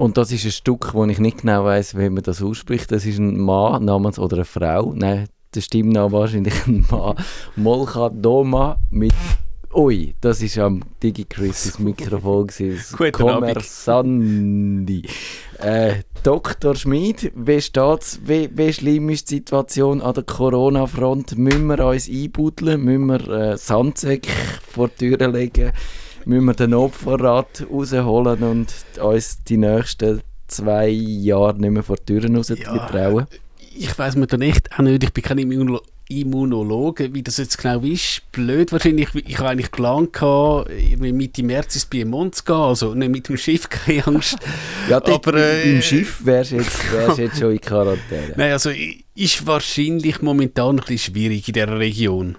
Und 0.00 0.16
das 0.16 0.32
ist 0.32 0.46
ein 0.46 0.50
Stück, 0.50 0.94
wo 0.94 1.04
ich 1.04 1.18
nicht 1.18 1.42
genau 1.42 1.66
weiß, 1.66 1.94
wie 1.98 2.08
man 2.08 2.22
das 2.22 2.42
ausspricht. 2.42 2.90
Das 2.90 3.04
ist 3.04 3.18
ein 3.18 3.38
Mann 3.38 3.84
namens 3.84 4.18
oder 4.18 4.36
eine 4.36 4.44
Frau. 4.46 4.94
Nein, 4.94 5.28
der 5.54 5.60
Stimmname 5.60 6.10
wahrscheinlich 6.10 6.54
ein 6.66 6.86
Mann. 6.90 7.16
Molcha 7.54 8.08
Doma 8.08 8.78
mit 8.88 9.12
Ui, 9.74 10.14
das 10.22 10.40
ist 10.40 10.56
am 10.56 10.82
DigiChris 11.02 11.64
das 11.64 11.78
Mikrofon 11.78 12.46
gewesen. 12.46 13.12
Kommersandi. 13.12 15.02
Äh, 15.58 15.96
Dr. 16.22 16.74
Schmid, 16.76 17.30
wie 17.36 17.60
steht's? 17.60 18.20
Wie, 18.24 18.48
wie 18.54 18.72
schlimm 18.72 19.10
ist 19.10 19.30
die 19.30 19.34
Situation 19.34 20.00
an 20.00 20.14
der 20.14 20.24
Corona-Front? 20.24 21.36
Müssen 21.36 21.66
wir 21.66 21.84
uns 21.84 22.08
einbuddeln? 22.08 22.80
Müssen 22.80 23.04
wir 23.04 23.28
äh, 23.28 23.58
Sandsäcke 23.58 24.30
vor 24.66 24.88
die 24.88 25.10
Türen 25.10 25.32
legen? 25.34 25.72
Müssen 26.24 26.44
wir 26.44 26.54
den 26.54 26.74
Opferrat 26.74 27.66
rausholen 27.70 28.42
und 28.42 28.74
uns 29.00 29.42
die 29.44 29.56
nächsten 29.56 30.20
zwei 30.48 30.88
Jahre 30.88 31.58
nicht 31.58 31.70
mehr 31.70 31.82
vor 31.82 31.96
die 31.96 32.04
Türen 32.14 32.36
raus 32.36 32.48
ja, 32.48 32.86
trauen? 32.86 33.26
Ich 33.74 33.98
weiß 33.98 34.16
mir 34.16 34.26
dann 34.26 34.42
echt 34.42 34.72
auch 34.72 34.82
nicht, 34.82 35.02
ich 35.02 35.12
bin 35.12 35.24
kein 35.24 35.38
Immunologe 35.38 35.84
Immunologen, 36.10 37.14
wie 37.14 37.22
das 37.22 37.36
jetzt 37.36 37.56
genau 37.56 37.80
ist. 37.80 38.22
Blöd 38.32 38.72
wahrscheinlich. 38.72 39.08
Ich 39.14 39.38
habe 39.38 39.50
eigentlich 39.50 39.70
geplant, 39.70 40.10
Mitte 40.98 41.42
März 41.44 41.76
ins 41.76 41.86
Piemont 41.86 42.34
zu 42.34 42.44
gehen. 42.44 42.56
Also 42.56 42.94
nicht 42.94 43.10
mit 43.10 43.28
dem 43.28 43.36
Schiff, 43.36 43.68
keine 43.70 44.06
Angst. 44.08 44.36
ja, 44.88 44.96
aber, 44.96 45.34
äh, 45.34 45.76
im 45.76 45.82
Schiff 45.82 46.24
wärst 46.24 46.50
du 46.50 46.56
jetzt, 46.56 46.92
wärst 46.92 47.18
jetzt 47.18 47.38
schon 47.38 47.52
in 47.52 47.60
Quarantäne. 47.60 48.32
Nein, 48.36 48.52
also 48.52 48.70
ist 49.14 49.46
wahrscheinlich 49.46 50.20
momentan 50.20 50.80
ein 50.80 50.84
bisschen 50.84 51.14
schwierig 51.14 51.46
in 51.46 51.54
dieser 51.54 51.78
Region. 51.78 52.36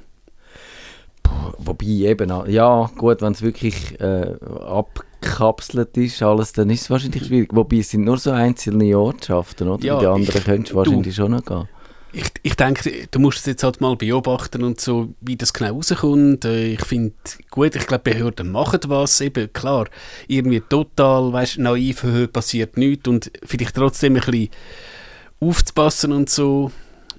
Wobei 1.57 1.85
eben, 1.85 2.31
ja 2.47 2.89
gut, 2.97 3.21
wenn 3.21 3.33
es 3.33 3.41
wirklich 3.41 3.99
äh, 3.99 4.35
abgekapselt 4.65 5.95
ist, 5.97 6.21
alles, 6.23 6.53
dann 6.53 6.69
ist 6.69 6.81
es 6.81 6.89
wahrscheinlich 6.89 7.25
schwierig. 7.25 7.49
Wobei 7.53 7.77
es 7.77 7.89
sind 7.89 8.03
nur 8.03 8.17
so 8.17 8.31
einzelne 8.31 8.97
Ortschaften, 8.97 9.67
oder? 9.67 9.85
Ja, 9.85 9.99
die 9.99 10.07
anderen 10.07 10.43
könntest 10.43 10.73
du 10.73 10.77
wahrscheinlich 10.77 11.15
schon 11.15 11.31
noch 11.31 11.45
gehen 11.45 11.67
ich, 12.13 12.25
ich 12.43 12.55
denke, 12.55 13.07
du 13.09 13.19
musst 13.19 13.39
es 13.39 13.45
jetzt 13.45 13.63
halt 13.63 13.79
mal 13.79 13.95
beobachten 13.95 14.63
und 14.63 14.79
so, 14.81 15.13
wie 15.21 15.37
das 15.37 15.53
genau 15.53 15.75
rauskommt. 15.75 16.45
Äh, 16.45 16.73
ich 16.73 16.85
finde 16.85 17.13
gut, 17.49 17.75
ich 17.75 17.87
glaube, 17.87 18.11
Behörden 18.11 18.51
machen 18.51 18.81
was. 18.87 19.21
Eben, 19.21 19.51
klar, 19.53 19.87
irgendwie 20.27 20.61
total, 20.61 21.31
weißt, 21.31 21.59
naiv, 21.59 22.05
passiert 22.33 22.77
nichts 22.77 23.07
und 23.07 23.31
vielleicht 23.43 23.75
trotzdem 23.75 24.15
ein 24.15 24.21
bisschen 24.21 24.49
aufzupassen 25.39 26.11
und 26.11 26.29
so 26.29 26.71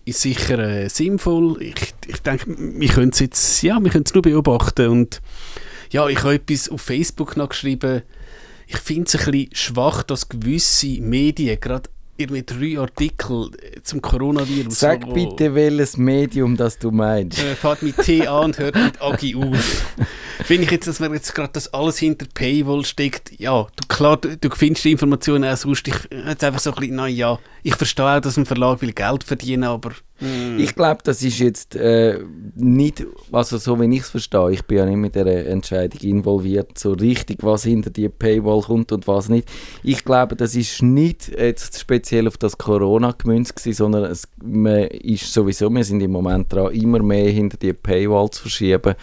ist 0.04 0.20
sicher 0.20 0.58
äh, 0.58 0.88
sinnvoll. 0.88 1.62
Ich, 1.62 1.94
ich 2.06 2.22
denke, 2.22 2.54
wir 2.56 2.88
können 2.88 3.10
es 3.10 3.20
jetzt, 3.20 3.62
ja, 3.62 3.82
wir 3.82 3.90
nur 4.14 4.22
beobachten 4.22 4.88
und 4.88 5.20
ja, 5.90 6.08
ich 6.08 6.22
habe 6.22 6.34
etwas 6.34 6.68
auf 6.68 6.80
Facebook 6.80 7.36
noch 7.36 7.50
geschrieben, 7.50 8.02
ich 8.66 8.78
finde 8.78 9.04
es 9.06 9.16
ein 9.16 9.30
bisschen 9.30 9.54
schwach, 9.54 10.02
dass 10.02 10.28
gewisse 10.28 11.00
Medien, 11.00 11.60
gerade 11.60 11.90
irgendwie 12.16 12.42
drei 12.42 12.78
Artikel 12.80 13.50
zum 13.82 14.02
Coronavirus. 14.02 14.78
Sag 14.78 15.06
wo, 15.06 15.12
bitte, 15.12 15.54
welches 15.54 15.96
Medium 15.96 16.56
das 16.56 16.78
du 16.78 16.90
meinst. 16.90 17.38
Äh, 17.38 17.54
fährt 17.54 17.82
mit 17.82 17.96
T 17.96 18.26
an 18.26 18.46
und 18.46 18.58
hört 18.58 18.74
mit 18.74 19.00
Agi 19.00 19.34
auf. 19.34 19.86
Finde 20.44 20.64
ich 20.64 20.70
jetzt, 20.70 20.86
dass 20.86 21.00
man 21.00 21.12
jetzt 21.14 21.34
gerade 21.34 21.52
das 21.52 21.72
alles 21.72 21.98
hinter 21.98 22.26
Paywall 22.32 22.84
steckt. 22.84 23.38
Ja, 23.38 23.66
du, 23.76 23.86
klar, 23.88 24.16
du, 24.16 24.36
du 24.36 24.50
findest 24.50 24.84
die 24.84 24.92
Informationen 24.92 25.44
auch 25.44 25.56
sonst. 25.56 25.86
Ich 25.88 25.94
jetzt 26.10 26.44
einfach 26.44 26.60
so 26.60 26.70
ein 26.70 26.76
bisschen, 26.76 26.96
naja, 26.96 27.38
ich 27.62 27.74
verstehe 27.76 28.16
auch, 28.16 28.20
dass 28.20 28.36
ein 28.36 28.46
Verlag 28.46 28.82
will 28.82 28.92
Geld 28.92 29.24
verdienen, 29.24 29.64
aber 29.64 29.92
Mm. 30.22 30.58
Ich 30.58 30.74
glaube, 30.74 31.00
das 31.02 31.22
ist 31.22 31.40
jetzt 31.40 31.74
äh, 31.74 32.20
nicht, 32.54 33.04
also 33.32 33.58
so 33.58 33.80
wie 33.80 33.92
ich 33.94 34.02
es 34.02 34.10
verstehe, 34.10 34.52
ich 34.52 34.62
bin 34.64 34.78
ja 34.78 34.86
nicht 34.86 34.96
mit 34.96 35.14
der 35.16 35.48
Entscheidung 35.48 36.00
involviert, 36.00 36.78
so 36.78 36.92
richtig, 36.92 37.38
was 37.42 37.64
hinter 37.64 37.90
die 37.90 38.08
Paywall 38.08 38.62
kommt 38.62 38.92
und 38.92 39.08
was 39.08 39.28
nicht. 39.28 39.48
Ich 39.82 40.04
glaube, 40.04 40.36
das 40.36 40.54
ist 40.54 40.82
nicht 40.82 41.28
jetzt 41.28 41.80
speziell 41.80 42.28
auf 42.28 42.38
das 42.38 42.56
Corona 42.56 43.12
gemünzt 43.12 43.56
gewesen, 43.56 43.76
sondern 43.76 44.04
es 44.04 44.28
man 44.42 44.84
ist 44.84 45.32
sowieso, 45.32 45.68
wir 45.70 45.84
sind 45.84 46.00
im 46.00 46.12
Moment 46.12 46.52
dran, 46.52 46.72
immer 46.72 47.02
mehr 47.02 47.30
hinter 47.30 47.56
die 47.56 47.72
Paywall 47.72 48.30
zu 48.30 48.42
verschieben. 48.42 48.94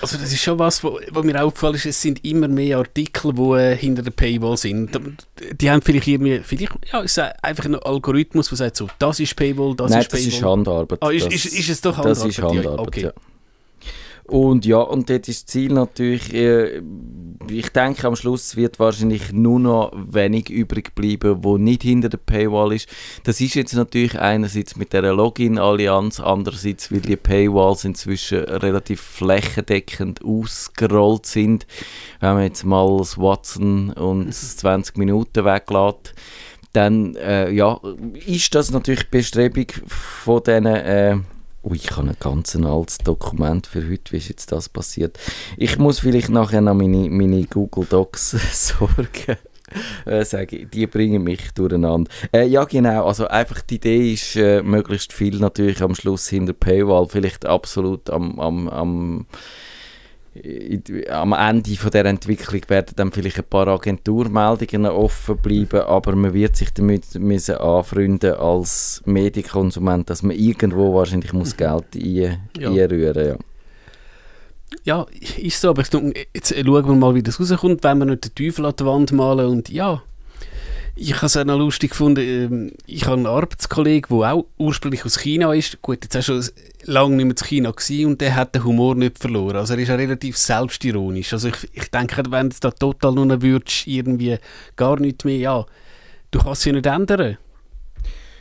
Also 0.00 0.16
das 0.16 0.32
ist 0.32 0.40
schon 0.40 0.58
was, 0.58 0.82
was 0.82 1.24
mir 1.24 1.42
aufgefallen 1.42 1.74
ist, 1.74 1.86
es 1.86 2.00
sind 2.00 2.24
immer 2.24 2.48
mehr 2.48 2.78
Artikel, 2.78 3.32
die 3.34 3.42
äh, 3.52 3.76
hinter 3.76 4.02
der 4.02 4.10
Paywall 4.10 4.56
sind. 4.56 4.98
Die 5.52 5.70
haben 5.70 5.82
vielleicht 5.82 6.06
irgendwie, 6.06 6.40
vielleicht, 6.40 6.72
ja, 6.92 7.00
ist 7.00 7.18
einfach 7.18 7.64
ein 7.66 7.74
Algorithmus, 7.74 8.48
der 8.48 8.56
sagt 8.56 8.76
so, 8.76 8.88
das 8.98 9.20
ist 9.20 9.36
Paywall, 9.36 9.74
das 9.76 9.90
Nein, 9.90 10.00
ist 10.00 10.10
Paywall. 10.10 10.24
das 10.26 10.34
ist 10.34 10.42
Handarbeit. 10.42 10.98
Ah, 11.02 11.10
ist, 11.10 11.26
das, 11.26 11.34
ist, 11.34 11.46
ist, 11.46 11.68
es 11.68 11.80
doch 11.80 11.96
Handarbeit? 11.96 12.16
Das 12.16 12.24
ist 12.24 12.42
Handarbeit, 12.42 12.64
ja. 12.64 12.78
Okay. 12.78 13.02
ja. 13.02 13.12
Und 14.30 14.64
ja, 14.64 14.78
und 14.78 15.10
dort 15.10 15.26
ist 15.26 15.42
das 15.42 15.46
Ziel 15.46 15.72
natürlich, 15.72 16.32
äh, 16.32 16.82
ich 17.50 17.70
denke 17.70 18.06
am 18.06 18.14
Schluss 18.14 18.54
wird 18.54 18.78
wahrscheinlich 18.78 19.32
nur 19.32 19.58
noch 19.58 19.92
wenig 19.92 20.48
übrig 20.50 20.94
bleiben, 20.94 21.42
wo 21.42 21.58
nicht 21.58 21.82
hinter 21.82 22.08
der 22.08 22.18
Paywall 22.18 22.74
ist. 22.74 22.88
Das 23.24 23.40
ist 23.40 23.56
jetzt 23.56 23.74
natürlich 23.74 24.20
einerseits 24.20 24.76
mit 24.76 24.92
der 24.92 25.02
Login-Allianz, 25.02 26.20
andererseits, 26.20 26.92
weil 26.92 27.00
die 27.00 27.16
Paywalls 27.16 27.84
inzwischen 27.84 28.38
relativ 28.44 29.00
flächendeckend 29.00 30.24
ausgerollt 30.24 31.26
sind. 31.26 31.66
Wenn 32.20 32.34
man 32.34 32.44
jetzt 32.44 32.62
mal 32.64 32.98
das 32.98 33.18
Watson 33.18 33.90
und 33.90 34.28
das 34.28 34.56
20 34.58 34.96
Minuten 34.96 35.44
weglässt, 35.44 36.14
dann 36.72 37.16
äh, 37.16 37.50
ja, 37.50 37.80
ist 38.26 38.54
das 38.54 38.70
natürlich 38.70 39.10
Bestrebung 39.10 39.66
von 39.88 40.40
diesen 40.44 40.66
äh, 40.66 41.16
Ui, 41.62 41.76
ich 41.76 41.90
habe 41.90 42.08
ein 42.08 42.16
ganz 42.18 42.56
altes 42.56 42.98
Dokument 42.98 43.66
für 43.66 43.86
heute. 43.86 44.12
Wie 44.12 44.16
ist 44.16 44.30
jetzt 44.30 44.50
das 44.50 44.70
passiert? 44.70 45.18
Ich 45.58 45.78
muss 45.78 45.98
vielleicht 46.00 46.30
nachher 46.30 46.62
noch 46.62 46.74
meine, 46.74 47.10
meine 47.10 47.44
Google 47.44 47.84
Docs 47.84 48.30
sorgen. 48.78 49.36
Äh, 50.06 50.24
sage, 50.24 50.66
die 50.66 50.86
bringen 50.86 51.22
mich 51.22 51.52
durcheinander. 51.52 52.10
Äh, 52.32 52.46
ja, 52.46 52.64
genau. 52.64 53.04
Also 53.06 53.28
einfach 53.28 53.60
die 53.60 53.76
Idee 53.76 54.14
ist, 54.14 54.36
äh, 54.36 54.62
möglichst 54.62 55.12
viel 55.12 55.36
natürlich 55.38 55.82
am 55.82 55.94
Schluss 55.94 56.28
hinter 56.28 56.54
Paywall. 56.54 57.06
Vielleicht 57.08 57.44
absolut 57.44 58.08
am, 58.08 58.40
am, 58.40 58.66
am 58.68 59.26
am 61.10 61.32
Ende 61.32 61.74
von 61.76 61.90
der 61.90 62.04
Entwicklung 62.04 62.62
werden 62.68 62.94
dann 62.94 63.10
vielleicht 63.10 63.38
ein 63.38 63.44
paar 63.44 63.66
Agenturmeldungen 63.66 64.86
offen 64.86 65.36
bleiben, 65.38 65.80
aber 65.80 66.14
man 66.14 66.32
wird 66.32 66.56
sich 66.56 66.72
damit 66.72 67.16
müssen 67.16 67.56
anfreunden 67.56 68.34
als 68.34 69.02
Medienkonsument, 69.06 70.08
dass 70.08 70.22
man 70.22 70.36
irgendwo 70.36 70.94
wahrscheinlich 70.94 71.32
muss 71.32 71.54
mhm. 71.54 71.56
Geld 71.56 71.96
ein, 71.96 72.38
ja. 72.58 72.70
einrühren 72.70 73.26
ja. 73.26 73.36
Ja, 74.84 75.06
ist 75.36 75.60
so, 75.60 75.70
aber 75.70 75.82
jetzt 75.82 76.54
schauen 76.54 76.86
wir 76.86 76.94
mal, 76.94 77.14
wie 77.14 77.24
das 77.24 77.40
rauskommt, 77.40 77.82
wenn 77.82 77.98
wir 77.98 78.04
nicht 78.04 78.24
den 78.24 78.34
Teufel 78.34 78.66
an 78.66 78.74
die 78.78 78.84
Wand 78.84 79.12
malen 79.12 79.46
und 79.46 79.68
ja, 79.68 80.00
ich 80.96 81.14
habe 81.14 81.26
es 81.26 81.36
auch 81.36 81.44
noch 81.44 81.58
lustig 81.58 81.90
gefunden. 81.90 82.20
Ähm, 82.20 82.72
ich 82.86 83.04
habe 83.04 83.16
einen 83.16 83.26
Arbeitskollegen, 83.26 84.18
der 84.18 84.34
auch 84.34 84.46
ursprünglich 84.58 85.04
aus 85.04 85.18
China 85.18 85.52
ist. 85.52 85.80
Gut, 85.82 85.98
jetzt 86.02 86.16
auch 86.16 86.22
schon 86.22 86.44
lange 86.84 87.16
nicht 87.16 87.26
mehr 87.26 87.36
zu 87.36 87.44
China 87.44 87.70
gewesen 87.70 88.06
und 88.06 88.20
der 88.20 88.36
hat 88.36 88.54
den 88.54 88.64
Humor 88.64 88.94
nicht 88.94 89.18
verloren. 89.18 89.56
Also 89.56 89.74
er 89.74 89.80
ist 89.80 89.90
auch 89.90 89.98
relativ 89.98 90.36
selbstironisch. 90.36 91.32
Also 91.32 91.48
ich, 91.48 91.68
ich 91.72 91.90
denke, 91.90 92.22
wenn 92.30 92.50
du 92.50 92.56
da 92.60 92.70
total 92.70 93.12
nur 93.12 93.42
würdest, 93.42 93.86
irgendwie 93.86 94.38
gar 94.76 94.98
nichts 94.98 95.24
mehr, 95.24 95.38
ja, 95.38 95.66
du 96.30 96.38
kannst 96.38 96.62
es 96.62 96.64
ja 96.66 96.72
nicht 96.72 96.86
ändern. 96.86 97.38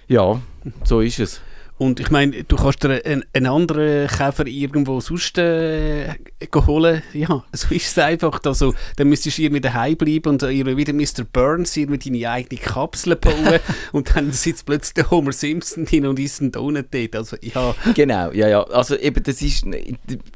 Ja, 0.07 0.41
so 0.83 1.01
ist 1.01 1.19
es. 1.19 1.41
Und 1.79 2.01
ich 2.01 2.11
meine, 2.11 2.43
du 2.43 2.57
kannst 2.57 2.83
dir 2.83 3.01
einen, 3.05 3.23
einen 3.31 3.45
anderen 3.45 4.09
Käfer 4.09 4.45
irgendwo 4.45 4.99
sonst 4.99 5.37
äh, 5.37 6.09
holen. 6.53 7.01
Ja, 7.13 7.45
so 7.53 7.73
ist 7.73 7.87
es 7.87 7.97
einfach. 7.97 8.41
Also, 8.43 8.75
dann 8.97 9.07
müsstest 9.07 9.37
du 9.37 9.43
irgendwie 9.43 9.61
daheim 9.61 9.95
bleiben 9.95 10.27
und 10.27 10.43
äh, 10.43 10.77
wieder 10.77 10.91
Mr. 10.91 11.23
Burns 11.31 11.77
irgendwie 11.77 12.11
deine 12.11 12.31
eigene 12.31 12.59
Kapsel 12.59 13.15
bauen 13.15 13.59
und 13.93 14.13
dann 14.13 14.33
sitzt 14.33 14.65
plötzlich 14.65 14.95
der 14.95 15.09
Homer 15.09 15.31
Simpson 15.31 15.85
hin 15.87 16.05
und 16.05 16.19
isst 16.19 16.41
einen 16.41 16.51
Donut 16.51 16.87
dort. 16.91 17.15
Also, 17.15 17.37
ja. 17.41 17.73
Genau, 17.95 18.31
ja, 18.33 18.49
ja. 18.49 18.63
Also 18.63 18.97
eben, 18.97 19.23
das 19.23 19.41
ist, 19.41 19.65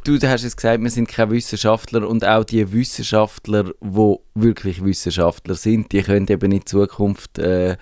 du 0.06 0.20
hast 0.22 0.46
es 0.46 0.56
gesagt, 0.56 0.82
wir 0.82 0.90
sind 0.90 1.10
keine 1.10 1.32
Wissenschaftler 1.32 2.08
und 2.08 2.24
auch 2.24 2.46
die 2.46 2.72
Wissenschaftler, 2.72 3.74
die 3.82 4.16
wirklich 4.36 4.84
Wissenschaftler 4.84 5.56
sind, 5.56 5.92
die 5.92 6.02
können 6.02 6.28
eben 6.28 6.52
in 6.52 6.66
Zukunft 6.66 7.38
äh, 7.38 7.78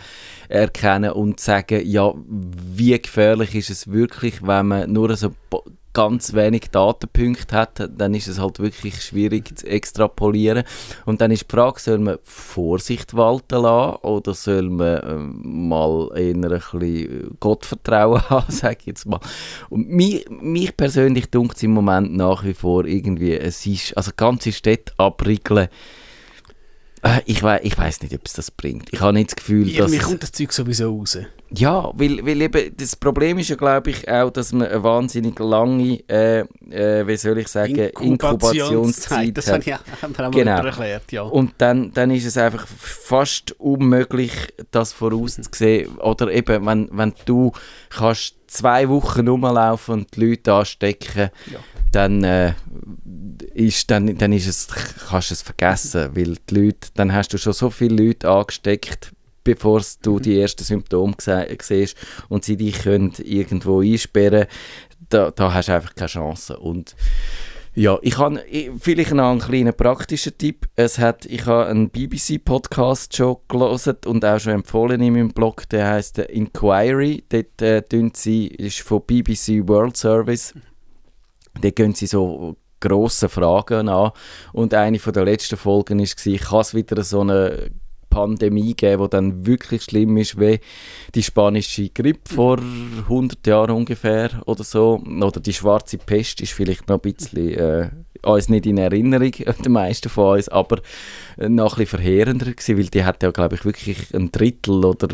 erkennen 0.50 1.12
und 1.12 1.40
sagen, 1.40 1.82
ja, 1.86 2.14
wie 2.16 3.00
gefährlich 3.02 3.56
ist 3.56 3.70
es 3.70 3.92
wirklich, 3.92 4.46
wenn 4.46 4.68
man 4.68 4.92
nur 4.92 5.16
so 5.16 5.32
ganz 5.94 6.34
wenig 6.34 6.70
Datenpunkte 6.72 7.56
hat, 7.56 7.90
dann 7.98 8.14
ist 8.14 8.28
es 8.28 8.40
halt 8.40 8.60
wirklich 8.60 9.02
schwierig 9.02 9.58
zu 9.58 9.68
extrapolieren. 9.68 10.64
Und 11.06 11.22
dann 11.22 11.32
ist 11.32 11.52
die 11.52 11.56
Frage, 11.56 11.80
soll 11.80 12.00
man 12.00 12.18
Vorsicht 12.24 13.16
walten 13.16 13.62
lassen 13.62 13.98
oder 14.04 14.34
soll 14.34 14.70
man 14.70 14.98
äh, 14.98 15.48
mal 15.48 16.10
eher 16.16 16.36
ein 16.36 16.42
bisschen 16.42 17.36
Gottvertrauen 17.40 18.22
haben, 18.30 18.52
sage 18.52 18.78
ich 18.82 18.86
jetzt 18.88 19.06
mal. 19.06 19.20
Und 19.70 19.90
mich, 19.90 20.26
mich 20.30 20.76
persönlich 20.78 21.30
dunkt 21.30 21.58
es 21.58 21.64
im 21.64 21.72
Moment 21.72 22.16
nach 22.16 22.44
wie 22.44 22.54
vor 22.54 22.86
irgendwie, 22.86 23.34
es 23.34 23.66
ist, 23.66 23.96
also 23.98 24.12
ganze 24.16 24.52
Städte 24.52 24.94
abriegeln, 24.98 25.68
Äh, 27.04 27.22
ich, 27.26 27.42
we 27.42 27.60
ich 27.64 27.78
weiß 27.78 28.02
nicht, 28.04 28.14
ob 28.14 28.22
es 28.26 28.34
das 28.34 28.52
bringt. 28.52 28.90
Ich 28.94 29.02
habe 29.02 29.14
nicht 29.14 29.32
das 29.32 29.36
Gefühl, 29.36 29.68
Irgendwie 29.68 29.98
dass... 29.98 30.06
kommt 30.08 30.24
das 30.24 30.32
Zeug 30.32 30.52
sowieso 30.54 30.96
raus. 30.96 31.18
Ja, 31.54 31.92
weil, 31.96 32.26
weil 32.26 32.42
eben 32.42 32.78
das 32.78 32.96
Problem 32.96 33.38
ist 33.40 33.50
ja, 33.50 33.56
glaube 33.58 33.90
ich, 33.90 34.08
auch, 34.10 34.30
dass 34.30 34.54
man 34.54 34.68
eine 34.68 34.84
wahnsinnig 34.84 35.38
lange, 35.40 36.00
äh, 36.08 36.40
äh, 36.70 37.06
wie 37.06 37.18
soll 37.18 37.40
ich 37.40 37.48
sagen, 37.50 37.90
Inkubationszeit 38.00 39.36
Das 39.38 39.48
hat. 39.48 39.54
habe 39.56 39.64
ich 39.66 39.74
auch, 39.76 40.02
haben 40.02 40.16
wir 40.18 40.44
Genau. 40.44 40.64
erklärt, 40.64 41.12
ja. 41.12 41.24
Und 41.24 41.54
dann, 41.58 41.92
dann 41.94 42.12
ist 42.12 42.26
es 42.26 42.38
einfach 42.38 42.66
fast 42.68 43.52
unmöglich, 43.60 44.32
das 44.72 44.94
vorauszusehen. 44.94 45.98
Oder 45.98 46.32
eben, 46.32 46.66
wenn, 46.66 46.90
wenn 46.92 47.14
du 47.26 47.52
kannst 47.90 48.36
zwei 48.48 48.88
Wochen 48.90 49.28
rumlaufen 49.28 49.94
und 49.96 50.16
die 50.16 50.26
Leute 50.30 50.54
anstecken, 50.54 51.32
Ja. 51.52 51.60
Dann, 51.92 52.24
äh, 52.24 52.54
ist, 53.54 53.92
dann, 53.92 54.18
dann 54.18 54.34
ist 54.34 54.48
es, 54.48 54.68
kannst 55.10 55.30
du 55.32 55.34
es 55.34 55.42
vergessen, 55.42 56.12
weil 56.16 56.36
die 56.50 56.56
Leute, 56.56 56.90
dann 56.96 57.14
hast 57.14 57.34
du 57.34 57.38
schon 57.38 57.54
so 57.54 57.70
viele 57.70 58.06
Leute 58.08 58.30
angesteckt, 58.30 59.12
bevor 59.44 59.82
du 60.02 60.20
die 60.20 60.40
ersten 60.40 60.64
Symptome 60.64 61.16
siehst 61.20 61.98
und 62.30 62.46
sie 62.46 62.58
dich 62.58 62.80
können 62.84 63.14
irgendwo 63.24 63.82
einsperren 63.82 64.46
da, 65.10 65.32
da 65.32 65.54
hast 65.54 65.68
du 65.68 65.74
einfach 65.74 65.94
keine 65.94 66.08
Chance. 66.08 66.58
Und 66.58 66.96
ja, 67.74 67.98
ich 68.02 68.18
habe 68.18 68.44
ich- 68.50 68.70
vielleicht 68.80 69.14
noch 69.14 69.32
einen 69.32 69.40
kleinen 69.40 69.74
praktischen 69.74 70.38
Tipp. 70.38 70.68
Es 70.76 71.00
hat, 71.00 71.26
ich 71.26 71.46
habe 71.46 71.68
einen 71.68 71.90
BBC-Podcast 71.90 73.16
schon 73.16 73.38
gelesen 73.48 73.98
und 74.06 74.26
auch 74.26 74.40
schon 74.40 74.54
empfohlen 74.54 75.02
in 75.02 75.14
meinem 75.14 75.30
Blog. 75.30 75.70
Der 75.70 75.88
heißt 75.88 76.20
Inquiry. 76.20 77.24
Dort 77.30 77.62
äh, 77.62 77.84
sie, 78.14 78.48
ist 78.48 78.82
von 78.82 79.02
BBC 79.06 79.68
World 79.68 79.96
Service. 79.96 80.54
Dort 81.60 81.76
gehen 81.76 81.94
sie 81.94 82.08
so 82.08 82.56
grosse 82.80 83.30
Fragen 83.30 83.90
an. 83.90 84.12
Und 84.54 84.74
eine 84.74 85.00
von 85.00 85.14
der 85.14 85.26
letzten 85.26 85.58
Folgen 85.58 86.00
war, 86.00 86.38
kann 86.40 86.60
es 86.60 86.74
wieder 86.74 87.04
so 87.04 87.22
eine 87.22 87.72
Pandemie 88.12 88.76
geben, 88.76 89.04
die 89.04 89.10
dann 89.10 89.46
wirklich 89.48 89.84
schlimm 89.84 90.18
ist, 90.18 90.40
wie 90.40 90.60
die 91.16 91.24
spanische 91.24 91.90
Grippe 91.90 92.34
vor 92.36 92.60
100 92.60 93.48
Jahren 93.48 93.72
ungefähr 93.72 94.30
oder 94.46 94.64
so. 94.64 95.02
Oder 95.04 95.40
die 95.40 95.54
schwarze 95.54 95.98
Pest 95.98 96.42
ist 96.42 96.52
vielleicht 96.52 96.88
noch 96.90 97.02
ein 97.02 97.14
bisschen, 97.14 97.50
äh, 97.50 97.90
uns 98.22 98.50
nicht 98.50 98.68
in 98.68 98.78
Erinnerung, 98.78 99.32
den 99.66 99.72
meisten 99.72 100.10
von 100.10 100.36
uns, 100.36 100.50
aber 100.50 100.82
noch 101.50 101.74
ein 101.74 101.84
bisschen 101.84 102.00
verheerender 102.00 102.52
gewesen, 102.52 102.78
weil 102.78 102.86
die 102.86 103.04
hat 103.04 103.24
ja, 103.24 103.32
glaube 103.32 103.56
ich, 103.56 103.66
wirklich 103.66 104.14
ein 104.14 104.32
Drittel 104.32 104.86
oder 104.86 105.08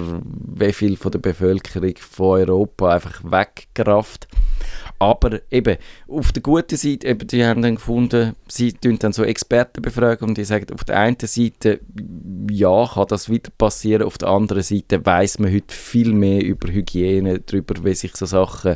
wie 0.55 0.73
viel 0.73 0.97
von 0.97 1.11
der 1.11 1.19
Bevölkerung 1.19 1.93
von 1.97 2.39
Europa 2.39 2.89
einfach 2.89 3.23
weggerafft. 3.23 4.27
Aber 4.99 5.41
eben, 5.51 5.77
auf 6.07 6.31
der 6.31 6.41
guten 6.41 6.75
Seite, 6.75 7.07
eben, 7.07 7.27
die 7.27 7.45
haben 7.45 7.61
dann 7.61 7.75
gefunden, 7.75 8.35
sie 8.47 8.73
tun 8.73 8.97
dann 8.99 9.13
so 9.13 9.23
Experten 9.23 9.81
befragen 9.81 10.27
und 10.27 10.37
die 10.37 10.43
sagen, 10.43 10.73
auf 10.73 10.83
der 10.83 10.99
einen 10.99 11.17
Seite, 11.19 11.79
ja, 12.49 12.87
kann 12.91 13.05
das 13.07 13.29
wieder 13.29 13.51
passieren, 13.57 14.07
auf 14.07 14.17
der 14.17 14.29
anderen 14.29 14.63
Seite 14.63 15.05
weiß 15.05 15.39
man 15.39 15.53
heute 15.53 15.73
viel 15.73 16.13
mehr 16.13 16.43
über 16.43 16.71
Hygiene, 16.71 17.39
darüber, 17.39 17.75
wie 17.83 17.93
sich 17.93 18.15
so 18.15 18.25
Sachen 18.25 18.75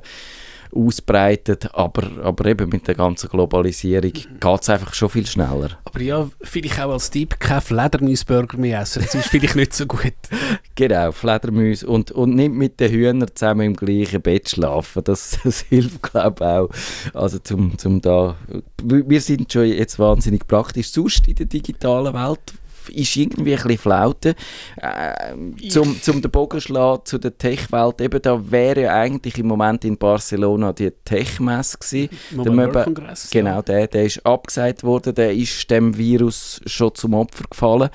ausbreitet, 0.73 1.73
aber, 1.73 2.09
aber 2.23 2.45
eben 2.45 2.69
mit 2.69 2.88
der 2.88 2.95
ganzen 2.95 3.29
Globalisierung 3.29 4.12
geht 4.12 4.62
es 4.62 4.69
einfach 4.69 4.94
schon 4.94 5.09
viel 5.09 5.25
schneller. 5.25 5.77
Aber 5.83 6.01
ja, 6.01 6.29
vielleicht 6.41 6.79
auch 6.79 6.91
als 6.91 7.09
Tipp, 7.09 7.39
kein 7.39 7.62
Fledermausburger 7.62 8.57
mehr 8.57 8.81
essen. 8.81 9.01
Das 9.03 9.15
ist 9.15 9.27
vielleicht 9.29 9.56
nicht 9.56 9.73
so 9.73 9.85
gut. 9.85 10.13
Genau, 10.75 11.12
Fledermäuse 11.12 11.85
und, 11.85 12.12
und 12.12 12.33
nicht 12.33 12.53
mit 12.53 12.79
den 12.79 12.91
Hühnern 12.91 13.29
zusammen 13.35 13.62
im 13.62 13.75
gleichen 13.75 14.21
Bett 14.21 14.50
schlafen, 14.50 15.03
das, 15.03 15.38
das 15.44 15.62
hilft 15.62 16.01
glaube 16.01 16.38
ich 16.39 16.47
auch. 16.47 16.69
Also 17.13 17.38
zum, 17.39 17.77
zum 17.77 18.01
da, 18.01 18.35
wir 18.81 19.21
sind 19.21 19.51
schon 19.51 19.65
jetzt 19.65 20.00
wahnsinnig 20.00 20.47
praktisch, 20.47 20.91
sonst 20.91 21.27
in 21.27 21.35
der 21.35 21.45
digitalen 21.45 22.13
Welt 22.13 22.53
ist 22.89 23.16
irgendwie 23.16 23.56
ein 23.56 23.62
bisschen 23.62 23.78
Flaute. 23.78 24.36
Äh, 24.78 25.69
zum, 25.69 26.01
zum 26.01 26.22
den 26.22 26.31
Bogen 26.31 26.62
schlagen 26.62 27.01
zu 27.06 27.18
der 27.18 27.38
Tech-Welt, 27.38 28.01
eben 28.01 28.22
da 28.22 28.51
wäre 28.51 28.81
ja 28.83 28.94
eigentlich 28.94 29.38
im 29.38 29.48
Moment 29.48 29.86
in 29.86 29.98
Barcelona 29.98 30.74
die 30.74 30.92
Tech-Messe 30.92 31.78
gewesen. 31.78 32.10
Der 32.44 32.51
Möbe-. 32.51 32.94
Genau, 33.31 33.62
der, 33.62 33.88
der 33.88 34.06
ist 34.06 34.25
abgesagt 34.25 34.83
worden, 34.83 35.16
der 35.16 35.33
ist 35.33 35.69
dem 35.69 35.98
Virus 35.98 36.62
schon 36.66 36.94
zum 36.95 37.13
Opfer 37.13 37.45
gefallen. 37.50 37.89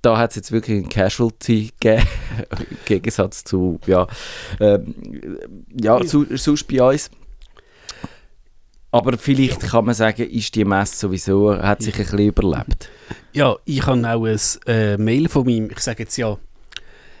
Da 0.00 0.16
hat 0.16 0.30
es 0.30 0.36
jetzt 0.36 0.52
wirklich 0.52 0.78
eine 0.78 0.88
Casualty 0.88 1.70
gegeben, 1.80 2.06
im 2.70 2.76
Gegensatz 2.84 3.42
zu, 3.42 3.80
ja, 3.86 4.06
ähm, 4.60 4.94
ja, 5.80 6.00
zu, 6.04 6.24
sonst 6.36 6.68
bei 6.68 6.80
uns. 6.82 7.10
Aber 8.90 9.18
vielleicht 9.18 9.60
kann 9.60 9.84
man 9.84 9.94
sagen, 9.94 10.22
ist 10.30 10.54
die 10.54 10.64
Messe 10.64 10.96
sowieso, 10.96 11.54
hat 11.56 11.82
sich 11.82 11.94
ein 11.94 12.02
bisschen 12.04 12.18
überlebt. 12.20 12.88
Ja, 13.34 13.56
ich 13.66 13.86
habe 13.86 14.08
auch 14.08 14.24
ein 14.24 14.38
äh, 14.66 14.96
Mail 14.96 15.28
von 15.28 15.44
meinem, 15.44 15.70
ich 15.70 15.80
sage 15.80 16.04
jetzt 16.04 16.16
ja, 16.16 16.38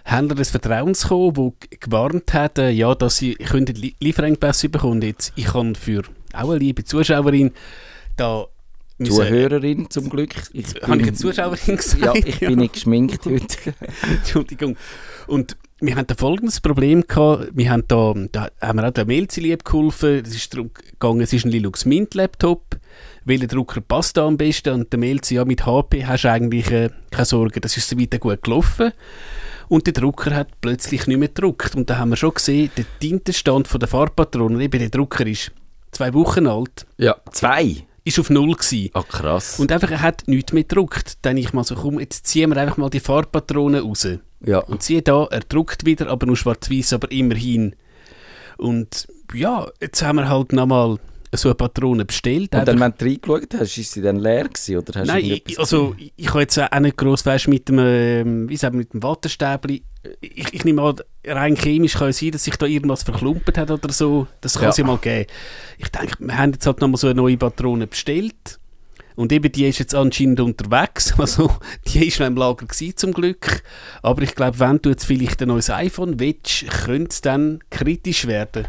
Händler 0.04 0.36
des 0.36 0.50
Vertrauens 0.50 1.02
gekommen, 1.02 1.34
der 1.70 1.78
gewarnt 1.78 2.32
hat, 2.32 2.58
äh, 2.58 2.70
ja, 2.70 2.94
dass 2.94 3.18
sie 3.18 3.34
könnten 3.34 3.76
Li 3.76 3.94
Lieferengpässe 4.00 4.70
bekommen. 4.70 5.02
Jetzt, 5.02 5.32
ich 5.36 5.52
habe 5.52 5.74
für 5.74 6.02
auch 6.32 6.48
eine 6.50 6.58
liebe 6.58 6.82
Zuschauerin 6.84 7.52
da 8.16 8.46
müssen- 8.96 9.14
Zuhörerin 9.14 9.90
zum 9.90 10.08
Glück. 10.08 10.34
Ich 10.54 10.68
Habe 10.68 10.78
ich 10.78 10.86
bin- 10.86 11.02
eine 11.02 11.12
Zuschauerin 11.12 11.76
gesagt? 11.76 12.02
Ja, 12.02 12.14
ich 12.14 12.40
bin 12.40 12.58
nicht 12.60 12.72
geschminkt 12.72 13.22
heute. 13.26 13.74
Entschuldigung. 14.10 14.78
Und 15.26 15.58
wir 15.80 15.94
hatten 15.94 16.08
da 16.08 16.14
folgendes 16.14 16.60
Problem 16.60 17.04
gehabt. 17.06 17.50
Wir 17.54 17.70
haben 17.70 17.84
da, 17.86 18.14
da 18.32 18.48
haben 18.60 18.78
wir 18.78 18.88
auch 18.88 18.92
der 18.92 19.06
Mailziel 19.06 19.56
geholfen. 19.56 20.22
Es 20.26 20.34
ist 20.34 20.52
darum 20.52 20.70
gegangen, 20.74 21.20
es 21.20 21.32
ist 21.32 21.44
ein 21.44 21.50
Linux 21.52 21.84
Mint 21.84 22.14
Laptop. 22.14 22.76
Welcher 23.24 23.46
Drucker 23.46 23.80
passt 23.80 24.16
da 24.16 24.26
am 24.26 24.36
besten? 24.36 24.72
Und 24.72 24.92
der 24.92 24.98
Mail 24.98 25.20
ja, 25.28 25.44
mit 25.44 25.66
HP 25.66 26.04
hast 26.04 26.24
du 26.24 26.30
eigentlich 26.32 26.70
äh, 26.70 26.90
keine 27.10 27.24
Sorge, 27.26 27.60
das 27.60 27.76
ist 27.76 27.88
so 27.88 27.98
weiter 27.98 28.18
gut 28.18 28.42
gelaufen. 28.42 28.92
Und 29.68 29.86
der 29.86 29.92
Drucker 29.92 30.34
hat 30.34 30.48
plötzlich 30.60 31.06
nicht 31.06 31.18
mehr 31.18 31.28
gedruckt. 31.28 31.74
Und 31.76 31.88
da 31.90 31.98
haben 31.98 32.10
wir 32.10 32.16
schon 32.16 32.34
gesehen, 32.34 32.70
der 32.76 32.86
Tintenstand 32.98 33.68
von 33.68 33.78
der 33.78 33.88
Farbpatronen, 33.88 34.60
eben 34.60 34.78
der 34.80 34.88
Drucker 34.88 35.26
ist 35.26 35.52
zwei 35.92 36.12
Wochen 36.14 36.46
alt, 36.46 36.86
Ja, 36.96 37.16
zwei. 37.32 37.84
ist 38.02 38.18
auf 38.18 38.30
Null 38.30 38.54
gewesen. 38.54 38.90
Ah, 38.94 39.02
krass. 39.02 39.60
Und 39.60 39.70
einfach, 39.70 39.90
er 39.90 40.00
hat 40.00 40.24
nichts 40.26 40.52
mehr 40.52 40.62
gedruckt. 40.64 41.18
Dann 41.22 41.36
ich 41.36 41.52
mal 41.52 41.64
so, 41.64 41.74
komm, 41.74 42.00
jetzt 42.00 42.26
ziehen 42.26 42.50
wir 42.50 42.56
einfach 42.56 42.78
mal 42.78 42.88
die 42.90 43.00
Farbpatronen 43.00 43.82
raus. 43.82 44.08
Ja. 44.44 44.58
Und 44.58 44.82
siehe 44.82 45.02
da, 45.02 45.26
er 45.30 45.40
druckt 45.40 45.84
wieder, 45.86 46.08
aber 46.08 46.26
nur 46.26 46.36
schwarz-weiß, 46.36 46.92
aber 46.94 47.10
immerhin. 47.10 47.74
Und 48.56 49.06
ja, 49.34 49.68
jetzt 49.80 50.02
haben 50.02 50.16
wir 50.16 50.28
halt 50.28 50.52
nochmal 50.52 50.98
so 51.34 51.48
eine 51.48 51.54
Patrone 51.56 52.04
bestellt. 52.04 52.54
Und 52.54 52.66
dann, 52.66 52.80
wenn 52.80 52.94
du 52.96 53.04
reingeschaut 53.04 53.54
hast, 53.54 53.76
ist 53.76 53.92
sie 53.92 54.00
dann 54.00 54.16
leer 54.16 54.44
gewesen, 54.48 54.76
oder 54.78 55.00
hast 55.00 55.06
Nein, 55.08 55.24
ich, 55.24 55.58
also 55.58 55.94
ich, 55.98 56.12
ich 56.16 56.28
habe 56.30 56.40
jetzt 56.40 56.58
auch 56.58 56.80
nicht 56.80 56.96
gross, 56.96 57.26
weißt, 57.26 57.48
mit 57.48 57.68
dem, 57.68 57.78
ähm, 57.78 58.48
wie 58.48 58.56
sagt 58.56 58.72
man, 58.72 58.78
mit 58.80 58.94
dem 58.94 59.02
Wattestäbli. 59.02 59.82
Ich, 60.20 60.54
ich 60.54 60.64
nehme 60.64 60.80
an, 60.82 60.96
rein 61.26 61.54
chemisch 61.54 61.94
kann 61.94 62.08
es 62.08 62.18
sein, 62.18 62.30
dass 62.30 62.44
sich 62.44 62.56
da 62.56 62.64
irgendwas 62.64 63.02
verklumpert 63.02 63.58
hat 63.58 63.70
oder 63.70 63.92
so. 63.92 64.26
Das 64.40 64.54
kann 64.54 64.62
Ja. 64.64 64.68
es 64.70 64.76
ja 64.78 64.84
mal 64.84 64.96
geben. 64.98 65.26
Ich 65.76 65.88
denke, 65.88 66.14
wir 66.18 66.38
haben 66.38 66.52
jetzt 66.52 66.66
halt 66.66 66.80
nochmal 66.80 66.96
so 66.96 67.08
eine 67.08 67.16
neue 67.16 67.36
Patrone 67.36 67.86
bestellt. 67.86 68.58
Und 69.18 69.32
eben, 69.32 69.50
die 69.50 69.66
ist 69.66 69.80
jetzt 69.80 69.94
anscheinend 69.96 70.38
unterwegs. 70.40 71.12
Also, 71.18 71.50
die 71.88 72.06
ist 72.06 72.20
noch 72.20 72.28
im 72.28 72.36
Lager 72.36 72.66
gewesen, 72.66 72.96
zum 72.96 73.12
Glück. 73.12 73.62
Aber 74.00 74.22
ich 74.22 74.34
glaube, 74.36 74.60
wenn 74.60 74.78
du 74.80 74.90
jetzt 74.90 75.04
vielleicht 75.06 75.42
ein 75.42 75.48
neues 75.48 75.70
iPhone 75.70 76.20
willst, 76.20 76.66
könnte 76.84 77.08
es 77.10 77.20
dann 77.20 77.58
kritisch 77.70 78.26
werden. 78.28 78.68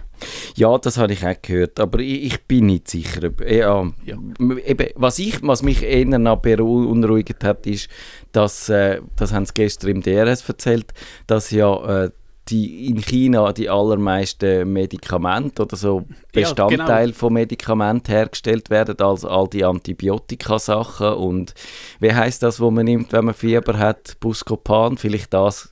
Ja, 0.56 0.78
das 0.80 0.98
habe 0.98 1.14
ich 1.14 1.26
auch 1.26 1.36
gehört, 1.42 1.80
aber 1.80 2.00
ich, 2.00 2.24
ich 2.26 2.44
bin 2.46 2.66
nicht 2.66 2.90
sicher. 2.90 3.28
ob- 3.28 3.42
Ja, 3.42 3.90
Ja. 4.06 4.16
m- 4.40 4.58
Eben, 4.66 4.88
was, 4.96 5.20
ich, 5.20 5.42
was 5.44 5.62
mich 5.62 5.84
eher 5.84 6.06
noch 6.06 6.38
beunruhigt 6.42 7.44
hat, 7.44 7.68
ist, 7.68 7.88
dass, 8.32 8.70
äh, 8.70 9.02
das 9.16 9.32
haben 9.32 9.46
sie 9.46 9.54
gestern 9.54 9.92
im 9.92 10.02
DRS 10.02 10.50
erzählt, 10.50 10.94
dass 11.28 11.52
ja 11.52 12.06
äh, 12.06 12.10
die 12.50 12.88
in 12.88 13.02
China 13.02 13.52
die 13.54 13.70
allermeisten 13.70 14.72
Medikamente 14.72 15.62
oder 15.64 15.76
so 15.76 16.06
Ja, 16.10 16.16
Bestandteile 16.42 17.14
von 17.14 17.34
Medikamenten 17.34 18.12
hergestellt 18.12 18.70
werden, 18.70 19.00
als 19.00 19.26
all 19.26 19.48
die 19.48 19.64
Antibiotika-Sachen. 19.64 21.14
Und 21.14 21.54
wie 22.00 22.14
heißt 22.14 22.44
das, 22.44 22.60
wo 22.60 22.72
man 22.72 22.86
nimmt, 22.86 23.14
wenn 23.14 23.26
man 23.26 23.34
Fieber 23.34 23.78
hat, 23.78 24.20
Buscopan, 24.20 24.98
vielleicht 24.98 25.34
das 25.34 25.70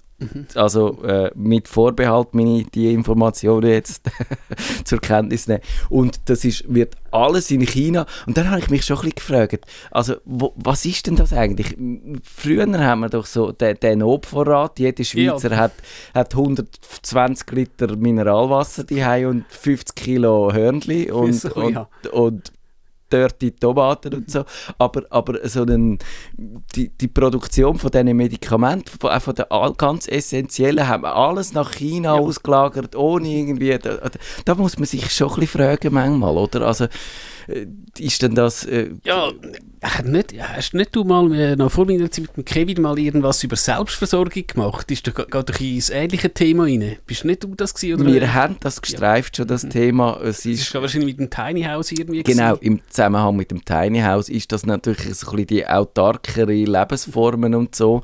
also 0.55 1.03
äh, 1.03 1.31
mit 1.35 1.67
Vorbehalt 1.67 2.33
meine 2.33 2.63
die 2.63 2.91
Informationen 2.91 3.69
jetzt 3.69 4.01
zur 4.83 4.99
Kenntnis 4.99 5.47
nehmen. 5.47 5.61
Und 5.89 6.21
das 6.25 6.43
ist, 6.43 6.73
wird 6.73 6.95
alles 7.11 7.51
in 7.51 7.61
China. 7.61 8.05
Und 8.25 8.37
dann 8.37 8.49
habe 8.49 8.59
ich 8.59 8.69
mich 8.69 8.83
schon 8.83 8.97
ein 8.97 9.11
bisschen 9.11 9.15
gefragt, 9.15 9.65
also 9.91 10.15
wo, 10.25 10.53
was 10.55 10.85
ist 10.85 11.07
denn 11.07 11.15
das 11.15 11.33
eigentlich? 11.33 11.77
Früher 12.23 12.65
haben 12.65 13.01
wir 13.01 13.09
doch 13.09 13.25
so 13.25 13.51
den, 13.51 13.79
den 13.79 13.99
Notvorrat, 13.99 14.79
jeder 14.79 15.03
Schweizer 15.03 15.55
hat, 15.55 15.73
hat 16.13 16.33
120 16.33 17.51
Liter 17.51 17.95
Mineralwasser 17.95 18.83
daheim 18.83 19.27
und 19.29 19.45
50 19.49 19.95
Kilo 19.95 20.51
Hörnli 20.51 21.11
und, 21.11 21.33
So, 21.33 21.53
und, 21.53 21.73
ja. 21.73 21.89
und 22.11 22.51
dörrte 23.09 23.55
Tomaten 23.55 24.13
und 24.13 24.31
so. 24.31 24.43
Aber, 24.77 25.03
aber 25.09 25.47
so 25.47 25.63
einen, 25.63 25.99
die, 26.75 26.89
die 26.89 27.07
Produktion 27.07 27.77
von 27.77 27.91
diesen 27.91 28.15
Medikamenten, 28.15 28.97
von, 28.99 29.09
auch 29.09 29.21
von 29.21 29.35
den 29.35 29.45
ganz 29.77 30.07
essentiellen, 30.07 30.87
haben 30.87 31.03
wir 31.03 31.15
alles 31.15 31.53
nach 31.53 31.73
China 31.73 32.15
ja. 32.15 32.21
ausgelagert, 32.21 32.95
ohne 32.95 33.27
irgendwie, 33.27 33.77
da, 33.77 33.97
da, 34.45 34.55
muss 34.55 34.77
man 34.77 34.85
sich 34.85 35.11
schon 35.11 35.29
ein 35.29 35.39
bisschen 35.39 35.61
fragen 35.61 35.93
manchmal, 35.93 36.37
oder? 36.37 36.61
Also, 36.61 36.87
ist 37.97 38.21
denn 38.21 38.35
das... 38.35 38.65
Äh, 38.65 38.91
ja, 39.03 39.31
nicht, 40.03 40.33
hast 40.39 40.73
nicht 40.73 40.95
du 40.95 41.03
mal 41.03 41.31
äh, 41.33 41.55
noch 41.55 41.71
vor 41.71 41.85
meiner 41.85 42.09
Zeit 42.09 42.35
mit 42.35 42.45
Kevin 42.45 42.81
mal 42.81 42.97
irgendwas 42.97 43.43
über 43.43 43.55
Selbstversorgung 43.55 44.45
gemacht? 44.47 44.89
Ist 44.91 45.07
da 45.07 45.11
gerade 45.11 45.53
ins 45.63 45.89
ähnliche 45.89 46.33
Thema 46.33 46.63
rein? 46.63 46.97
Bist 47.05 47.25
nicht 47.25 47.43
du 47.43 47.53
das 47.55 47.73
gewesen? 47.73 48.01
Oder? 48.01 48.13
Wir 48.13 48.33
haben 48.33 48.57
das 48.59 48.81
gestreift 48.81 49.37
ja. 49.37 49.43
schon, 49.43 49.47
das 49.47 49.63
mhm. 49.63 49.69
Thema. 49.69 50.19
Es 50.21 50.45
ist, 50.45 50.61
ist 50.61 50.73
wahrscheinlich 50.73 51.17
mit 51.17 51.19
dem 51.19 51.29
Tiny 51.29 51.63
House 51.63 51.91
irgendwie 51.91 52.23
Genau, 52.23 52.55
gewesen. 52.55 52.65
im 52.65 52.81
Zusammenhang 52.89 53.35
mit 53.35 53.51
dem 53.51 53.63
Tiny 53.63 53.99
House 54.01 54.29
ist 54.29 54.51
das 54.51 54.65
natürlich 54.65 55.15
so 55.15 55.27
ein 55.27 55.35
bisschen 55.35 55.47
die 55.47 55.67
autarkere 55.67 56.53
Lebensformen 56.53 57.53
und 57.55 57.75
so. 57.75 58.01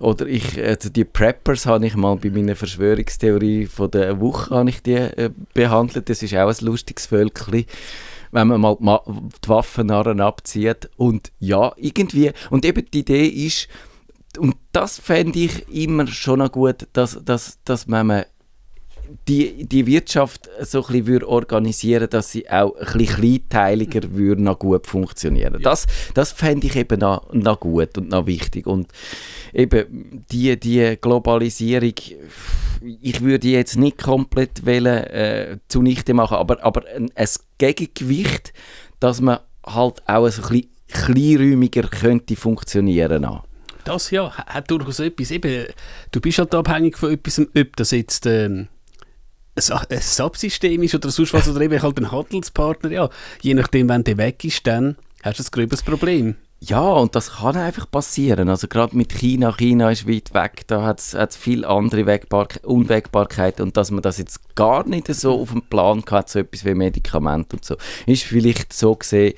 Oder 0.00 0.26
ich, 0.26 0.60
also 0.60 0.90
die 0.90 1.04
Preppers 1.04 1.66
habe 1.66 1.86
ich 1.86 1.94
mal 1.94 2.16
bei 2.16 2.30
meiner 2.30 2.56
Verschwörungstheorie 2.56 3.66
von 3.66 3.90
der 3.90 4.20
Woche 4.20 4.64
ich 4.68 4.82
die, 4.82 4.94
äh, 4.94 5.30
behandelt. 5.54 6.08
Das 6.08 6.22
ist 6.22 6.34
auch 6.34 6.48
ein 6.48 6.66
lustiges 6.66 7.06
Völkchen 7.06 7.64
wenn 8.34 8.48
man 8.48 8.60
mal 8.60 9.00
die 9.06 9.48
Waffennarren 9.48 10.20
abzieht. 10.20 10.90
Und 10.96 11.32
ja, 11.38 11.72
irgendwie, 11.76 12.32
und 12.50 12.64
eben 12.64 12.84
die 12.92 13.00
Idee 13.00 13.26
ist, 13.26 13.68
und 14.36 14.56
das 14.72 14.98
fände 14.98 15.38
ich 15.38 15.68
immer 15.68 16.08
schon 16.08 16.40
noch 16.40 16.50
gut, 16.50 16.88
dass, 16.92 17.24
dass, 17.24 17.62
dass 17.64 17.86
man 17.86 18.24
die, 19.28 19.64
die 19.66 19.86
Wirtschaft 19.86 20.48
so 20.60 20.84
ein 20.86 21.04
bisschen 21.04 21.24
organisieren 21.24 22.08
dass 22.10 22.30
sie 22.30 22.48
auch 22.50 22.74
ein 22.76 22.98
bisschen 22.98 23.16
kleinteiliger 23.16 24.12
würde 24.12 24.42
noch 24.42 24.58
gut 24.58 24.86
funktionieren. 24.86 25.54
Ja. 25.54 25.70
Das, 25.70 25.86
das 26.14 26.32
fände 26.32 26.66
ich 26.66 26.76
eben 26.76 27.00
noch, 27.00 27.32
noch 27.32 27.60
gut 27.60 27.96
und 27.98 28.10
noch 28.10 28.26
wichtig. 28.26 28.66
Und 28.66 28.88
eben 29.52 30.24
die, 30.30 30.58
die 30.58 30.96
Globalisierung, 31.00 31.94
ich 33.00 33.20
würde 33.20 33.48
jetzt 33.48 33.76
nicht 33.76 34.02
komplett 34.02 34.66
wollen, 34.66 35.04
äh, 35.04 35.58
zunichte 35.68 36.14
machen, 36.14 36.36
aber, 36.36 36.62
aber 36.64 36.82
ein, 36.94 37.10
ein 37.14 37.28
Gegengewicht, 37.58 38.52
dass 39.00 39.20
man 39.20 39.38
halt 39.64 40.02
auch 40.06 40.28
so 40.28 40.42
ein 40.42 40.48
bisschen 40.48 40.70
kleinräumiger 40.88 41.82
könnte 41.82 42.36
funktionieren 42.36 43.22
könnte. 43.22 43.42
Das 43.84 44.10
ja, 44.10 44.32
hat 44.34 44.70
durchaus 44.70 45.00
etwas. 45.00 45.30
Eben, 45.30 45.66
du 46.10 46.20
bist 46.20 46.38
halt 46.38 46.54
abhängig 46.54 46.96
von 46.96 47.12
etwas, 47.12 47.38
ob 47.38 47.76
das 47.76 47.90
jetzt 47.90 48.26
ähm, 48.26 48.68
ein 49.56 50.00
Subsystem 50.00 50.82
ist 50.82 50.94
oder 50.94 51.10
sonst 51.10 51.32
was, 51.32 51.48
oder 51.48 51.60
eben 51.60 51.80
halt 51.80 51.98
ein 51.98 52.10
Handelspartner. 52.10 52.90
Ja, 52.90 53.08
je 53.40 53.54
nachdem, 53.54 53.88
wenn 53.88 54.04
der 54.04 54.16
weg 54.16 54.44
ist, 54.44 54.66
dann 54.66 54.96
hast 55.22 55.38
du 55.38 55.42
ein 55.42 55.48
gröberes 55.50 55.82
Problem. 55.82 56.36
Ja, 56.60 56.80
und 56.80 57.14
das 57.14 57.32
kann 57.32 57.56
einfach 57.56 57.90
passieren. 57.90 58.48
Also 58.48 58.68
gerade 58.68 58.96
mit 58.96 59.12
China, 59.12 59.52
China 59.52 59.90
ist 59.90 60.08
weit 60.08 60.32
weg, 60.32 60.62
da 60.66 60.82
hat 60.82 60.98
es 61.00 61.36
viele 61.36 61.68
andere 61.68 62.06
Wegbar 62.06 62.48
Unwägbarkeiten 62.62 63.62
und 63.62 63.76
dass 63.76 63.90
man 63.90 64.02
das 64.02 64.16
jetzt 64.16 64.54
gar 64.54 64.88
nicht 64.88 65.08
so 65.14 65.40
auf 65.40 65.50
dem 65.50 65.62
Plan 65.62 66.02
hat, 66.10 66.30
so 66.30 66.38
etwas 66.38 66.64
wie 66.64 66.74
Medikamente 66.74 67.56
und 67.56 67.64
so, 67.64 67.76
ist 68.06 68.22
vielleicht 68.22 68.72
so 68.72 68.94
gesehen 68.96 69.34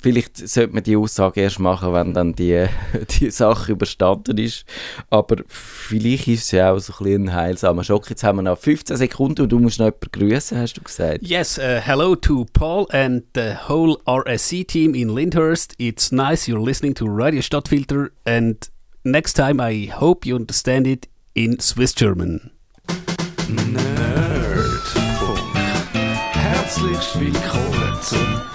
Vielleicht 0.00 0.36
sollte 0.36 0.74
man 0.74 0.82
die 0.82 0.96
Aussage 0.96 1.40
erst 1.40 1.58
machen, 1.58 1.92
wenn 1.92 2.14
dann 2.14 2.34
die, 2.34 2.66
die 3.20 3.30
Sache 3.30 3.72
überstanden 3.72 4.38
ist. 4.38 4.64
Aber 5.10 5.36
vielleicht 5.46 6.28
ist 6.28 6.44
es 6.44 6.50
ja 6.52 6.72
auch 6.72 6.78
so 6.78 6.92
ein, 6.92 7.04
bisschen 7.04 7.28
ein 7.28 7.34
heilsamer 7.34 7.84
Schock. 7.84 8.08
Jetzt 8.10 8.24
haben 8.24 8.38
wir 8.38 8.42
noch 8.42 8.58
15 8.58 8.96
Sekunden 8.96 9.42
und 9.42 9.52
du 9.52 9.58
musst 9.58 9.78
noch 9.78 9.86
jemanden 9.86 10.10
grüßen, 10.12 10.58
hast 10.58 10.74
du 10.74 10.82
gesagt. 10.82 11.18
Yes, 11.22 11.58
uh, 11.58 11.80
hello 11.80 12.14
to 12.14 12.46
Paul 12.52 12.86
and 12.90 13.24
the 13.34 13.54
whole 13.68 13.96
RSC 14.06 14.64
team 14.64 14.94
in 14.94 15.08
Lyndhurst. 15.08 15.74
It's 15.78 16.12
nice 16.12 16.46
you're 16.48 16.64
listening 16.64 16.94
to 16.96 17.06
Radio 17.06 17.40
Stadtfilter 17.40 18.10
and 18.24 18.70
next 19.04 19.34
time 19.34 19.60
I 19.60 19.86
hope 19.86 20.26
you 20.26 20.36
understand 20.36 20.86
it 20.86 21.08
in 21.34 21.60
Swiss 21.60 21.94
German. 21.94 22.50
Nerdfunk. 23.48 24.34
Herzlich 26.32 27.20
willkommen 27.20 27.98
zum 28.00 28.53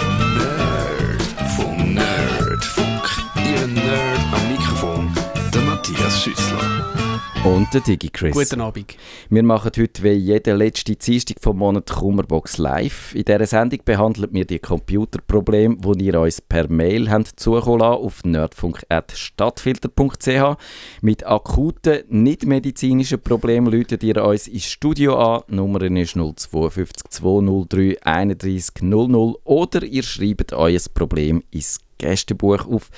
Und 7.44 7.74
der 7.74 7.82
Digi 7.82 8.10
Chris. 8.10 8.34
Guten 8.34 8.62
Abend. 8.62 8.96
Wir 9.30 9.44
machen 9.44 9.72
heute 9.78 10.04
wie 10.04 10.12
jede 10.12 10.54
letzte 10.54 10.96
Dienstag 10.96 11.38
vom 11.42 11.58
Monat 11.58 11.90
Kummerbox 11.90 12.58
live. 12.58 13.14
In 13.16 13.24
dieser 13.24 13.46
Sendung 13.46 13.80
behandeln 13.86 14.28
wir 14.32 14.46
die 14.46 14.60
Computerprobleme, 14.60 15.78
die 15.78 16.06
ihr 16.06 16.20
uns 16.20 16.42
per 16.42 16.70
Mail 16.70 17.10
habt 17.10 17.40
zukommen 17.40 17.80
lassen, 17.80 18.04
auf 18.04 18.26
nerdfunk.stadtfilter.ch. 18.26 20.58
Mit 21.02 21.26
akuten, 21.26 22.04
nicht 22.10 22.46
medizinischen 22.46 23.22
Problemen 23.22 23.72
läutet 23.72 24.04
ihr 24.04 24.22
uns 24.24 24.48
ins 24.48 24.66
Studio 24.66 25.18
an. 25.18 25.44
Die 25.50 25.56
Nummer 25.56 25.82
ist 25.82 26.16
052 26.16 27.10
203 27.10 28.04
31 28.04 28.82
00 28.82 29.36
oder 29.46 29.84
ihr 29.84 30.04
schreibt 30.04 30.54
euer 30.54 30.80
Problem 30.94 31.42
ins 31.52 31.80
Gästebuch 32.00 32.68
auf 32.68 32.90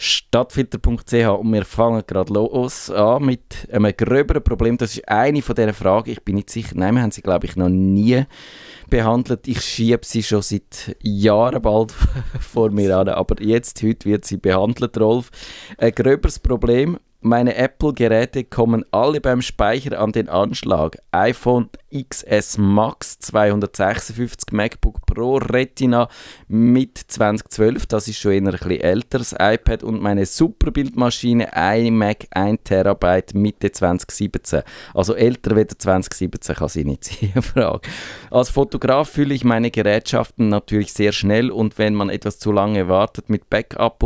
stadtfilter.ch 0.00 1.28
und 1.28 1.52
wir 1.52 1.64
fangen 1.66 2.02
gerade 2.06 2.32
los 2.32 2.90
an 2.90 3.24
mit 3.26 3.68
einem 3.70 3.92
gröberen 3.94 4.42
Problem. 4.42 4.78
Das 4.78 4.96
ist 4.96 5.06
eine 5.06 5.42
von 5.42 5.54
diesen 5.54 5.74
Fragen, 5.74 6.10
ich 6.10 6.22
bin 6.22 6.36
nicht 6.36 6.48
sicher, 6.48 6.72
nein, 6.74 6.94
wir 6.94 7.02
haben 7.02 7.10
sie 7.10 7.20
glaube 7.20 7.46
ich 7.46 7.54
noch 7.54 7.68
nie 7.68 8.24
behandelt. 8.88 9.46
Ich 9.46 9.60
schiebe 9.60 10.00
sie 10.04 10.22
schon 10.22 10.40
seit 10.40 10.96
Jahren 11.02 11.60
bald 11.60 11.92
vor 12.40 12.70
mir 12.70 12.96
an, 12.96 13.08
aber 13.08 13.42
jetzt, 13.42 13.82
heute 13.82 14.08
wird 14.08 14.24
sie 14.24 14.38
behandelt, 14.38 14.98
Rolf. 14.98 15.30
Ein 15.76 15.92
gröberes 15.92 16.38
Problem 16.38 16.98
meine 17.20 17.54
Apple-Geräte 17.56 18.44
kommen 18.44 18.84
alle 18.92 19.20
beim 19.20 19.42
Speicher 19.42 20.00
an 20.00 20.12
den 20.12 20.28
Anschlag. 20.28 20.96
iPhone 21.12 21.68
XS 21.92 22.56
Max 22.56 23.18
256, 23.18 24.52
MacBook 24.52 25.04
Pro 25.04 25.36
Retina 25.36 26.08
mit 26.48 26.96
2012, 26.96 27.86
das 27.86 28.08
ist 28.08 28.18
schon 28.18 28.32
eher 28.32 28.38
ein 28.38 28.44
bisschen 28.52 28.80
älteres 28.80 29.34
iPad 29.38 29.82
und 29.82 30.00
meine 30.00 30.24
Superbildmaschine 30.24 31.50
iMac 31.54 32.26
1 32.30 32.60
TB 32.64 33.34
Mitte 33.34 33.72
2017. 33.72 34.62
Also 34.94 35.14
älter 35.14 35.56
wie 35.56 35.66
2017 35.66 36.56
kann 36.56 36.68
sie 36.68 36.84
nicht 36.84 37.04
sein, 37.04 37.42
Frage. 37.42 37.80
Als 38.30 38.50
Fotograf 38.50 39.10
fühle 39.10 39.34
ich 39.34 39.44
meine 39.44 39.70
Gerätschaften 39.70 40.48
natürlich 40.48 40.92
sehr 40.92 41.12
schnell 41.12 41.50
und 41.50 41.76
wenn 41.76 41.94
man 41.94 42.08
etwas 42.08 42.38
zu 42.38 42.52
lange 42.52 42.88
wartet 42.88 43.28
mit 43.28 43.50
Backup, 43.50 44.02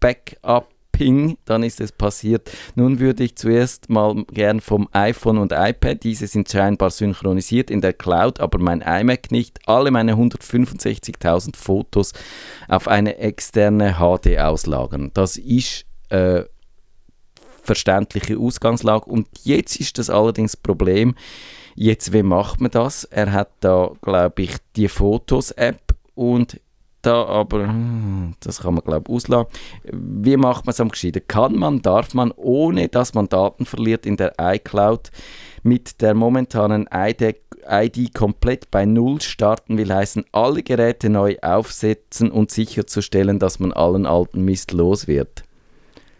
Backup 0.00 0.75
Ping, 0.96 1.36
dann 1.44 1.62
ist 1.62 1.78
es 1.82 1.92
passiert. 1.92 2.50
Nun 2.74 3.00
würde 3.00 3.22
ich 3.22 3.36
zuerst 3.36 3.90
mal 3.90 4.24
gern 4.32 4.62
vom 4.62 4.88
iPhone 4.92 5.36
und 5.36 5.52
iPad, 5.52 6.02
diese 6.02 6.26
sind 6.26 6.50
scheinbar 6.50 6.88
synchronisiert 6.88 7.70
in 7.70 7.82
der 7.82 7.92
Cloud, 7.92 8.40
aber 8.40 8.58
mein 8.58 8.80
iMac 8.80 9.30
nicht, 9.30 9.60
alle 9.66 9.90
meine 9.90 10.14
165.000 10.14 11.54
Fotos 11.54 12.14
auf 12.66 12.88
eine 12.88 13.18
externe 13.18 13.96
HD 13.98 14.38
auslagern. 14.38 15.10
Das 15.12 15.36
ist 15.36 15.84
äh, 16.08 16.44
verständliche 17.62 18.38
Ausgangslage 18.38 19.04
und 19.04 19.28
jetzt 19.44 19.78
ist 19.78 19.98
das 19.98 20.08
allerdings 20.08 20.56
Problem, 20.56 21.14
jetzt 21.74 22.14
wie 22.14 22.22
macht 22.22 22.62
man 22.62 22.70
das? 22.70 23.04
Er 23.04 23.32
hat 23.32 23.50
da, 23.60 23.90
glaube 24.00 24.40
ich, 24.42 24.56
die 24.76 24.88
Fotos-App 24.88 25.94
und 26.14 26.58
da 27.06 27.24
aber, 27.24 27.68
hm, 27.68 28.34
das 28.40 28.60
kann 28.60 28.74
man 28.74 28.84
glaube 28.84 29.04
ich 29.08 29.14
auslassen. 29.14 29.48
Wie 29.84 30.36
macht 30.36 30.66
man 30.66 30.72
es 30.72 30.80
am 30.80 30.90
gescheiten? 30.90 31.22
Kann 31.28 31.56
man, 31.56 31.82
darf 31.82 32.14
man, 32.14 32.32
ohne 32.32 32.88
dass 32.88 33.14
man 33.14 33.28
Daten 33.28 33.64
verliert 33.64 34.06
in 34.06 34.16
der 34.16 34.34
iCloud, 34.40 35.10
mit 35.62 36.00
der 36.00 36.14
momentanen 36.14 36.88
ID, 36.92 37.36
ID 37.68 38.14
komplett 38.14 38.70
bei 38.70 38.84
Null 38.84 39.20
starten, 39.20 39.78
will 39.78 39.92
heißen, 39.92 40.24
alle 40.32 40.62
Geräte 40.62 41.08
neu 41.08 41.36
aufsetzen 41.42 42.30
und 42.30 42.50
sicherzustellen, 42.50 43.38
dass 43.38 43.58
man 43.58 43.72
allen 43.72 44.06
alten 44.06 44.44
Mist 44.44 44.72
los 44.72 45.06
wird. 45.06 45.45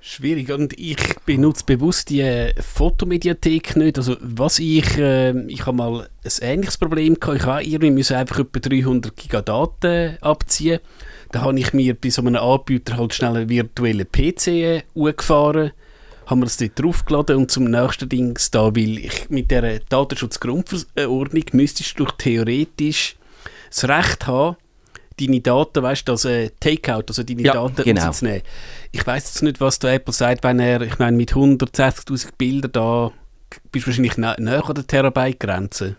Schwierig 0.08 0.52
und 0.52 0.78
ich 0.78 1.16
benutze 1.26 1.64
bewusst 1.66 2.10
die 2.10 2.52
Fotomediathek 2.60 3.74
nicht. 3.74 3.98
Also 3.98 4.16
was 4.20 4.60
ich, 4.60 4.96
äh, 4.98 5.36
ich 5.48 5.66
habe 5.66 5.76
mal 5.76 6.08
ein 6.22 6.30
ähnliches 6.42 6.78
Problem 6.78 7.18
gehabt. 7.18 7.38
Ich 7.40 7.44
habe 7.44 7.64
irgendwie 7.64 7.90
müssen 7.90 8.14
einfach 8.14 8.38
etwa 8.38 8.60
300 8.60 9.16
Gigadaten 9.16 10.16
abziehen. 10.20 10.78
Da 11.32 11.40
habe 11.40 11.58
ich 11.58 11.72
mir 11.72 11.94
bei 11.94 12.10
so 12.10 12.22
einem 12.22 12.36
Anbieter 12.36 12.98
halt 12.98 13.14
schnell 13.14 13.36
einen 13.36 13.48
virtuellen 13.48 14.06
PC 14.06 14.46
äh, 14.46 14.82
gefahren, 14.94 15.72
haben 16.26 16.38
wir 16.38 16.46
das 16.46 16.58
dort 16.58 16.80
draufgeladen 16.80 17.36
und 17.38 17.50
zum 17.50 17.64
nächsten 17.64 18.08
Dings 18.08 18.52
da, 18.52 18.76
weil 18.76 18.98
ich 18.98 19.28
mit 19.28 19.50
der 19.50 19.80
Datenschutzgrundverordnung 19.80 21.44
müsstest 21.50 21.98
du 21.98 22.04
theoretisch 22.04 23.16
das 23.70 23.88
Recht 23.88 24.28
haben, 24.28 24.56
deine 25.20 25.40
Daten, 25.40 25.82
weißt 25.82 26.06
du, 26.06 26.12
als 26.12 26.24
äh, 26.24 26.50
Takeout, 26.60 27.04
also 27.08 27.22
deine 27.22 27.42
ja, 27.42 27.52
Daten 27.52 27.82
genau. 27.82 28.06
rauszunehmen. 28.06 28.42
Ich 28.92 29.06
weiß 29.06 29.24
jetzt 29.24 29.42
nicht, 29.42 29.60
was 29.60 29.78
der 29.78 29.94
Apple 29.94 30.12
sagt, 30.12 30.44
wenn 30.44 30.58
er, 30.60 30.82
ich 30.82 30.98
meine, 30.98 31.16
mit 31.16 31.32
160.000 31.32 32.28
Bildern 32.36 32.72
da 32.72 33.12
bist 33.70 33.86
du 33.86 33.90
wahrscheinlich 33.90 34.16
näher 34.16 34.68
an 34.68 34.74
der 34.74 34.86
Terabyte-Grenze. 34.86 35.96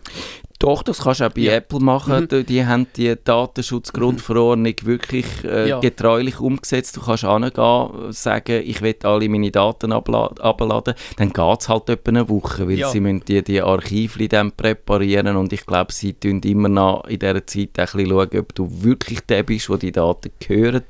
Doch, 0.58 0.82
das 0.82 0.98
kannst 0.98 1.20
du 1.20 1.26
auch 1.26 1.32
bei 1.32 1.42
ja. 1.42 1.52
Apple 1.54 1.78
machen. 1.78 2.26
Mhm. 2.30 2.46
Die 2.46 2.66
haben 2.66 2.88
die 2.96 3.14
Datenschutzgrundverordnung 3.22 4.74
mhm. 4.82 4.86
wirklich 4.86 5.26
äh, 5.44 5.68
ja. 5.68 5.78
getreulich 5.78 6.40
umgesetzt. 6.40 6.96
Du 6.96 7.00
kannst 7.00 7.24
hingehen, 7.24 8.12
sagen, 8.12 8.62
ich 8.64 8.82
will 8.82 8.96
alle 9.04 9.28
meine 9.28 9.52
Daten 9.52 9.92
abladen. 9.92 10.94
Dann 11.16 11.32
geht 11.32 11.60
es 11.60 11.68
halt 11.68 11.88
etwa 11.88 12.10
eine 12.10 12.28
Woche, 12.28 12.68
weil 12.68 12.78
ja. 12.78 12.88
sie 12.88 12.98
müssen 12.98 13.24
die, 13.26 13.42
die 13.42 13.62
Archive 13.62 14.28
dann 14.28 14.50
präparieren 14.50 15.36
und 15.36 15.52
ich 15.52 15.64
glaube, 15.64 15.92
sie 15.92 16.14
tun 16.14 16.40
immer 16.40 16.68
noch 16.68 17.04
in 17.04 17.20
dieser 17.20 17.46
Zeit 17.46 17.78
ein 17.78 17.84
bisschen 17.84 18.08
schauen, 18.08 18.38
ob 18.38 18.54
du 18.54 18.68
wirklich 18.82 19.20
der 19.20 19.44
bist, 19.44 19.70
wo 19.70 19.76
die 19.76 19.92
Daten 19.92 20.30
gehören. 20.40 20.82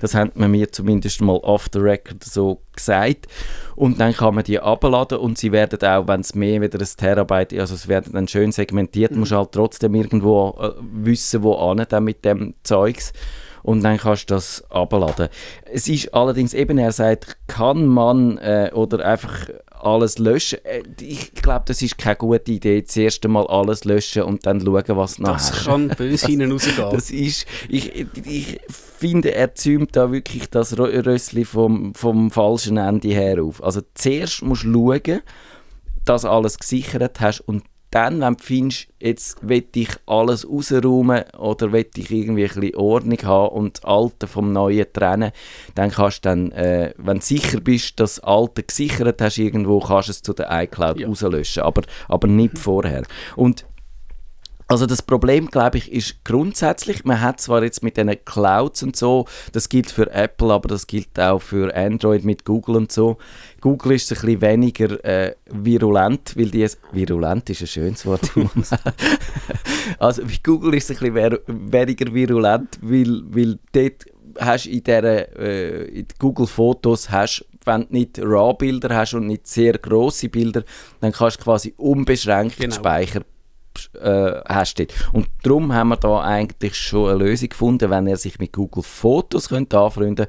Das 0.00 0.14
hat 0.14 0.36
man 0.36 0.50
mir 0.50 0.70
zumindest 0.70 1.22
mal 1.22 1.36
off 1.36 1.68
the 1.72 1.78
record 1.78 2.22
so 2.22 2.60
gesagt. 2.74 3.26
Und 3.76 3.98
dann 3.98 4.12
kann 4.12 4.34
man 4.34 4.44
die 4.44 4.60
abladen 4.60 5.18
und 5.18 5.38
sie 5.38 5.50
werden 5.50 5.80
auch, 5.82 6.06
wenn 6.06 6.20
es 6.20 6.34
mehr 6.34 6.60
wieder 6.60 6.78
ein 6.78 6.88
Terabyte 6.96 7.52
ist, 7.52 7.60
also 7.60 7.74
es 7.74 7.88
werden 7.88 8.12
dann 8.12 8.28
schön 8.28 8.52
segmentiert, 8.52 9.13
mhm. 9.14 9.20
musst 9.20 9.32
halt 9.32 9.52
trotzdem 9.52 9.94
irgendwo 9.94 10.56
äh, 10.60 10.70
wissen, 10.80 11.42
wo 11.42 11.54
an 11.54 11.84
dann 11.88 12.04
mit 12.04 12.24
dem 12.24 12.54
Zeugs 12.62 13.12
und 13.64 13.82
dann 13.82 13.96
kannst 13.96 14.30
du 14.30 14.34
das 14.34 14.62
abladen. 14.70 15.28
Es 15.64 15.88
ist 15.88 16.12
allerdings 16.12 16.52
eben, 16.52 16.76
er 16.76 16.92
sagt, 16.92 17.38
kann 17.46 17.86
man 17.86 18.36
äh, 18.38 18.70
oder 18.74 19.04
einfach 19.04 19.48
alles 19.70 20.18
löschen. 20.18 20.58
Äh, 20.64 20.82
ich 21.00 21.32
glaube, 21.32 21.64
das 21.66 21.80
ist 21.80 21.96
keine 21.96 22.16
gute 22.16 22.52
Idee, 22.52 22.84
zuerst 22.84 23.24
einmal 23.24 23.46
alles 23.46 23.84
löschen 23.84 24.22
und 24.24 24.44
dann 24.44 24.60
schauen, 24.60 24.84
was 24.88 25.18
nachher... 25.18 25.50
Das 25.50 25.64
kann 25.64 25.88
böse 25.88 26.26
hinten 26.28 26.52
rausgehen. 26.52 26.90
das 26.90 27.10
ist... 27.10 27.46
Ich, 27.70 28.06
ich 28.26 28.60
finde, 28.68 29.34
er 29.34 29.54
zäumt 29.54 29.96
da 29.96 30.12
wirklich 30.12 30.50
das 30.50 30.78
Rössli 30.78 31.46
vom, 31.46 31.94
vom 31.94 32.30
falschen 32.30 32.76
Ende 32.76 33.08
her 33.08 33.42
auf. 33.42 33.64
Also 33.64 33.80
zuerst 33.94 34.42
musst 34.42 34.64
du 34.64 34.92
schauen, 34.92 35.22
dass 36.04 36.26
alles 36.26 36.58
gesichert 36.58 37.20
hast 37.20 37.40
und 37.40 37.64
dann, 37.94 38.20
wenn 38.20 38.34
du 38.34 38.42
findest, 38.42 38.88
jetzt 38.98 39.48
will 39.48 39.64
ich 39.72 39.88
alles 40.06 40.48
rausräumen 40.48 41.22
oder 41.38 41.72
will 41.72 41.86
ich 41.94 42.10
irgendwie 42.10 42.42
ein 42.44 42.48
bisschen 42.48 42.74
Ordnung 42.74 43.22
haben 43.22 43.54
und 43.54 43.76
das 43.76 43.84
Alte 43.84 44.26
vom 44.26 44.52
Neuen 44.52 44.86
trennen, 44.92 45.30
dann 45.76 45.92
kannst 45.92 46.24
du 46.24 46.28
dann, 46.28 46.50
äh, 46.52 46.92
wenn 46.96 47.18
du 47.18 47.24
sicher 47.24 47.60
bist, 47.60 48.00
dass 48.00 48.16
das 48.16 48.24
Alte 48.24 48.64
gesichert 48.64 49.22
hast 49.22 49.38
irgendwo, 49.38 49.78
kannst 49.78 50.08
du 50.08 50.12
es 50.12 50.22
zu 50.22 50.32
der 50.32 50.48
iCloud 50.50 50.98
ja. 50.98 51.06
rauslöschen, 51.06 51.62
aber, 51.62 51.82
aber 52.08 52.26
nicht 52.26 52.58
vorher. 52.58 53.04
Und 53.36 53.64
also 54.66 54.86
das 54.86 55.02
Problem, 55.02 55.48
glaube 55.48 55.78
ich, 55.78 55.92
ist 55.92 56.24
grundsätzlich, 56.24 57.04
man 57.04 57.20
hat 57.20 57.40
zwar 57.40 57.62
jetzt 57.62 57.82
mit 57.82 57.96
diesen 57.98 58.24
Clouds 58.24 58.82
und 58.82 58.96
so, 58.96 59.26
das 59.52 59.68
gilt 59.68 59.90
für 59.90 60.10
Apple, 60.10 60.52
aber 60.52 60.68
das 60.68 60.86
gilt 60.86 61.20
auch 61.20 61.40
für 61.40 61.74
Android 61.76 62.24
mit 62.24 62.44
Google 62.44 62.76
und 62.76 62.90
so. 62.90 63.18
Google 63.64 63.92
ist 63.92 64.12
ein 64.12 64.20
bisschen 64.20 64.42
weniger 64.42 65.02
äh, 65.02 65.36
virulent, 65.50 66.36
weil 66.36 66.50
die... 66.50 66.66
Virulent 66.92 67.48
ist 67.48 67.62
ein 67.62 67.66
schönes 67.66 68.04
Wort. 68.04 68.30
also 69.98 70.22
bei 70.22 70.34
Google 70.42 70.74
ist 70.74 70.90
es 70.90 71.00
ein 71.00 71.14
bisschen 71.14 71.38
weniger 71.48 72.12
virulent, 72.12 72.78
weil, 72.82 73.22
weil 73.30 73.58
dort 73.72 74.04
hast 74.38 74.66
in, 74.66 74.84
der, 74.84 75.34
äh, 75.38 75.84
in 75.84 76.06
Google 76.18 76.46
Fotos 76.46 77.10
hast 77.10 77.46
wenn 77.64 77.86
du 77.86 77.92
nicht 77.92 78.18
RAW-Bilder 78.18 78.94
hast 78.94 79.14
und 79.14 79.28
nicht 79.28 79.46
sehr 79.46 79.78
grosse 79.78 80.28
Bilder, 80.28 80.64
dann 81.00 81.12
kannst 81.12 81.40
du 81.40 81.44
quasi 81.44 81.72
unbeschränkt 81.78 82.58
genau. 82.58 82.74
Speicher 82.74 83.22
äh, 83.98 84.42
hast. 84.46 84.78
Dort. 84.78 84.92
Und 85.14 85.28
darum 85.42 85.72
haben 85.72 85.88
wir 85.88 85.96
da 85.96 86.20
eigentlich 86.20 86.76
schon 86.76 87.08
eine 87.08 87.24
Lösung 87.24 87.48
gefunden, 87.48 87.88
wenn 87.88 88.06
er 88.08 88.18
sich 88.18 88.38
mit 88.38 88.52
Google 88.52 88.82
Fotos 88.82 89.48
könnte 89.48 89.78
anfreunden 89.78 90.26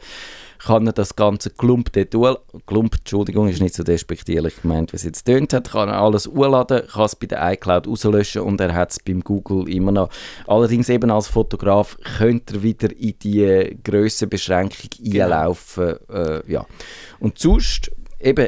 kann 0.66 0.88
er 0.88 0.94
das 0.94 1.16
ganze 1.16 1.52
dort 1.52 2.42
Klump, 2.66 2.96
Entschuldigung, 2.98 3.48
ist 3.48 3.62
nicht 3.62 3.76
so 3.76 3.84
despektierlich 3.84 4.62
gemeint, 4.62 4.92
wie 4.92 4.98
es 4.98 5.04
jetzt 5.04 5.24
tönt 5.24 5.54
hat, 5.54 5.72
kann 5.72 5.90
er 5.90 6.00
alles 6.02 6.28
urladen, 6.28 6.88
kann 6.88 7.06
es 7.06 7.16
bei 7.16 7.28
der 7.28 7.54
iCloud 7.54 7.88
rauslöschen 7.88 8.42
und 8.42 8.60
er 8.60 8.74
hat 8.74 8.92
es 8.92 9.00
beim 9.00 9.22
Google 9.22 9.70
immer 9.70 9.92
noch. 9.92 10.10
Allerdings 10.48 10.90
eben 10.90 11.12
als 11.12 11.28
Fotograf 11.28 11.98
könnte 12.18 12.56
er 12.56 12.64
wieder 12.64 12.96
in 12.96 13.14
die 13.22 13.78
Grössenbeschränkung 13.84 14.90
genau. 15.00 15.26
einlaufen. 15.26 15.96
Äh, 16.10 16.52
ja. 16.52 16.66
Und 17.20 17.38
sonst, 17.38 17.92
eben, 18.20 18.48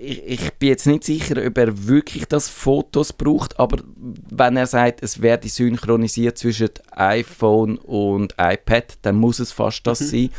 ich, 0.00 0.22
ich, 0.24 0.52
bin 0.54 0.68
jetzt 0.70 0.86
nicht 0.86 1.04
sicher, 1.04 1.44
ob 1.44 1.58
er 1.58 1.86
wirklich 1.86 2.26
das 2.26 2.48
Fotos 2.48 3.12
braucht, 3.12 3.58
aber 3.58 3.78
wenn 4.30 4.56
er 4.56 4.66
sagt, 4.66 5.02
es 5.02 5.22
werde 5.22 5.48
synchronisiert 5.48 6.38
zwischen 6.38 6.70
iPhone 6.92 7.78
und 7.78 8.34
iPad, 8.38 8.98
dann 9.02 9.16
muss 9.16 9.38
es 9.40 9.52
fast 9.52 9.86
das 9.86 10.00
mhm. 10.00 10.06
sein, 10.06 10.30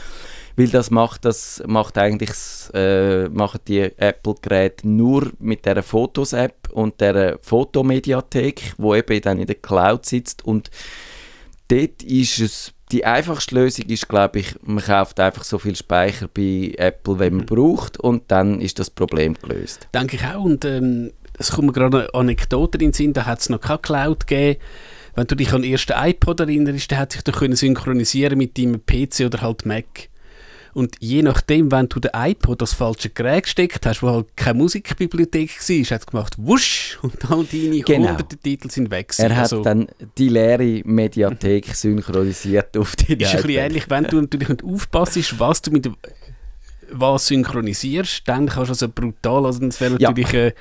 weil 0.60 0.68
das 0.68 0.92
macht 0.92 1.24
das 1.24 1.64
macht 1.66 1.98
eigentlich 1.98 2.32
äh, 2.74 3.30
machen 3.30 3.62
die 3.68 3.80
Apple-Geräte 3.80 4.88
nur 4.88 5.32
mit 5.40 5.66
der 5.66 5.82
Fotos-App 5.82 6.70
und 6.74 7.00
der 7.00 7.40
Fotomediathek, 7.42 8.74
wo 8.78 8.94
eben 8.94 9.22
dann 9.22 9.40
in 9.40 9.48
der 9.48 9.56
Cloud 9.56 10.06
sitzt 10.06 10.44
und 10.44 10.70
dort 11.70 12.04
ist 12.04 12.40
es 12.40 12.74
die 12.92 13.06
einfachste 13.06 13.56
Lösung 13.56 13.86
ist, 13.86 14.10
glaube 14.10 14.40
ich, 14.40 14.56
man 14.64 14.84
kauft 14.84 15.20
einfach 15.20 15.44
so 15.44 15.60
viel 15.60 15.76
Speicher 15.76 16.28
bei 16.28 16.74
Apple, 16.76 17.20
wie 17.20 17.30
man 17.30 17.42
mhm. 17.42 17.46
braucht 17.46 17.98
und 17.98 18.24
dann 18.28 18.60
ist 18.60 18.80
das 18.80 18.90
Problem 18.90 19.36
gelöst. 19.36 19.88
Denke 19.94 20.18
ich 20.18 20.26
auch 20.26 20.44
und 20.44 20.66
ähm, 20.66 21.12
es 21.38 21.52
kommt 21.52 21.68
mir 21.68 21.74
gerade 21.74 22.00
eine 22.00 22.14
Anekdote 22.14 22.80
in 22.80 22.88
den 22.88 22.94
Sinn, 22.94 23.14
da 23.14 23.26
hat 23.26 23.40
es 23.40 23.50
noch 23.50 23.62
keine 23.62 23.80
Cloud 23.80 24.28
gegeben. 24.28 24.60
Wenn 25.16 25.28
du 25.28 25.36
dich 25.36 25.54
an 25.54 25.62
den 25.62 25.72
ersten 25.72 25.94
iPod 25.96 26.42
erinnerst, 26.42 26.92
der 26.92 26.98
hat 26.98 27.14
sich 27.14 27.24
doch 27.24 27.40
können 27.40 27.56
synchronisieren 27.56 28.38
mit 28.38 28.58
deinem 28.58 28.86
PC 28.86 29.22
oder 29.26 29.42
halt 29.42 29.66
Mac. 29.66 30.10
Und 30.80 30.96
je 31.02 31.24
nachdem, 31.24 31.74
wenn 31.74 31.90
du 31.90 32.00
den 32.00 32.12
iPod 32.16 32.62
das 32.62 32.72
falsche 32.72 33.10
Gerät 33.10 33.44
gesteckt 33.44 33.86
hast, 33.86 34.02
wo 34.02 34.12
halt 34.12 34.38
keine 34.38 34.60
Musikbibliothek 34.60 35.50
war, 35.50 35.78
hat 35.78 36.00
es 36.00 36.08
gemacht, 36.08 36.36
wusch, 36.38 36.98
und 37.02 37.30
all 37.30 37.44
deine 37.44 37.82
genau. 37.82 38.08
hunderten 38.08 38.42
Titel 38.42 38.72
sind 38.72 38.90
weg. 38.90 39.14
Er 39.18 39.36
hat 39.36 39.52
also, 39.52 39.62
dann 39.62 39.90
die 40.18 40.30
leere 40.30 40.82
Mediathek 40.86 41.66
synchronisiert 41.76 42.78
auf 42.78 42.96
die 42.96 43.22
Ist 43.22 43.36
ein 43.36 43.42
bisschen 43.42 43.50
ähnlich, 43.50 43.90
wenn 43.90 44.06
du 44.06 44.22
natürlich 44.22 44.48
nicht 44.48 44.64
aufpasst, 44.64 45.38
was 45.38 45.62
du 45.62 45.72
mit 45.72 45.92
was 46.92 47.28
synchronisierst, 47.28 48.26
dann 48.26 48.48
kannst 48.48 48.70
du 48.70 48.72
also 48.72 48.88
brutal, 48.88 49.48
also 49.48 49.60
das 49.60 49.82
wäre 49.82 49.96
natürlich 50.00 50.32
ja. 50.32 50.46
äh, 50.46 50.54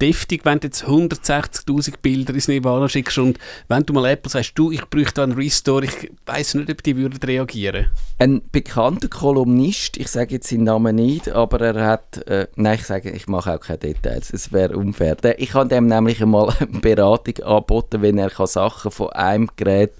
deftig, 0.00 0.44
wenn 0.44 0.60
du 0.60 0.66
jetzt 0.66 0.84
160'000 0.84 1.94
Bilder 2.02 2.34
ins 2.34 2.48
Nirvana 2.48 2.88
schickst 2.88 3.18
und 3.18 3.38
wenn 3.68 3.84
du 3.84 3.92
mal 3.92 4.06
Apple 4.06 4.30
sagst, 4.30 4.52
du, 4.56 4.70
ich 4.70 4.84
bräuchte 4.86 5.22
einen 5.22 5.32
Restore, 5.32 5.84
ich 5.84 6.10
weiß 6.26 6.54
nicht, 6.54 6.70
ob 6.70 6.82
die 6.82 6.96
würden 6.96 7.18
reagieren. 7.22 7.86
Ein 8.18 8.42
bekannter 8.50 9.08
Kolumnist, 9.08 9.96
ich 9.96 10.08
sage 10.08 10.34
jetzt 10.34 10.48
seinen 10.48 10.64
Namen 10.64 10.96
nicht, 10.96 11.28
aber 11.28 11.60
er 11.60 11.86
hat, 11.86 12.26
äh, 12.26 12.48
nein, 12.56 12.78
ich 12.78 12.86
sage, 12.86 13.10
ich 13.10 13.26
mache 13.28 13.54
auch 13.54 13.60
keine 13.60 13.78
Details, 13.78 14.32
es 14.32 14.52
wäre 14.52 14.76
unfair. 14.76 15.16
Ich 15.38 15.54
habe 15.54 15.68
dem 15.68 15.86
nämlich 15.86 16.20
einmal 16.22 16.54
eine 16.58 16.80
Beratung 16.80 17.44
angeboten, 17.44 18.02
wenn 18.02 18.18
er 18.18 18.30
kann 18.30 18.46
Sachen 18.46 18.90
von 18.90 19.10
einem 19.10 19.48
Gerät 19.56 19.92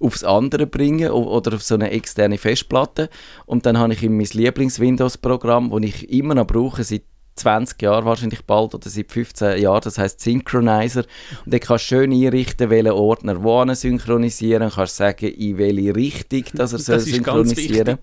aufs 0.00 0.24
andere 0.24 0.66
bringen 0.66 1.10
oder 1.10 1.54
auf 1.54 1.62
so 1.62 1.74
eine 1.74 1.90
externe 1.90 2.38
Festplatte 2.38 3.08
und 3.46 3.66
dann 3.66 3.78
habe 3.78 3.92
ich 3.92 4.02
ihm 4.02 4.16
mein 4.16 4.26
Lieblings-Windows-Programm, 4.26 5.70
das 5.70 5.82
ich 5.82 6.10
immer 6.10 6.34
noch 6.34 6.46
brauche, 6.46 6.84
seit 6.84 7.02
20 7.36 7.82
Jahre 7.82 8.04
wahrscheinlich 8.04 8.44
bald 8.44 8.74
oder 8.74 8.88
seit 8.88 9.10
15 9.10 9.60
Jahren, 9.60 9.80
das 9.82 9.98
heißt 9.98 10.20
Synchronizer. 10.20 11.04
Und 11.44 11.52
dann 11.52 11.60
kannst 11.60 11.90
du 11.90 11.96
schön 11.96 12.12
einrichten, 12.12 12.70
welchen 12.70 12.92
Ordner 12.92 13.42
wo 13.42 13.64
synchronisieren, 13.74 14.70
kannst 14.70 14.96
sagen, 14.96 15.26
in 15.26 15.58
welche 15.58 15.94
Richtung 15.94 16.44
dass 16.54 16.72
er 16.72 16.78
das 16.78 16.86
soll 16.86 17.00
synchronisieren. 17.00 17.98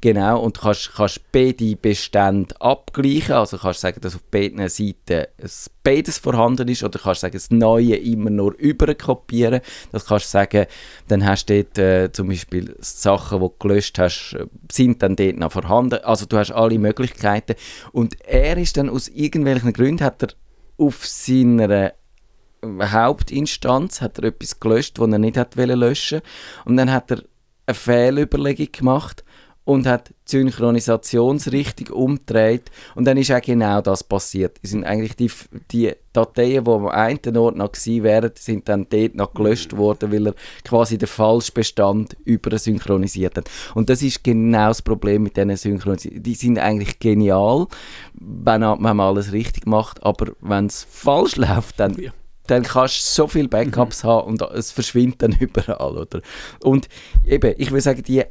Genau, 0.00 0.40
und 0.40 0.58
kannst, 0.58 0.92
kannst 0.94 1.20
beide 1.32 1.76
Bestände 1.76 2.54
abgleichen, 2.60 3.34
also 3.34 3.58
kannst 3.58 3.80
sagen, 3.80 4.00
dass 4.00 4.14
auf 4.14 4.22
beiden 4.24 4.68
Seiten 4.68 5.26
beides 5.84 6.18
vorhanden 6.18 6.66
ist, 6.66 6.82
oder 6.82 6.98
kannst 6.98 7.20
sagen, 7.20 7.34
das 7.34 7.50
Neue 7.50 7.94
immer 7.94 8.30
nur 8.30 8.58
überkopieren. 8.58 9.60
Das 9.92 10.06
kannst 10.06 10.26
du 10.26 10.30
sagen, 10.30 10.66
dann 11.06 11.24
hast 11.24 11.48
du 11.48 11.62
dort 11.62 11.78
äh, 11.78 12.10
zum 12.10 12.28
Beispiel 12.28 12.74
Sachen, 12.80 13.38
die 13.40 13.46
du 13.46 13.54
gelöscht 13.60 13.98
hast, 13.98 14.36
sind 14.72 15.02
dann 15.02 15.14
dort 15.14 15.36
noch 15.36 15.52
vorhanden. 15.52 16.00
Also 16.02 16.26
du 16.26 16.38
hast 16.38 16.50
alle 16.50 16.78
Möglichkeiten. 16.78 17.54
Und 17.92 18.20
er 18.26 18.56
ist 18.56 18.76
dann 18.76 18.88
aus 18.88 19.08
irgendwelchen 19.08 19.72
Gründen, 19.72 20.04
hat 20.04 20.22
er 20.22 20.30
auf 20.76 21.06
seiner 21.06 21.92
Hauptinstanz 22.64 24.00
hat 24.00 24.18
er 24.18 24.24
etwas 24.24 24.58
gelöscht, 24.58 24.98
das 24.98 25.08
er 25.08 25.18
nicht 25.18 25.36
hat 25.36 25.54
löschen 25.54 26.22
Und 26.64 26.78
dann 26.78 26.90
hat 26.90 27.10
er 27.10 27.22
eine 27.66 27.74
Fehlüberlegung 27.74 28.68
gemacht 28.72 29.24
und 29.64 29.86
hat 29.86 30.10
die 30.10 30.30
Synchronisationsrichtung 30.30 31.88
umgedreht 31.94 32.70
und 32.94 33.06
dann 33.06 33.16
ist 33.16 33.32
auch 33.32 33.40
genau 33.40 33.80
das 33.80 34.04
passiert. 34.04 34.58
Es 34.62 34.70
sind 34.70 34.84
eigentlich 34.84 35.16
die, 35.16 35.30
die 35.70 35.92
Dateien, 36.12 36.64
die 36.64 36.70
am 36.70 36.86
einen 36.88 37.36
Ort 37.36 37.56
noch 37.56 37.72
gewesen 37.72 38.02
wären, 38.02 38.30
sind 38.38 38.68
dann 38.68 38.86
dort 38.88 39.14
noch 39.14 39.32
gelöscht 39.32 39.76
worden, 39.76 40.12
weil 40.12 40.28
er 40.28 40.34
quasi 40.64 40.98
den 40.98 41.08
Falschbestand 41.08 42.16
übersynchronisiert 42.24 43.38
hat. 43.38 43.50
Und 43.74 43.88
das 43.88 44.02
ist 44.02 44.22
genau 44.22 44.68
das 44.68 44.82
Problem 44.82 45.22
mit 45.22 45.36
diesen 45.36 45.56
Synchronisationen. 45.56 46.22
Die 46.22 46.34
sind 46.34 46.58
eigentlich 46.58 46.98
genial, 46.98 47.66
wenn 48.14 48.60
man 48.60 49.00
alles 49.00 49.32
richtig 49.32 49.66
macht, 49.66 50.02
aber 50.04 50.32
wenn 50.40 50.66
es 50.66 50.86
falsch 50.88 51.36
läuft, 51.36 51.80
dann... 51.80 51.94
Ja 52.00 52.12
dann 52.46 52.62
kannst 52.62 52.98
du 52.98 53.22
so 53.22 53.26
viele 53.26 53.48
Backups 53.48 54.04
mhm. 54.04 54.08
haben 54.08 54.28
und 54.28 54.42
es 54.42 54.70
verschwindet 54.70 55.22
dann 55.22 55.32
überall, 55.40 55.96
oder? 55.96 56.20
Und 56.62 56.88
eben, 57.24 57.54
ich 57.56 57.70
würde 57.70 57.80
sagen, 57.80 58.02
die 58.02 58.22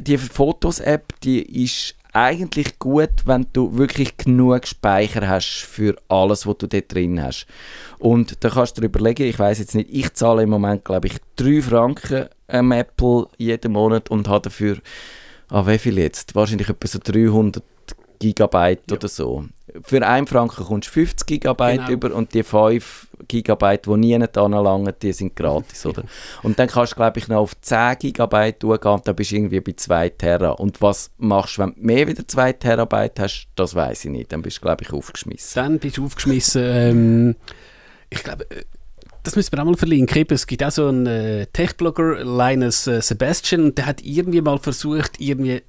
die 0.00 0.18
Fotos-App, 0.18 1.20
die 1.22 1.64
ist 1.64 1.94
eigentlich 2.12 2.78
gut, 2.78 3.10
wenn 3.26 3.46
du 3.52 3.76
wirklich 3.76 4.16
genug 4.16 4.66
Speicher 4.66 5.28
hast 5.28 5.60
für 5.60 5.96
alles, 6.08 6.46
was 6.46 6.58
du 6.58 6.66
dort 6.66 6.92
drin 6.92 7.22
hast. 7.22 7.46
Und 7.98 8.42
da 8.42 8.50
kannst 8.50 8.76
du 8.76 8.80
dir 8.80 8.86
überlegen, 8.86 9.28
ich 9.28 9.38
weiß 9.38 9.58
jetzt 9.58 9.74
nicht, 9.74 9.90
ich 9.92 10.12
zahle 10.14 10.42
im 10.42 10.50
Moment, 10.50 10.84
glaube 10.84 11.08
ich, 11.08 11.16
3 11.36 11.62
Franken 11.62 12.28
am 12.48 12.72
Apple 12.72 13.28
jeden 13.36 13.72
Monat 13.72 14.10
und 14.10 14.26
habe 14.26 14.42
dafür, 14.42 14.78
ah, 15.50 15.66
wie 15.66 15.78
viel 15.78 15.98
jetzt? 15.98 16.34
Wahrscheinlich 16.34 16.68
etwa 16.68 16.88
so 16.88 16.98
300 17.02 17.62
Gigabyte 18.18 18.90
ja. 18.90 18.96
oder 18.96 19.08
so. 19.08 19.44
Für 19.82 20.06
1 20.06 20.28
Franken 20.28 20.64
kommst 20.64 20.88
du 20.88 20.92
50 20.92 21.26
Gigabyte 21.26 21.78
genau. 21.78 21.90
über 21.90 22.14
und 22.14 22.34
die 22.34 22.42
5 22.42 23.08
Gigabyte, 23.26 23.86
die 23.86 23.96
nie 23.96 24.14
anlangen, 24.14 24.92
die 25.02 25.12
sind 25.12 25.34
gratis, 25.34 25.84
oder? 25.86 26.04
Und 26.42 26.58
dann 26.58 26.68
kannst 26.68 26.92
du, 26.92 26.96
glaube 26.96 27.18
ich, 27.18 27.28
noch 27.28 27.38
auf 27.38 27.60
10 27.60 27.98
Gigabyte 27.98 28.62
durchgehen 28.62 28.92
und 28.92 29.08
dann 29.08 29.16
bist 29.16 29.32
du 29.32 29.36
irgendwie 29.36 29.60
bei 29.60 29.72
2 29.72 30.08
Terra. 30.10 30.50
Und 30.50 30.80
was 30.80 31.10
machst 31.18 31.58
du, 31.58 31.62
wenn 31.62 31.74
du 31.74 31.80
mehr 31.80 32.06
wieder 32.06 32.26
2 32.26 32.52
Terabyte 32.54 33.20
hast, 33.20 33.48
das 33.56 33.74
weiß 33.74 34.04
ich 34.06 34.10
nicht. 34.10 34.32
Dann 34.32 34.42
bist 34.42 34.58
du, 34.58 34.60
glaube 34.62 34.84
ich, 34.84 34.92
aufgeschmissen. 34.92 35.62
Dann 35.62 35.78
bist 35.78 35.96
du 35.96 36.06
aufgeschmissen. 36.06 36.62
Ähm, 36.64 37.36
ich 38.10 38.22
glaube, 38.22 38.48
äh, 38.50 38.64
das 39.22 39.36
müssen 39.36 39.52
wir 39.52 39.60
auch 39.60 39.66
mal 39.66 39.76
verlinken. 39.76 40.26
Es 40.30 40.46
gibt 40.46 40.64
auch 40.64 40.70
so 40.70 40.86
einen 40.86 41.06
äh, 41.06 41.46
Tech-Blogger, 41.52 42.24
Linus 42.24 42.86
äh, 42.86 43.02
Sebastian, 43.02 43.74
der 43.74 43.86
hat 43.86 44.02
irgendwie 44.02 44.40
mal 44.40 44.58
versucht, 44.58 45.20
irgendwie 45.20 45.62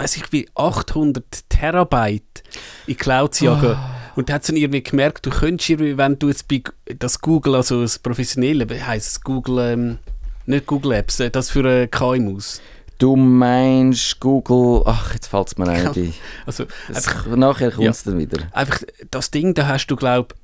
weiß 0.00 0.16
ich 0.16 0.32
wie, 0.32 0.48
800 0.54 1.24
Terabyte 1.50 2.42
in 2.86 2.96
Cloud 2.96 3.34
zu 3.34 3.46
jagen. 3.46 3.76
Oh. 3.78 4.16
Und 4.16 4.28
da 4.28 4.34
hat 4.34 4.48
dann 4.48 4.56
irgendwie 4.56 4.82
gemerkt, 4.82 5.26
du 5.26 5.30
könntest 5.30 5.70
irgendwie, 5.70 5.96
wenn 5.96 6.18
du 6.18 6.28
jetzt 6.28 6.48
bei 6.48 6.62
das 6.98 7.20
Google, 7.20 7.54
also 7.54 7.82
das 7.82 7.98
professionelle, 7.98 8.66
heisst 8.86 9.08
es 9.08 9.20
Google, 9.20 9.72
ähm, 9.72 9.98
nicht 10.46 10.66
Google 10.66 10.92
Apps, 10.92 11.20
äh, 11.20 11.30
das 11.30 11.50
für 11.50 11.64
äh, 11.64 11.86
KMUs. 11.86 12.60
Du 12.98 13.16
meinst 13.16 14.20
Google, 14.20 14.82
ach, 14.84 15.14
jetzt 15.14 15.28
fällt 15.28 15.48
es 15.48 15.58
mir 15.58 15.68
ein. 15.68 15.84
Ja, 15.84 16.12
also, 16.44 16.66
einfach, 16.88 17.26
nachher 17.28 17.70
kommt 17.70 17.88
es 17.88 18.04
ja, 18.04 18.10
dann 18.10 18.20
wieder. 18.20 18.46
Einfach, 18.52 18.82
das 19.10 19.30
Ding, 19.30 19.54
da 19.54 19.68
hast 19.68 19.86
du, 19.86 19.96
glaube 19.96 20.34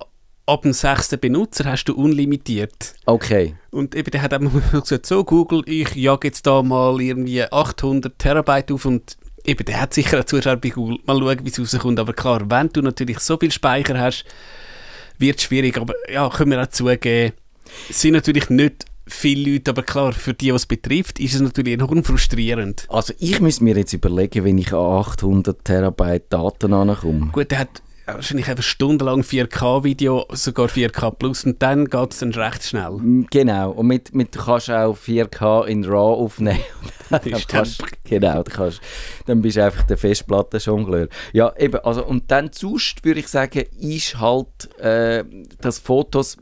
ab 0.47 0.63
dem 0.63 0.73
sechsten 0.73 1.19
Benutzer 1.19 1.65
hast 1.65 1.87
du 1.87 1.95
unlimitiert. 1.95 2.95
Okay. 3.05 3.57
Und 3.71 3.97
eben, 3.97 4.11
der 4.13 4.23
hat 4.23 4.33
einfach 4.33 4.71
gesagt, 4.81 5.07
so 5.07 5.25
Google, 5.25 5.63
ich 5.67 5.95
jage 5.97 6.29
jetzt 6.29 6.47
da 6.47 6.63
mal 6.63 7.01
irgendwie 7.01 7.43
800 7.43 8.17
Terabyte 8.17 8.71
auf 8.71 8.85
und 8.85 9.17
eben, 9.47 9.65
der 9.65 9.81
hat 9.81 9.95
sicher 9.95 10.19
einen 10.19 10.27
Zuschauer 10.27 10.57
bei 10.57 10.71
Google. 10.71 10.99
Mal 11.07 11.19
schauen, 11.19 11.39
wie 11.45 11.49
es 11.49 11.59
rauskommt. 11.75 11.99
Aber 11.99 12.13
klar, 12.13 12.43
wenn 12.49 12.69
du 12.69 12.83
natürlich 12.83 13.19
so 13.21 13.37
viel 13.37 13.51
Speicher 13.51 13.99
hast, 13.99 14.25
wird 15.19 15.39
es 15.39 15.45
schwierig. 15.45 15.77
Aber 15.79 15.95
ja, 16.13 16.29
können 16.29 16.51
wir 16.51 16.63
auch 16.63 16.69
zugeben, 16.69 17.33
es 17.89 18.01
sind 18.01 18.13
natürlich 18.13 18.49
nicht 18.51 18.85
viele 19.07 19.53
Leute, 19.53 19.71
aber 19.71 19.83
klar, 19.83 20.13
für 20.13 20.35
die, 20.35 20.53
was 20.53 20.63
es 20.63 20.67
betrifft, 20.67 21.21
ist 21.21 21.35
es 21.35 21.41
natürlich 21.41 21.75
enorm 21.75 22.03
frustrierend. 22.05 22.87
Also 22.89 23.15
ich 23.19 23.41
muss 23.41 23.61
mir 23.61 23.77
jetzt 23.77 23.93
überlegen, 23.93 24.45
wenn 24.45 24.59
ich 24.59 24.73
an 24.73 24.81
800 24.81 25.65
Terabyte 25.65 26.33
Daten 26.33 26.73
ankomme. 26.73 27.31
Gut, 27.33 27.51
der 27.51 27.61
hat 27.61 27.83
wahrscheinlich 28.07 28.49
einfach 28.49 28.63
stundenlang 28.63 29.23
4K-Video, 29.23 30.27
sogar 30.33 30.69
4K 30.69 31.11
Plus 31.13 31.45
und 31.45 31.61
dann 31.63 31.87
geht 31.87 32.13
es 32.13 32.21
dann 32.21 32.33
recht 32.33 32.63
schnell. 32.63 32.99
Genau, 33.31 33.73
und 33.73 33.87
mit, 33.87 34.15
mit, 34.15 34.35
du 34.35 34.45
kannst 34.45 34.71
auch 34.71 34.97
4K 34.97 35.67
in 35.67 35.85
RAW 35.85 36.23
aufnehmen. 36.25 36.61
dann 37.11 37.21
kannst, 37.49 37.83
genau, 38.05 38.43
dann, 38.43 38.45
kannst, 38.45 38.81
dann 39.27 39.43
bist 39.43 39.57
du 39.57 39.65
einfach 39.65 39.83
der 39.85 39.99
Festplatten-Jongleur. 39.99 41.09
Ja, 41.33 41.53
eben, 41.57 41.81
also, 41.85 42.05
und 42.05 42.31
dann 42.31 42.51
sonst 42.53 43.05
würde 43.05 43.21
ich 43.21 43.29
sagen, 43.29 43.65
ist 43.79 44.21
halt, 44.21 44.79
äh, 44.79 45.25
dass 45.61 45.79
Fotos 45.79 46.37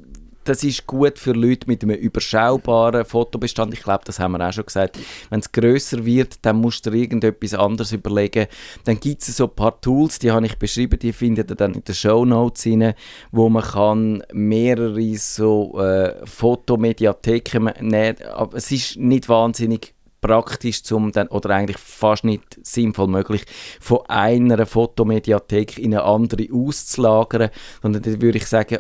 das 0.45 0.65
ist 0.65 0.87
gut 0.87 1.19
für 1.19 1.33
Leute 1.33 1.67
mit 1.67 1.83
einem 1.83 1.97
überschaubaren 1.97 3.05
Fotobestand. 3.05 3.75
Ich 3.75 3.83
glaube, 3.83 4.05
das 4.05 4.19
haben 4.19 4.33
wir 4.33 4.47
auch 4.47 4.53
schon 4.53 4.67
gesagt. 4.67 4.99
Wenn 5.31 5.41
es 5.41 5.51
grösser 5.53 6.05
wird, 6.05 6.37
dann 6.43 6.57
musst 6.57 6.87
du 6.87 6.91
dir 6.91 6.99
irgendetwas 6.99 7.55
anderes 7.55 7.93
überlegen. 7.93 8.47
Dann 8.85 9.01
gibt 9.01 9.23
es 9.23 9.37
so 9.37 9.45
ein 9.45 9.55
paar 9.55 9.81
Tools, 9.81 10.19
die 10.19 10.31
habe 10.31 10.47
ich 10.47 10.59
beschrieben, 10.59 10.99
die 10.99 11.13
findet 11.13 11.51
ihr 11.51 11.57
dann 11.57 11.75
in 11.75 11.85
den 11.85 11.95
Show 11.95 12.25
Notes 12.25 12.67
rein, 12.67 12.95
wo 13.33 13.49
man 13.49 13.63
kann 13.63 14.23
mehrere 14.33 15.17
so 15.17 15.81
äh, 15.81 16.27
Fotomediatheken 16.27 17.73
nehmen. 17.81 18.17
Aber 18.35 18.57
es 18.57 18.71
ist 18.71 18.97
nicht 18.97 19.29
wahnsinnig 19.29 19.95
praktisch 20.25 20.83
zum 20.83 21.13
dann, 21.13 21.29
oder 21.29 21.51
eigentlich 21.51 21.77
fast 21.77 22.25
nicht 22.25 22.59
sinnvoll 22.63 23.09
möglich, 23.09 23.45
von 23.79 23.99
einer 24.09 24.65
Fotomediathek 24.65 25.77
in 25.77 25.93
eine 25.93 26.03
andere 26.03 26.49
auszulagern, 26.51 27.51
sondern 27.83 28.01
dann 28.01 28.23
würde 28.23 28.39
ich 28.39 28.47
sagen, 28.47 28.79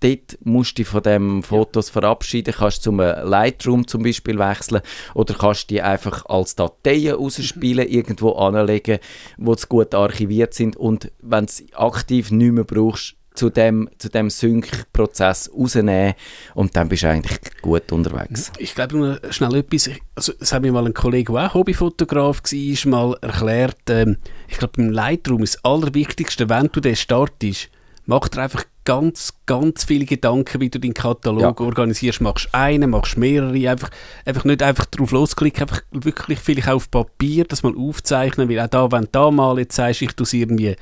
dort 0.00 0.38
musst 0.42 0.70
du 0.70 0.74
dich 0.76 0.88
von 0.88 1.02
den 1.02 1.42
Fotos 1.42 1.90
verabschieden, 1.90 2.54
kannst 2.56 2.82
zum 2.82 2.96
Lightroom 2.96 3.86
zum 3.86 4.04
Beispiel 4.04 4.38
wechseln 4.38 4.80
oder 5.14 5.34
kannst 5.34 5.68
die 5.68 5.82
einfach 5.82 6.24
als 6.26 6.56
Dateien 6.56 7.16
ausspielen, 7.16 7.86
irgendwo 7.86 8.30
anlegen, 8.32 8.98
wo 9.36 9.54
sie 9.54 9.66
gut 9.68 9.94
archiviert 9.94 10.54
sind 10.54 10.76
und 10.76 11.12
wenn 11.20 11.44
du 11.44 11.50
es 11.50 11.64
aktiv 11.74 12.30
nicht 12.30 12.52
mehr 12.52 12.64
brauchst, 12.64 13.16
zu 13.36 13.50
dem, 13.50 13.88
zu 13.98 14.08
dem 14.08 14.30
Sync-Prozess 14.30 15.50
rausnehmen 15.56 16.14
und 16.54 16.74
dann 16.76 16.88
bist 16.88 17.04
du 17.04 17.08
eigentlich 17.08 17.38
gut 17.62 17.92
unterwegs. 17.92 18.52
Ich 18.58 18.74
glaube 18.74 18.96
nur 18.96 19.20
schnell 19.30 19.54
etwas, 19.56 19.90
also 20.14 20.32
das 20.38 20.52
hat 20.52 20.62
mir 20.62 20.72
mal 20.72 20.86
ein 20.86 20.94
Kollege, 20.94 21.32
der 21.32 21.46
auch 21.46 21.54
Hobbyfotograf 21.54 22.42
war, 22.42 22.90
mal 22.90 23.16
erklärt, 23.20 23.78
ähm, 23.90 24.16
ich 24.48 24.58
glaube 24.58 24.74
beim 24.76 24.90
Lightroom 24.90 25.42
ist 25.42 25.56
das 25.56 25.64
Allerwichtigste, 25.64 26.48
wenn 26.48 26.68
du 26.72 26.80
den 26.80 26.96
startest, 26.96 27.68
mach 28.06 28.28
dir 28.28 28.42
einfach 28.42 28.64
ganz, 28.86 29.34
ganz 29.44 29.84
viele 29.84 30.06
Gedanken, 30.06 30.60
wie 30.60 30.70
du 30.70 30.80
deinen 30.80 30.94
Katalog 30.94 31.60
ja. 31.60 31.66
organisierst. 31.66 32.22
Machst 32.22 32.48
einen, 32.52 32.90
machst 32.90 33.18
mehrere, 33.18 33.68
einfach, 33.68 33.90
einfach 34.24 34.44
nicht 34.44 34.62
einfach 34.62 34.86
drauf 34.86 35.10
losklicken, 35.10 35.62
einfach 35.62 35.82
wirklich 35.90 36.38
vielleicht 36.38 36.68
auf 36.68 36.90
Papier 36.90 37.44
das 37.44 37.62
mal 37.62 37.74
aufzeichnen, 37.76 38.48
weil 38.48 38.60
auch 38.60 38.68
da, 38.68 38.90
wenn 38.92 39.02
du 39.02 39.08
da 39.12 39.30
mal 39.30 39.58
jetzt 39.58 39.76
sagst, 39.76 40.02
ich 40.02 40.12
tue 40.12 40.24
es 40.24 40.32
irgendwie 40.32 40.76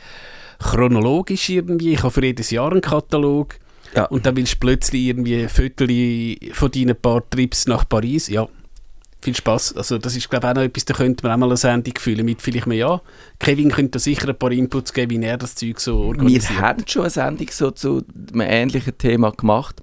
chronologisch 0.58 1.48
irgendwie. 1.48 1.92
Ich 1.92 2.02
habe 2.02 2.10
für 2.10 2.24
jedes 2.24 2.50
Jahr 2.50 2.70
einen 2.70 2.80
Katalog. 2.80 3.56
Ja. 3.94 4.06
Und 4.06 4.26
dann 4.26 4.36
willst 4.36 4.54
du 4.54 4.58
plötzlich 4.58 5.02
irgendwie 5.02 5.46
Fotos 5.48 5.88
von 6.52 6.70
deinen 6.70 6.96
paar 6.96 7.28
Trips 7.30 7.66
nach 7.66 7.88
Paris. 7.88 8.28
Ja, 8.28 8.48
viel 9.22 9.34
Spaß. 9.34 9.76
Also 9.76 9.98
das 9.98 10.16
ist 10.16 10.28
glaube 10.28 10.46
ich 10.46 10.50
auch 10.50 10.54
noch 10.54 10.62
etwas, 10.62 10.84
da 10.84 10.94
könnte 10.94 11.24
man 11.24 11.32
auch 11.32 11.38
mal 11.38 11.46
eine 11.46 11.56
Sendung 11.56 11.94
fühlen 11.98 12.24
mit 12.24 12.42
vielleicht 12.42 12.66
mehr 12.66 12.76
ja. 12.76 13.00
Kevin 13.38 13.70
könnte 13.70 13.92
da 13.92 13.98
sicher 13.98 14.28
ein 14.28 14.38
paar 14.38 14.52
Inputs 14.52 14.92
geben, 14.92 15.22
wie 15.22 15.24
er 15.24 15.38
das 15.38 15.54
Zeug 15.54 15.80
so 15.80 15.98
organisiert. 15.98 16.50
Wir 16.50 16.60
haben 16.60 16.84
schon 16.86 17.02
eine 17.02 17.10
Sendung 17.10 17.48
so 17.50 17.70
zu 17.70 18.04
einem 18.32 18.40
ähnlichen 18.42 18.98
Thema 18.98 19.30
gemacht 19.30 19.82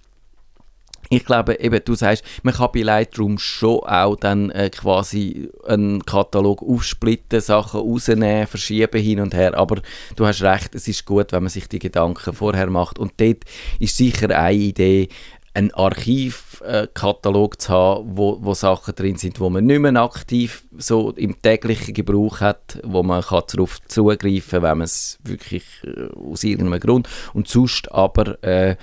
ich 1.12 1.26
glaube, 1.26 1.60
eben, 1.60 1.82
du 1.84 1.94
sagst, 1.94 2.24
man 2.42 2.54
kann 2.54 2.70
bei 2.74 2.84
Lightroom 2.84 3.38
schon 3.38 3.82
auch 3.82 4.16
dann 4.16 4.50
äh, 4.52 4.70
quasi 4.70 5.50
einen 5.66 6.06
Katalog 6.06 6.64
aufsplitten, 6.64 7.42
Sachen 7.42 7.82
rausnehmen, 7.82 8.48
verschieben 8.48 9.02
hin 9.02 9.20
und 9.20 9.34
her, 9.34 9.58
aber 9.58 9.82
du 10.16 10.26
hast 10.26 10.42
recht, 10.42 10.74
es 10.74 10.88
ist 10.88 11.06
gut, 11.06 11.34
wenn 11.34 11.44
man 11.44 11.50
sich 11.50 11.68
die 11.68 11.80
Gedanken 11.80 12.32
vorher 12.34 12.70
macht. 12.70 12.98
Und 12.98 13.12
dort 13.18 13.44
ist 13.80 13.98
sicher 13.98 14.30
eine 14.30 14.56
Idee, 14.56 15.10
einen 15.54 15.74
Archivkatalog 15.74 17.56
äh, 17.56 17.58
zu 17.58 17.74
haben, 17.74 18.18
wo, 18.18 18.38
wo 18.42 18.54
Sachen 18.54 18.96
drin 18.96 19.18
sind, 19.18 19.42
wo 19.42 19.50
man 19.50 19.66
nicht 19.66 19.80
mehr 19.80 19.96
aktiv 19.98 20.64
so 20.78 21.12
im 21.12 21.42
täglichen 21.42 21.94
Gebrauch 21.94 22.40
hat, 22.40 22.80
wo 22.86 23.04
man 23.04 23.22
kann 23.22 23.44
darauf 23.52 23.82
zugreifen 23.86 24.50
kann, 24.50 24.64
wenn 24.64 24.78
man 24.78 24.86
es 24.86 25.20
wirklich 25.24 25.66
äh, 25.84 26.08
aus 26.16 26.46
irgendeinem 26.46 26.80
Grund. 26.80 27.10
Und 27.34 27.50
sonst 27.50 27.92
aber 27.92 28.42
äh, 28.46 28.78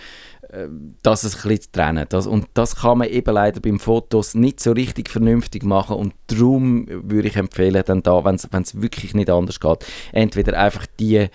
das 1.02 1.24
ein 1.24 1.48
bisschen 1.48 1.72
trennen. 1.72 2.06
Das, 2.08 2.26
und 2.26 2.46
das 2.54 2.76
kann 2.76 2.98
man 2.98 3.08
eben 3.08 3.34
leider 3.34 3.60
beim 3.60 3.78
Fotos 3.78 4.34
nicht 4.34 4.60
so 4.60 4.72
richtig 4.72 5.10
vernünftig 5.10 5.62
machen 5.62 5.96
und 5.96 6.14
darum 6.28 6.86
würde 6.88 7.28
ich 7.28 7.36
empfehlen, 7.36 7.82
dann 7.84 8.02
da, 8.02 8.24
wenn 8.24 8.34
es 8.36 8.80
wirklich 8.80 9.14
nicht 9.14 9.30
anders 9.30 9.60
geht, 9.60 9.84
entweder 10.12 10.58
einfach 10.58 10.86
die 10.98 11.28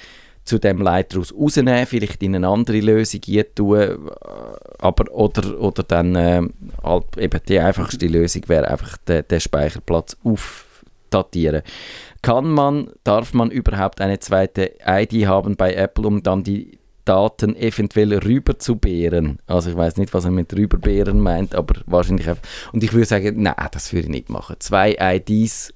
zu 0.46 0.60
dem 0.60 0.82
Lightroom 0.82 1.24
rausnehmen, 1.40 1.86
vielleicht 1.86 2.22
in 2.22 2.36
eine 2.36 2.48
andere 2.48 2.80
Lösung 2.80 3.22
tun, 3.56 3.80
äh, 3.80 3.98
aber 4.80 5.12
oder, 5.14 5.60
oder 5.60 5.84
dann 5.84 6.16
äh, 6.16 6.42
halt 6.84 7.18
eben 7.18 7.40
die 7.48 7.60
einfachste 7.60 8.08
Lösung 8.08 8.44
wäre 8.48 8.68
einfach 8.68 8.98
den, 8.98 9.26
den 9.28 9.40
Speicherplatz 9.40 10.18
aufdatieren. 10.24 11.62
Kann 12.22 12.50
man, 12.50 12.90
darf 13.04 13.34
man 13.34 13.52
überhaupt 13.52 14.02
eine 14.02 14.20
zweite 14.20 14.74
ID 14.86 15.28
haben 15.28 15.56
bei 15.56 15.74
Apple, 15.74 16.08
um 16.08 16.24
dann 16.24 16.44
die 16.44 16.78
Daten 17.06 17.56
eventuell 17.56 18.14
rüberzubären. 18.14 19.40
Also 19.46 19.72
ich 19.72 19.78
weiß 19.78 19.98
nicht, 19.98 20.14
was 20.14 20.26
er 20.26 20.32
mit 20.32 20.54
rüberbären 20.54 21.20
meint, 21.20 21.56
aber 21.56 21.82
wahrscheinlich 21.86 22.30
einfach. 22.30 22.44
Und 22.72 22.84
ich 22.84 22.94
würde 22.94 23.06
sagen, 23.06 23.42
nein, 23.42 23.56
das 23.72 23.92
würde 23.94 24.06
ich 24.06 24.12
nicht 24.12 24.30
machen. 24.30 24.56
Zwei 24.60 24.96
IDs, 25.00 25.74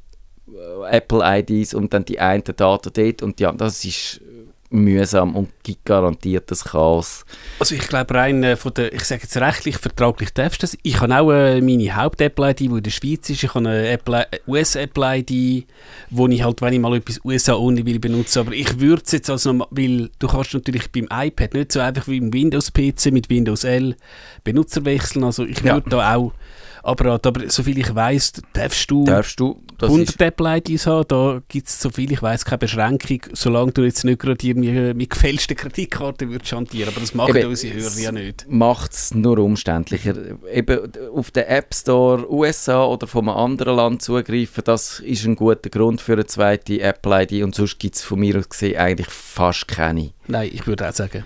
äh, 0.48 0.96
Apple 0.98 1.22
IDs 1.24 1.74
und 1.74 1.94
dann 1.94 2.06
die 2.06 2.20
eine 2.20 2.42
Daten 2.44 2.92
dort 2.94 3.22
und 3.22 3.40
ja, 3.40 3.52
das 3.52 3.84
ist 3.84 4.22
mühsam 4.70 5.36
und 5.36 5.50
gibt 5.64 5.86
garantiert 5.86 6.52
das 6.52 6.66
Chaos. 6.66 7.26
Also 7.60 7.76
ich 7.76 7.88
glaube 7.88 8.14
rein 8.14 8.44
äh, 8.44 8.56
von 8.56 8.74
der, 8.74 8.94
ich 8.94 9.04
sage 9.06 9.22
jetzt 9.24 9.38
rechtlich, 9.38 9.78
vertraglich 9.78 10.34
darfst 10.34 10.62
du 10.62 10.64
das. 10.66 10.78
Ich 10.84 11.00
habe 11.00 11.18
auch 11.18 11.32
äh, 11.32 11.62
meine 11.62 11.96
Haupt-Apple-ID, 11.96 12.60
die 12.60 12.66
in 12.66 12.84
der 12.84 12.92
Schweiz 12.92 13.30
ist. 13.30 13.44
Ich 13.44 13.54
habe 13.54 13.70
eine 13.70 14.00
US-Apple-ID, 14.48 15.66
wo 16.10 16.28
ich 16.28 16.44
halt, 16.44 16.62
wenn 16.62 16.74
ich 16.74 16.80
mal 16.80 16.96
etwas 16.96 17.20
USA-only 17.24 17.86
will 17.86 18.00
benutzen, 18.00 18.40
aber 18.40 18.52
ich 18.52 18.80
würde 18.80 19.04
es 19.06 19.12
jetzt 19.14 19.30
also, 19.30 19.58
weil 19.70 20.10
du 20.20 20.28
kannst 20.28 20.54
natürlich 20.54 20.92
beim 20.92 21.08
iPad 21.12 21.54
nicht 21.54 21.72
so 21.72 21.80
einfach 21.80 22.08
wie 22.08 22.18
im 22.18 22.34
Windows-PC 22.34 23.12
mit 23.12 23.30
Windows 23.30 23.64
L 23.64 23.96
Benutzer 24.44 24.84
wechseln, 24.86 25.24
also 25.24 25.46
ich 25.46 25.64
würde 25.64 25.90
ja. 25.90 25.98
da 25.98 26.16
auch 26.16 26.34
Apparat. 26.84 27.26
Aber 27.26 27.50
soviel 27.50 27.80
ich 27.80 27.94
weiss, 27.94 28.34
darfst 28.54 28.90
du, 28.90 29.04
darfst 29.04 29.40
du 29.40 29.62
100 29.82 30.22
Apple-IDs 30.22 30.88
haben. 30.88 31.08
Da 31.08 31.42
gibt 31.48 31.68
es, 31.68 31.80
soviel 31.80 32.12
ich 32.12 32.22
weiss, 32.22 32.46
keine 32.46 32.60
Beschränkung, 32.60 33.22
solange 33.34 33.72
du 33.72 33.84
jetzt 33.84 34.04
nicht 34.04 34.20
gerade 34.20 34.46
irgendwie 34.46 34.94
mit 34.94 35.10
gefälschten 35.10 35.56
Kreditkarten 35.56 36.30
würdest 36.32 36.52
hantieren. 36.52 36.90
Aber 36.90 37.02
das 37.02 37.14
machen 37.14 37.36
Eben, 37.36 37.50
unsere 37.50 37.74
Hörer 37.74 38.00
ja 38.00 38.12
nicht. 38.12 38.46
macht 38.50 38.94
es 38.94 39.14
nur 39.14 39.38
umständlicher. 39.40 40.16
Eben 40.52 40.92
auf 41.14 41.32
den 41.32 41.46
App 41.46 41.74
Store 41.74 42.32
USA 42.32 42.86
oder 42.86 43.08
von 43.08 43.28
einem 43.28 43.38
anderen 43.38 43.76
Land 43.76 44.02
zugreifen, 44.02 44.64
das 44.66 45.00
ist 45.00 45.26
ein 45.26 45.36
guter 45.36 45.70
Grund 45.70 46.02
für 46.02 46.14
eine 46.14 46.26
zweite 46.26 46.82
Apple-ID 46.82 47.44
und 47.44 47.56
sonst 47.56 47.80
gibt 47.80 47.96
es 47.96 48.04
von 48.04 48.20
mir 48.20 48.38
aus 48.38 48.50
gesehen 48.50 48.78
eigentlich 48.78 49.10
fast 49.10 49.68
keine. 49.68 50.12
Nein, 50.28 50.50
ich 50.54 50.68
würde 50.68 50.88
auch 50.90 50.94
sagen. 50.94 51.24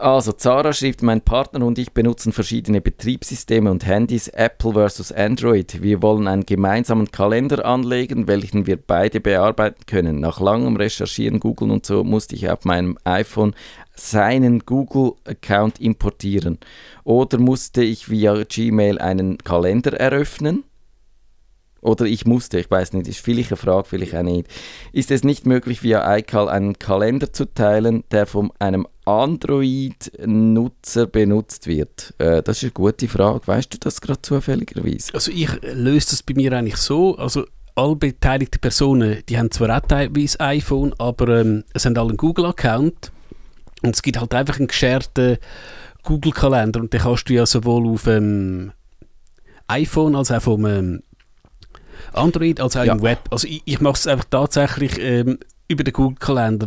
Also, 0.00 0.30
Zara 0.30 0.72
schreibt, 0.72 1.02
mein 1.02 1.22
Partner 1.22 1.66
und 1.66 1.76
ich 1.76 1.90
benutzen 1.90 2.32
verschiedene 2.32 2.80
Betriebssysteme 2.80 3.68
und 3.68 3.84
Handys, 3.84 4.28
Apple 4.28 4.74
versus 4.74 5.10
Android. 5.10 5.82
Wir 5.82 6.02
wollen 6.02 6.28
einen 6.28 6.46
gemeinsamen 6.46 7.10
Kalender 7.10 7.66
anlegen, 7.66 8.28
welchen 8.28 8.68
wir 8.68 8.76
beide 8.76 9.20
bearbeiten 9.20 9.86
können. 9.86 10.20
Nach 10.20 10.38
langem 10.38 10.76
Recherchieren, 10.76 11.40
Google 11.40 11.72
und 11.72 11.84
so, 11.84 12.04
musste 12.04 12.36
ich 12.36 12.48
auf 12.48 12.64
meinem 12.64 12.96
iPhone 13.02 13.56
seinen 13.96 14.60
Google-Account 14.60 15.80
importieren. 15.80 16.58
Oder 17.02 17.38
musste 17.38 17.82
ich 17.82 18.08
via 18.08 18.44
Gmail 18.44 19.00
einen 19.00 19.38
Kalender 19.38 19.94
eröffnen? 19.98 20.62
Oder 21.80 22.06
ich 22.06 22.26
musste, 22.26 22.58
ich 22.58 22.70
weiß 22.70 22.92
nicht, 22.94 23.08
ist 23.08 23.20
vielleicht 23.20 23.52
eine 23.52 23.56
Frage, 23.56 23.88
vielleicht 23.88 24.14
auch 24.14 24.22
nicht. 24.22 24.48
Ist 24.92 25.10
es 25.10 25.22
nicht 25.22 25.46
möglich, 25.46 25.82
via 25.82 26.16
iCal 26.16 26.48
einen 26.48 26.78
Kalender 26.78 27.32
zu 27.32 27.52
teilen, 27.52 28.04
der 28.10 28.26
von 28.26 28.50
einem 28.58 28.86
Android-Nutzer 29.04 31.06
benutzt 31.06 31.66
wird? 31.66 32.14
Äh, 32.18 32.42
das 32.42 32.58
ist 32.58 32.64
eine 32.64 32.72
gute 32.72 33.08
Frage. 33.08 33.46
Weißt 33.46 33.72
du 33.72 33.78
das 33.78 34.00
gerade 34.00 34.22
zufälligerweise? 34.22 35.14
Also 35.14 35.30
ich 35.30 35.50
löse 35.62 36.10
das 36.10 36.22
bei 36.22 36.34
mir 36.34 36.52
eigentlich 36.52 36.76
so. 36.76 37.16
Also 37.16 37.44
alle 37.76 37.96
beteiligten 37.96 38.60
Personen, 38.60 39.22
die 39.28 39.38
haben 39.38 39.52
zwar 39.52 39.76
auch 39.76 39.86
teilweise 39.86 40.40
iPhone, 40.40 40.94
aber 40.98 41.40
ähm, 41.40 41.64
es 41.74 41.86
haben 41.86 41.96
alle 41.96 42.08
einen 42.08 42.16
Google-Account. 42.16 43.12
Und 43.82 43.94
es 43.94 44.02
gibt 44.02 44.18
halt 44.18 44.34
einfach 44.34 44.58
einen 44.58 44.66
gescherten 44.66 45.38
Google-Kalender 46.02 46.80
und 46.80 46.92
den 46.92 47.00
kannst 47.00 47.28
du 47.28 47.34
ja 47.34 47.46
sowohl 47.46 47.88
auf 47.88 48.02
dem 48.02 48.72
iPhone 49.68 50.16
als 50.16 50.32
auch 50.32 50.42
vom 50.42 50.66
ähm, 50.66 51.02
Android 52.12 52.60
als 52.60 52.76
auch 52.76 52.84
ja. 52.84 52.94
im 52.94 53.02
Web. 53.02 53.20
Also 53.30 53.46
ich, 53.46 53.62
ich 53.64 53.80
mache 53.80 53.94
es 53.94 54.06
einfach 54.06 54.26
tatsächlich 54.30 54.98
ähm, 55.00 55.38
über 55.68 55.84
den 55.84 55.92
Google-Kalender. 55.92 56.66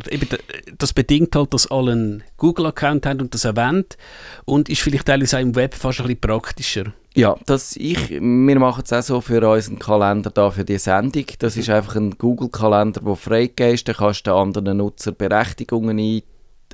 Das 0.78 0.94
bedingt 0.94 1.36
halt, 1.36 1.54
dass 1.54 1.70
alle 1.70 1.94
einen 1.94 2.24
Google-Account 2.38 3.06
haben 3.06 3.22
und 3.22 3.34
das 3.34 3.46
erwähnt 3.46 3.98
und 4.46 4.70
ist 4.70 4.82
vielleicht 4.82 5.08
teilweise 5.08 5.38
auch 5.38 5.42
im 5.42 5.56
Web 5.56 5.74
fast 5.74 6.00
ein 6.00 6.06
bisschen 6.06 6.22
praktischer. 6.22 6.94
Ja, 7.14 7.36
das 7.46 7.76
ich, 7.76 8.10
wir 8.10 8.20
machen 8.60 8.84
es 8.86 8.94
auch 8.94 9.02
so 9.02 9.20
für 9.20 9.46
unseren 9.48 9.80
Kalender 9.80 10.30
da 10.30 10.50
für 10.50 10.64
die 10.64 10.78
Sendung. 10.78 11.26
Das 11.40 11.58
ist 11.58 11.70
einfach 11.70 11.96
ein 11.96 12.18
Google-Kalender, 12.18 13.02
der 13.02 13.16
freigegeben 13.16 13.74
ist. 13.74 13.88
Da 13.88 13.94
kannst 13.94 14.26
du 14.28 14.32
den 14.32 14.40
anderen 14.40 14.78
Nutzer 14.78 15.12
Berechtigungen 15.12 16.00
ein 16.00 16.22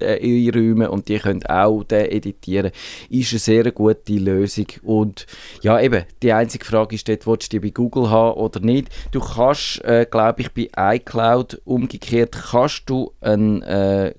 äh, 0.01 0.19
einräumen 0.21 0.87
und 0.87 1.07
die 1.07 1.19
können 1.19 1.45
auch 1.45 1.83
den 1.83 2.05
editieren, 2.11 2.71
ist 3.09 3.31
eine 3.31 3.39
sehr 3.39 3.71
gute 3.71 4.13
Lösung. 4.13 4.67
Und 4.83 5.25
ja, 5.61 5.79
eben, 5.79 6.03
die 6.21 6.33
einzige 6.33 6.65
Frage 6.65 6.95
ist 6.95 7.07
dort, 7.07 7.27
willst 7.27 7.53
du 7.53 7.59
die 7.59 7.67
bei 7.67 7.69
Google 7.71 8.09
haben 8.09 8.37
oder 8.37 8.59
nicht. 8.59 8.89
Du 9.11 9.19
kannst, 9.19 9.83
äh, 9.83 10.05
glaube 10.09 10.41
ich, 10.41 10.51
bei 10.51 10.95
iCloud 10.95 11.61
umgekehrt, 11.65 12.37
kannst 12.51 12.89
du 12.89 13.11
einen 13.21 13.61
äh, 13.63 14.13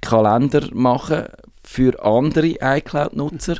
Kalender 0.00 0.68
machen 0.72 1.24
für 1.62 2.02
andere 2.02 2.54
iCloud-Nutzer. 2.60 3.56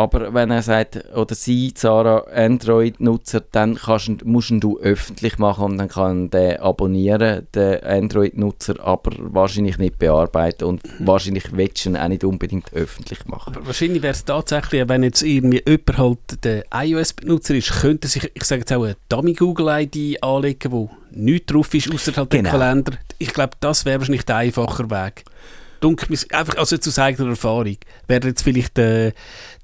Aber 0.00 0.32
wenn 0.32 0.50
er 0.50 0.62
sagt, 0.62 1.14
oder 1.14 1.34
sie, 1.34 1.74
Zara, 1.74 2.24
Android-Nutzer, 2.34 3.42
dann 3.52 3.74
kannst, 3.74 4.24
musst 4.24 4.50
du 4.50 4.78
öffentlich 4.78 5.36
machen 5.36 5.64
und 5.64 5.78
dann 5.78 5.88
kann 5.88 6.30
der 6.30 6.62
abonnieren, 6.62 7.46
der 7.52 7.84
Android-Nutzer, 7.84 8.80
aber 8.82 9.12
wahrscheinlich 9.18 9.76
nicht 9.76 9.98
bearbeiten 9.98 10.64
und 10.64 10.80
wahrscheinlich 11.00 11.52
willst 11.52 11.84
du 11.84 11.90
ihn 11.90 11.98
auch 11.98 12.08
nicht 12.08 12.24
unbedingt 12.24 12.72
öffentlich 12.72 13.26
machen. 13.26 13.54
Aber 13.54 13.66
wahrscheinlich 13.66 14.02
wäre 14.02 14.14
es 14.14 14.24
tatsächlich, 14.24 14.88
wenn 14.88 15.02
jetzt 15.02 15.20
irgendwie 15.20 15.62
jemand 15.66 15.98
halt 15.98 16.44
der 16.44 16.64
iOS-Benutzer 16.72 17.56
ist, 17.56 17.70
könnte 17.82 18.08
sich, 18.08 18.30
ich 18.32 18.44
sage 18.44 18.60
jetzt 18.60 18.72
auch 18.72 18.84
eine 18.84 18.96
Dummy-Google-ID 19.10 20.22
anlegen, 20.22 20.72
wo 20.72 20.90
nichts 21.10 21.52
drauf 21.52 21.74
ist, 21.74 21.92
außer 21.92 22.16
halt 22.16 22.30
genau. 22.30 22.42
der 22.44 22.52
Kalender. 22.52 22.92
Ich 23.18 23.34
glaube, 23.34 23.52
das 23.60 23.84
wäre 23.84 23.98
wahrscheinlich 23.98 24.24
der 24.24 24.36
einfache 24.36 24.90
Weg 24.90 25.24
dunkel, 25.80 26.16
einfach 26.32 26.56
also 26.56 26.76
aus 26.76 26.98
eigener 26.98 27.30
Erfahrung, 27.30 27.76
wäre 28.06 28.28
jetzt 28.28 28.42
vielleicht 28.42 28.78
äh, 28.78 29.12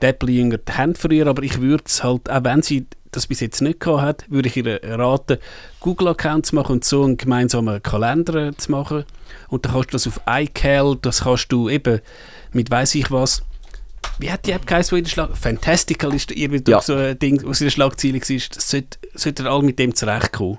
der 0.01 0.09
Apple-Jünger 0.11 0.59
die 0.59 0.73
Hand 0.73 0.99
früher, 0.99 1.27
aber 1.27 1.43
ich 1.43 1.61
würde 1.61 1.85
es 1.87 2.03
halt, 2.03 2.31
auch 2.31 2.45
wenn 2.45 2.63
sie 2.63 2.87
das 3.13 3.27
bis 3.27 3.41
jetzt 3.41 3.63
nicht 3.63 3.81
gehabt 3.81 4.03
hat, 4.03 4.31
würde 4.31 4.49
ich 4.49 4.57
ihr 4.57 4.81
raten, 4.83 5.39
Google-Accounts 5.81 6.51
zu 6.51 6.55
machen 6.55 6.73
und 6.73 6.85
so 6.85 7.05
einen 7.05 7.17
gemeinsamen 7.17 7.83
Kalender 7.83 8.57
zu 8.57 8.71
machen. 8.71 9.05
Und 9.49 9.65
dann 9.65 9.73
kannst 9.73 9.89
du 9.89 9.93
das 9.93 10.07
auf 10.07 10.21
iCal, 10.29 10.97
das 11.01 11.23
kannst 11.25 11.51
du 11.51 11.69
eben 11.69 12.01
mit 12.53 12.71
weiß 12.71 12.95
ich 12.97 13.11
was, 13.11 13.43
wie 14.19 14.31
hat 14.31 14.47
die 14.47 14.53
App 14.53 14.67
geheißen, 14.67 14.93
wo 14.93 14.97
in 14.97 15.05
der 15.05 15.11
Schlag... 15.11 15.37
Fantastical 15.37 16.15
ist 16.15 16.31
irgendwie 16.31 16.71
ja. 16.71 16.81
so 16.81 16.95
ein 16.95 17.19
Ding, 17.19 17.41
was 17.45 17.61
in 17.61 17.67
der 17.67 17.71
Schlagzeile 17.71 18.15
war. 18.15 18.21
Das 18.21 18.71
sollte, 18.71 18.99
sollte 19.15 19.51
alle 19.51 19.63
mit 19.63 19.79
dem 19.79 19.95
zurechtkommen. 19.95 20.59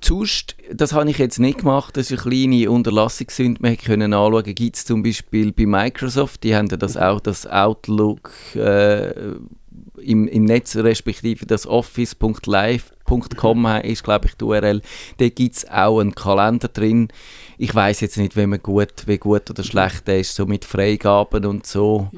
Zust, 0.00 0.56
das 0.72 0.92
habe 0.92 1.10
ich 1.10 1.18
jetzt 1.18 1.38
nicht 1.38 1.58
gemacht, 1.58 1.96
das 1.96 2.10
ist 2.10 2.24
eine 2.24 2.30
kleine 2.30 2.70
Unterlassungssünde. 2.70 3.62
Wir 3.62 3.76
können 3.76 4.12
anschauen, 4.12 4.54
gibt 4.54 4.76
es 4.76 4.84
zum 4.84 5.02
Beispiel 5.02 5.52
bei 5.52 5.66
Microsoft, 5.66 6.42
die 6.44 6.54
haben 6.54 6.68
das 6.68 6.96
auch, 6.96 7.20
das 7.20 7.46
Outlook 7.46 8.30
äh, 8.54 9.12
im, 10.02 10.28
im 10.28 10.44
Netz, 10.44 10.76
respektive 10.76 11.46
das 11.46 11.66
office.live.com 11.66 13.66
ist, 13.82 14.04
glaube 14.04 14.26
ich, 14.26 14.34
die 14.34 14.44
URL. 14.44 14.82
Da 15.18 15.28
gibt 15.28 15.56
es 15.56 15.70
auch 15.70 16.00
einen 16.00 16.14
Kalender 16.14 16.68
drin. 16.68 17.08
Ich 17.58 17.74
weiß 17.74 18.00
jetzt 18.00 18.16
nicht, 18.16 18.36
wie, 18.36 18.46
man 18.46 18.62
gut, 18.62 19.06
wie 19.06 19.18
gut 19.18 19.50
oder 19.50 19.62
schlecht 19.62 20.08
der 20.08 20.20
ist, 20.20 20.34
so 20.34 20.46
mit 20.46 20.64
Freigaben 20.64 21.44
und 21.46 21.66
so 21.66 22.08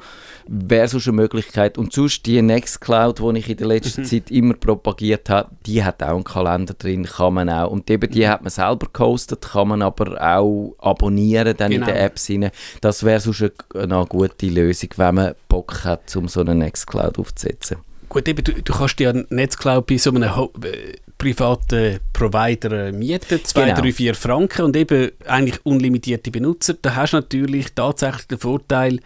wäre 0.47 0.87
sonst 0.87 1.07
eine 1.07 1.17
Möglichkeit. 1.17 1.77
Und 1.77 1.93
sonst 1.93 2.25
die 2.25 2.41
Nextcloud, 2.41 3.19
die 3.19 3.39
ich 3.39 3.49
in 3.49 3.57
der 3.57 3.67
letzten 3.67 4.01
mhm. 4.01 4.05
Zeit 4.05 4.31
immer 4.31 4.53
propagiert 4.53 5.29
habe, 5.29 5.49
die 5.65 5.83
hat 5.83 6.03
auch 6.03 6.15
einen 6.15 6.23
Kalender 6.23 6.73
drin, 6.73 7.05
kann 7.05 7.33
man 7.33 7.49
auch. 7.49 7.71
Und 7.71 7.89
eben 7.89 8.09
die 8.09 8.25
mhm. 8.25 8.29
hat 8.29 8.41
man 8.41 8.51
selber 8.51 8.87
gehostet, 8.91 9.41
kann 9.41 9.69
man 9.69 9.81
aber 9.81 10.21
auch 10.21 10.75
abonnieren 10.79 11.55
dann 11.57 11.71
genau. 11.71 11.87
in 11.87 11.93
den 11.93 12.01
Apps 12.01 12.29
rein. 12.29 12.51
Das 12.81 13.03
wäre 13.03 13.19
sonst 13.19 13.41
eine, 13.41 13.83
eine 13.83 14.05
gute 14.05 14.47
Lösung, 14.47 14.89
wenn 14.97 15.15
man 15.15 15.35
Bock 15.47 15.83
hat, 15.83 16.15
um 16.15 16.27
so 16.27 16.41
eine 16.41 16.55
Nextcloud 16.55 17.17
aufzusetzen. 17.17 17.74
Gut, 18.15 18.29
eben, 18.29 18.45
du, 18.45 18.53
du 18.53 18.73
kannst 18.73 18.97
ja 19.01 19.11
Netzcloud 19.11 19.87
bei 19.87 19.97
so 19.97 20.09
einem 20.09 20.37
Ho 20.37 20.49
äh, 20.63 20.93
privaten 21.17 21.99
Provider 22.13 22.87
äh, 22.87 22.91
mieten, 22.93 23.43
2, 23.43 23.73
3, 23.73 23.91
4 23.91 24.15
Franken 24.15 24.61
und 24.61 24.77
eben 24.77 25.11
eigentlich 25.27 25.59
unlimitierte 25.65 26.31
Benutzer. 26.31 26.75
Da 26.81 26.95
hast 26.95 27.11
du 27.11 27.17
natürlich 27.17 27.73
tatsächlich 27.75 28.27
den 28.27 28.37
Vorteil, 28.37 29.01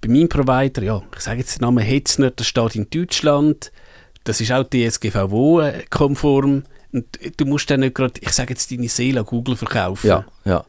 bei 0.00 0.08
meinem 0.08 0.28
Provider, 0.28 0.82
ja, 0.82 1.00
ich 1.14 1.20
sage 1.20 1.38
jetzt 1.38 1.60
den 1.60 1.64
Namen 1.64 1.84
Hetzner, 1.84 2.32
das 2.32 2.48
steht 2.48 2.74
in 2.74 2.90
Deutschland, 2.90 3.70
das 4.24 4.40
ist 4.40 4.50
auch 4.50 4.64
DSGVO-konform 4.64 6.64
und 6.92 7.06
du 7.36 7.44
musst 7.44 7.70
dann 7.70 7.80
nicht 7.80 7.94
gerade, 7.94 8.14
ich 8.20 8.30
sage 8.30 8.54
jetzt, 8.54 8.72
deine 8.72 8.88
Seele 8.88 9.20
an 9.20 9.26
Google 9.26 9.54
verkaufen. 9.54 10.08
Ja, 10.08 10.24
ja. 10.44 10.64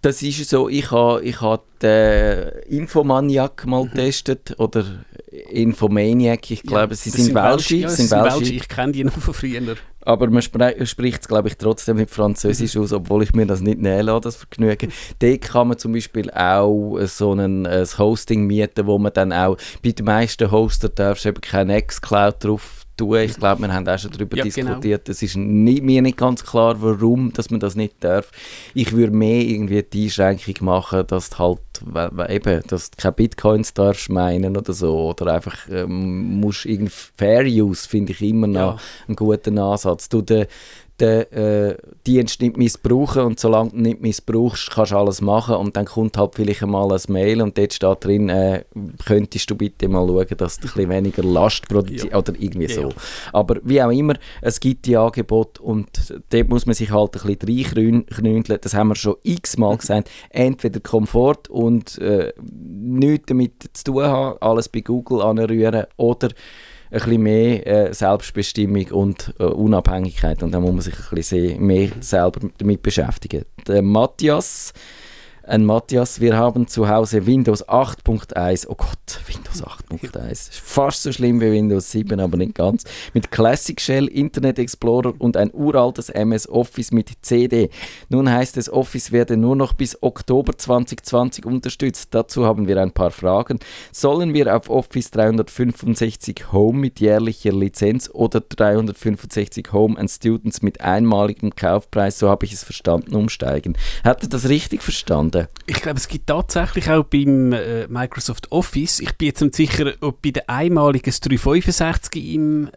Das 0.00 0.22
ist 0.22 0.48
so, 0.48 0.70
ich 0.70 0.90
habe 0.90 1.22
ich 1.22 1.42
ha 1.42 1.60
den 1.82 2.52
Infomaniac 2.70 3.66
mal 3.66 3.84
mhm. 3.84 3.90
getestet 3.90 4.58
oder 4.58 5.04
Infomaniac, 5.48 6.50
ich 6.50 6.62
glaube, 6.62 6.92
ja, 6.92 6.96
sie 6.96 7.10
sind, 7.10 7.24
sind 7.24 7.34
Welsche. 7.34 7.76
Ja, 7.76 7.88
sind 7.88 8.10
Welsche. 8.10 8.52
Ich 8.52 8.68
kenne 8.68 8.92
die 8.92 9.04
noch 9.04 9.12
von 9.12 9.34
früher. 9.34 9.76
Aber 10.02 10.30
man 10.30 10.40
spricht 10.40 11.20
es, 11.20 11.28
glaube 11.28 11.48
ich, 11.48 11.56
trotzdem 11.56 11.96
mit 11.96 12.10
Französisch 12.10 12.76
mhm. 12.76 12.82
aus, 12.82 12.92
obwohl 12.92 13.24
ich 13.24 13.34
mir 13.34 13.44
das 13.44 13.60
nicht 13.60 13.80
nähen 13.80 14.06
lasse, 14.06 14.20
das 14.20 14.36
Vergnügen. 14.36 14.92
Dort 15.18 15.40
kann 15.40 15.68
man 15.68 15.78
zum 15.78 15.92
Beispiel 15.92 16.30
auch 16.30 16.98
so 17.06 17.32
ein, 17.32 17.66
ein 17.66 17.86
Hosting 17.98 18.46
mieten, 18.46 18.86
wo 18.86 18.98
man 18.98 19.12
dann 19.12 19.32
auch, 19.32 19.56
bei 19.82 19.90
den 19.90 20.06
meisten 20.06 20.50
Hoster 20.50 20.88
darfst 20.88 21.24
du 21.24 21.30
eben 21.30 21.40
keine 21.40 21.72
Nextcloud 21.72 22.44
drauf 22.44 22.85
tun. 22.96 23.16
Ich 23.18 23.36
glaube, 23.36 23.62
wir 23.62 23.72
haben 23.72 23.86
auch 23.86 23.98
schon 23.98 24.10
darüber 24.10 24.36
ja, 24.36 24.44
genau. 24.44 24.54
diskutiert. 24.54 25.04
Genau. 25.04 25.12
Es 25.12 25.22
ist 25.22 25.36
nicht, 25.36 25.82
mir 25.82 26.02
nicht 26.02 26.16
ganz 26.16 26.44
klar, 26.44 26.80
warum 26.80 27.32
dass 27.32 27.50
man 27.50 27.60
das 27.60 27.74
nicht 27.74 27.96
darf. 28.00 28.30
Ich 28.74 28.92
würde 28.92 29.14
mehr 29.14 29.42
irgendwie 29.42 29.82
die 29.82 30.04
Einschränkung 30.04 30.54
machen, 30.64 31.06
dass 31.06 31.30
du 31.30 31.38
halt 31.38 31.60
eben, 32.30 32.62
dass 32.68 32.90
du 32.90 32.96
keine 32.96 33.12
Bitcoins 33.12 33.74
darfst 33.74 34.08
meinen 34.08 34.56
oder 34.56 34.72
so. 34.72 35.10
Oder 35.10 35.34
einfach 35.34 35.56
ähm, 35.70 36.40
musst 36.40 36.66
irgendwie 36.66 36.92
Fair 37.16 37.44
Use 37.44 37.88
finde 37.88 38.12
ich 38.12 38.22
immer 38.22 38.46
noch 38.46 38.76
ja. 38.76 38.78
einen 39.06 39.16
guten 39.16 39.58
Ansatz. 39.58 40.08
Du, 40.08 40.22
den, 40.22 40.46
den 41.00 41.32
äh, 41.32 41.76
Dienst 42.06 42.40
nicht 42.40 42.56
missbrauchen 42.56 43.22
und 43.22 43.40
solange 43.40 43.70
du 43.70 43.80
nicht 43.80 44.00
missbrauchst, 44.00 44.70
kannst 44.70 44.92
du 44.92 44.96
alles 44.96 45.20
machen 45.20 45.56
und 45.56 45.76
dann 45.76 45.84
kommt 45.84 46.16
halt 46.16 46.34
vielleicht 46.34 46.62
einmal 46.62 46.90
ein 46.90 47.00
Mail 47.08 47.42
und 47.42 47.58
dort 47.58 47.74
steht 47.74 48.04
drin, 48.04 48.28
äh, 48.28 48.64
könntest 49.04 49.50
du 49.50 49.56
bitte 49.56 49.88
mal 49.88 50.06
schauen, 50.06 50.26
dass 50.38 50.58
du 50.58 50.66
ein 50.66 50.72
bisschen 50.72 50.90
weniger 50.90 51.22
Last 51.22 51.68
produzierst 51.68 52.12
ja. 52.12 52.18
oder 52.18 52.32
irgendwie 52.38 52.68
so. 52.68 52.82
Ja. 52.82 52.94
Aber 53.32 53.56
wie 53.62 53.82
auch 53.82 53.90
immer, 53.90 54.14
es 54.40 54.58
gibt 54.58 54.86
die 54.86 54.96
Angebote 54.96 55.62
und 55.62 55.88
dort 56.30 56.48
muss 56.48 56.66
man 56.66 56.74
sich 56.74 56.90
halt 56.90 57.14
ein 57.16 57.36
bisschen 57.36 57.72
reinknündeln, 57.76 58.60
das 58.60 58.74
haben 58.74 58.88
wir 58.88 58.96
schon 58.96 59.16
x-mal 59.22 59.74
mhm. 59.74 59.78
gesagt, 59.78 60.10
entweder 60.30 60.80
Komfort 60.80 61.48
und 61.50 61.98
äh, 61.98 62.32
nichts 62.40 63.26
damit 63.26 63.70
zu 63.74 63.84
tun 63.84 64.04
haben, 64.04 64.38
alles 64.40 64.68
bei 64.68 64.80
Google 64.80 65.20
anrühren 65.20 65.86
oder 65.96 66.28
ein 66.90 67.00
bisschen 67.00 67.22
mehr 67.22 67.66
äh, 67.66 67.94
Selbstbestimmung 67.94 68.86
und 68.88 69.34
äh, 69.38 69.44
Unabhängigkeit. 69.44 70.42
Und 70.42 70.52
da 70.52 70.60
muss 70.60 70.72
man 70.72 70.80
sich 70.80 70.94
ein 70.94 71.14
bisschen 71.14 71.66
mehr 71.66 71.88
selber 72.00 72.40
damit 72.58 72.82
beschäftigen. 72.82 73.44
Der 73.66 73.82
Matthias, 73.82 74.72
ein 75.42 75.64
Matthias, 75.64 76.20
wir 76.20 76.36
haben 76.36 76.66
zu 76.66 76.88
Hause 76.88 77.26
Windows 77.26 77.66
8.1. 77.68 78.66
Oh 78.68 78.74
Gott, 78.74 79.20
Windows 79.26 79.64
8. 79.64 79.85
1. 80.14 80.50
Fast 80.62 81.02
so 81.02 81.12
schlimm 81.12 81.40
wie 81.40 81.50
Windows 81.50 81.90
7, 81.90 82.20
aber 82.20 82.36
nicht 82.36 82.54
ganz. 82.54 82.84
Mit 83.14 83.30
Classic 83.30 83.80
Shell, 83.80 84.08
Internet 84.08 84.58
Explorer 84.58 85.14
und 85.18 85.38
ein 85.38 85.50
uraltes 85.54 86.10
MS 86.10 86.48
Office 86.50 86.92
mit 86.92 87.12
CD. 87.22 87.70
Nun 88.10 88.30
heißt 88.30 88.58
es, 88.58 88.70
Office 88.70 89.10
werde 89.10 89.38
nur 89.38 89.56
noch 89.56 89.72
bis 89.72 90.02
Oktober 90.02 90.56
2020 90.58 91.46
unterstützt. 91.46 92.08
Dazu 92.10 92.44
haben 92.44 92.68
wir 92.68 92.76
ein 92.76 92.92
paar 92.92 93.10
Fragen. 93.10 93.58
Sollen 93.92 94.34
wir 94.34 94.54
auf 94.54 94.68
Office 94.68 95.10
365 95.10 96.52
Home 96.52 96.78
mit 96.78 97.00
jährlicher 97.00 97.52
Lizenz 97.52 98.10
oder 98.12 98.40
365 98.40 99.72
Home 99.72 99.98
and 99.98 100.10
Students 100.10 100.62
mit 100.62 100.80
einmaligem 100.80 101.54
Kaufpreis, 101.54 102.18
so 102.18 102.28
habe 102.28 102.44
ich 102.44 102.52
es 102.52 102.64
verstanden, 102.64 103.14
umsteigen? 103.14 103.76
Hat 104.04 104.22
er 104.22 104.28
das 104.28 104.48
richtig 104.48 104.82
verstanden? 104.82 105.48
Ich 105.66 105.80
glaube, 105.80 105.98
es 105.98 106.08
gibt 106.08 106.26
tatsächlich 106.26 106.90
auch 106.90 107.04
beim 107.04 107.52
äh, 107.52 107.86
Microsoft 107.88 108.50
Office, 108.52 109.00
ich 109.00 109.12
bin 109.16 109.28
jetzt 109.28 109.40
nicht 109.40 109.56
sicher, 109.56 109.94
ob 110.00 110.22
bei 110.22 110.30
der 110.30 110.48
einmaligen 110.48 111.12
365 111.12 112.34
im 112.34 112.70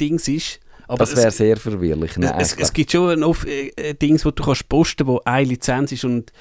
Dings 0.00 0.28
ist. 0.28 0.60
Aber 0.86 0.98
das 0.98 1.16
wäre 1.16 1.30
sehr 1.30 1.56
verwirrlich. 1.56 2.16
Ne, 2.18 2.34
es, 2.38 2.54
es, 2.56 2.72
gibt 2.72 2.92
schon 2.92 3.22
ein 3.22 3.34
äh, 3.46 3.68
äh, 3.76 3.94
Dings, 3.94 4.24
wo 4.24 4.30
du 4.30 4.42
kannst 4.42 4.68
posten, 4.68 5.06
wo 5.06 5.20
eine 5.24 5.48
Lizenz 5.48 5.92
ist 5.92 6.04
und 6.04 6.32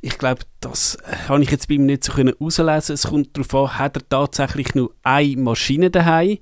ich 0.00 0.18
glaube, 0.18 0.42
das 0.60 0.98
kann 1.28 1.42
ich 1.42 1.50
jetzt 1.50 1.68
bei 1.68 1.74
ihm 1.74 1.86
nicht 1.86 2.02
so 2.02 2.16
herauslesen. 2.16 2.94
Es 2.94 3.06
kommt 3.06 3.36
darauf 3.36 3.54
an, 3.54 3.78
hat 3.78 3.96
er 3.96 4.08
tatsächlich 4.08 4.74
nur 4.74 4.92
eine 5.04 5.36
Maschine 5.36 5.90
daheim 5.90 6.38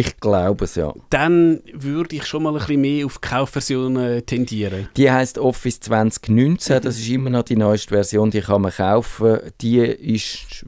ich 0.00 0.18
glaube 0.18 0.64
es, 0.64 0.76
ja. 0.76 0.94
Dann 1.10 1.60
würde 1.72 2.16
ich 2.16 2.24
schon 2.24 2.42
mal 2.42 2.50
ein 2.50 2.58
bisschen 2.58 2.80
mehr 2.80 3.06
auf 3.06 3.18
die 3.18 3.28
Kaufversion 3.28 3.96
äh, 3.96 4.22
tendieren. 4.22 4.88
Die 4.96 5.10
heißt 5.10 5.38
Office 5.38 5.80
2019, 5.80 6.76
mhm. 6.76 6.80
das 6.80 6.98
ist 6.98 7.08
immer 7.08 7.28
noch 7.28 7.42
die 7.42 7.56
neueste 7.56 7.90
Version, 7.90 8.30
die 8.30 8.40
kann 8.40 8.62
man 8.62 8.72
kaufen. 8.72 9.38
Die 9.60 9.78
ist, 9.78 10.64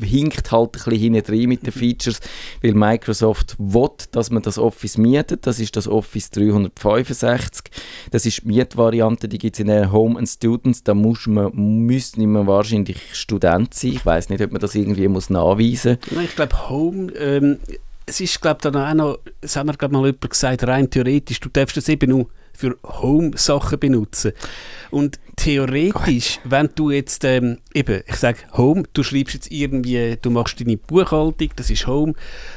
hinkt 0.00 0.52
halt 0.52 0.68
ein 0.68 0.72
bisschen 0.72 1.14
hinten 1.14 1.32
rein 1.32 1.48
mit 1.48 1.66
den 1.66 1.74
mhm. 1.74 1.78
Features, 1.78 2.20
weil 2.62 2.74
Microsoft 2.74 3.56
will, 3.58 3.90
dass 4.12 4.30
man 4.30 4.42
das 4.42 4.58
Office 4.58 4.96
mietet. 4.96 5.46
Das 5.46 5.58
ist 5.58 5.76
das 5.76 5.88
Office 5.88 6.30
365. 6.30 7.64
Das 8.12 8.26
ist 8.26 8.42
die 8.42 8.48
Mietvariante, 8.48 9.28
die 9.28 9.38
gibt 9.38 9.56
es 9.56 9.60
in 9.60 9.66
der 9.66 9.90
Home 9.90 10.18
and 10.18 10.28
Students. 10.28 10.84
Da 10.84 10.94
muss 10.94 11.26
man, 11.26 11.50
müsste 11.54 12.24
man 12.26 12.46
wahrscheinlich 12.46 12.98
Student 13.12 13.74
sein. 13.74 13.92
Ich 13.92 14.06
weiß 14.06 14.28
nicht, 14.28 14.40
ob 14.40 14.52
man 14.52 14.60
das 14.60 14.76
irgendwie 14.76 15.08
muss 15.08 15.30
nachweisen 15.30 15.98
muss. 16.10 16.24
Ich 16.24 16.36
glaube, 16.36 16.68
Home... 16.68 17.12
Ähm 17.14 17.58
es 18.10 18.20
ist, 18.20 18.40
glaube 18.40 18.58
ich, 18.58 18.70
dann 18.70 18.76
auch 18.76 18.94
noch, 18.94 19.18
das 19.40 19.56
haben 19.56 19.68
wir, 19.68 19.74
glaube 19.74 19.94
mal 19.94 20.04
jemand 20.04 20.28
gesagt, 20.28 20.66
rein 20.66 20.90
theoretisch, 20.90 21.38
du 21.40 21.48
darfst 21.48 21.76
das 21.76 21.88
eben 21.88 22.10
nur 22.10 22.28
für 22.52 22.76
Home-Sachen 22.84 23.78
benutzen. 23.78 24.32
Und 24.90 25.18
theoretisch, 25.36 26.40
wenn 26.44 26.68
du 26.74 26.90
jetzt, 26.90 27.24
ähm, 27.24 27.58
eben, 27.72 28.02
ich 28.06 28.16
sage 28.16 28.40
Home, 28.54 28.82
du 28.92 29.02
schreibst 29.02 29.34
jetzt 29.34 29.52
irgendwie, 29.52 30.18
du 30.20 30.30
machst 30.30 30.60
deine 30.60 30.76
Buchhaltung, 30.76 31.50
das 31.54 31.70
ist 31.70 31.86
Home, 31.86 32.14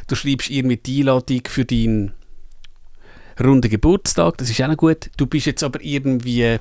du 0.07 0.15
schreibst 0.15 0.49
irgendwie 0.49 0.77
die 0.77 1.01
Einladung 1.01 1.41
für 1.47 1.65
deinen 1.65 2.13
runden 3.39 3.69
Geburtstag, 3.69 4.37
das 4.39 4.49
ist 4.49 4.61
auch 4.61 4.67
noch 4.67 4.77
gut. 4.77 5.11
Du 5.17 5.27
bist 5.27 5.45
jetzt 5.45 5.63
aber 5.63 5.81
irgendwie 5.81 6.57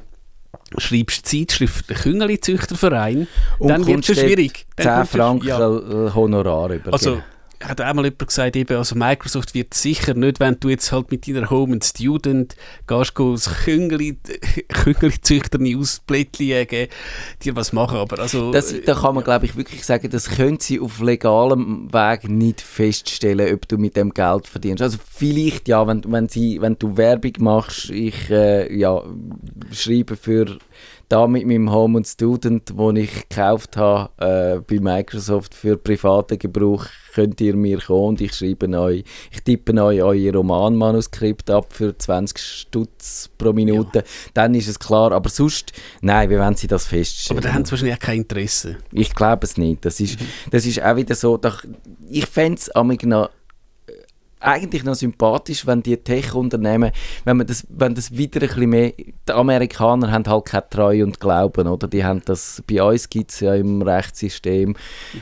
schreibst 0.76 1.26
Zeitschrift 1.26 1.88
der 1.88 1.96
Küngeli-Züchterverein, 1.96 3.26
dann 3.58 3.86
wird 3.86 4.06
es 4.06 4.20
schwierig. 4.20 4.66
10 4.76 5.06
Franken 5.06 5.48
ja. 5.48 5.58
Honorar 6.14 6.70
über. 6.70 6.92
Also, 6.92 7.22
hat 7.64 7.80
auch 7.80 7.94
mal 7.94 8.04
jemand 8.04 8.26
gesagt, 8.26 8.56
eben, 8.56 8.76
also 8.76 8.94
Microsoft 8.94 9.54
wird 9.54 9.74
sicher 9.74 10.14
nicht, 10.14 10.40
wenn 10.40 10.58
du 10.60 10.68
jetzt 10.68 10.92
halt 10.92 11.10
mit 11.10 11.26
deiner 11.26 11.50
Home 11.50 11.74
and 11.74 11.84
Student 11.84 12.56
gehst, 12.86 13.12
das 13.16 13.50
Küngeli-Züchter 13.64 15.58
aus 15.78 16.00
Blättchen 16.06 16.66
geben, 16.66 16.90
dir 17.42 17.56
was 17.56 17.72
machen, 17.72 17.98
aber 17.98 18.18
also... 18.18 18.52
Das, 18.52 18.74
da 18.84 18.94
kann 18.94 19.14
man, 19.14 19.24
glaube 19.24 19.46
ich, 19.46 19.56
wirklich 19.56 19.84
sagen, 19.84 20.10
das 20.10 20.30
können 20.30 20.60
sie 20.60 20.80
auf 20.80 21.00
legalem 21.00 21.92
Weg 21.92 22.28
nicht 22.28 22.60
feststellen, 22.60 23.54
ob 23.54 23.68
du 23.68 23.78
mit 23.78 23.96
dem 23.96 24.12
Geld 24.14 24.46
verdienst. 24.46 24.82
Also 24.82 24.98
vielleicht, 25.12 25.68
ja, 25.68 25.86
wenn, 25.86 26.02
wenn, 26.06 26.28
sie, 26.28 26.60
wenn 26.60 26.78
du 26.78 26.96
Werbung 26.96 27.32
machst, 27.38 27.90
ich 27.90 28.30
äh, 28.30 28.74
ja, 28.74 29.02
schreibe 29.72 30.16
für 30.16 30.58
da 31.12 31.26
mit 31.26 31.46
meinem 31.46 31.70
Home 31.70 31.98
und 31.98 32.06
Student, 32.06 32.70
den 32.70 32.96
ich 32.96 33.28
gekauft 33.28 33.76
habe 33.76 34.08
äh, 34.16 34.60
bei 34.60 34.80
Microsoft 34.80 35.54
für 35.54 35.76
privaten 35.76 36.38
Gebrauch, 36.38 36.86
könnt 37.12 37.38
ihr 37.42 37.54
mir 37.54 37.80
kommen 37.80 38.08
und 38.08 38.20
ich 38.22 38.34
schreibe 38.34 38.66
euch, 38.78 39.04
ich 39.30 39.42
tippe 39.42 39.74
euch 39.74 40.02
euer 40.02 40.32
Romanmanuskript 40.32 41.50
ab 41.50 41.66
für 41.74 41.96
20 41.96 42.38
Stutz 42.38 43.28
pro 43.36 43.52
Minute, 43.52 43.98
ja. 43.98 44.04
dann 44.32 44.54
ist 44.54 44.68
es 44.68 44.78
klar. 44.78 45.12
Aber 45.12 45.28
sonst, 45.28 45.74
nein, 46.00 46.30
wie 46.30 46.38
wollen 46.38 46.56
sie 46.56 46.66
das 46.66 46.86
feststellen? 46.86 47.38
Aber 47.38 47.46
da 47.46 47.54
haben 47.54 47.66
sie 47.66 47.72
wahrscheinlich 47.72 47.96
auch 47.96 48.06
kein 48.06 48.18
Interesse. 48.18 48.78
Ich 48.90 49.14
glaube 49.14 49.44
es 49.44 49.58
nicht. 49.58 49.84
Das 49.84 50.00
ist, 50.00 50.18
mhm. 50.18 50.24
das 50.50 50.64
ist 50.64 50.82
auch 50.82 50.96
wieder 50.96 51.14
so, 51.14 51.36
doch, 51.36 51.62
ich 52.08 52.24
fände 52.24 52.58
es 52.58 52.70
noch 53.04 53.28
eigentlich 54.42 54.84
noch 54.84 54.94
sympathisch, 54.94 55.66
wenn 55.66 55.82
die 55.82 55.96
Tech-Unternehmen, 55.96 56.92
wenn 57.24 57.38
das, 57.46 57.66
wenn 57.70 57.94
das 57.94 58.16
wieder 58.16 58.42
ein 58.42 58.48
bisschen 58.48 58.70
mehr, 58.70 58.92
die 58.92 59.32
Amerikaner 59.32 60.10
haben 60.10 60.26
halt 60.26 60.44
keine 60.44 60.68
Treue 60.68 61.04
und 61.04 61.20
Glauben, 61.20 61.68
oder? 61.68 61.88
Die 61.88 62.04
haben 62.04 62.22
das, 62.24 62.62
bei 62.66 62.82
uns 62.82 63.08
gibt 63.08 63.30
es 63.30 63.40
ja 63.40 63.54
im 63.54 63.82
Rechtssystem, 63.82 64.74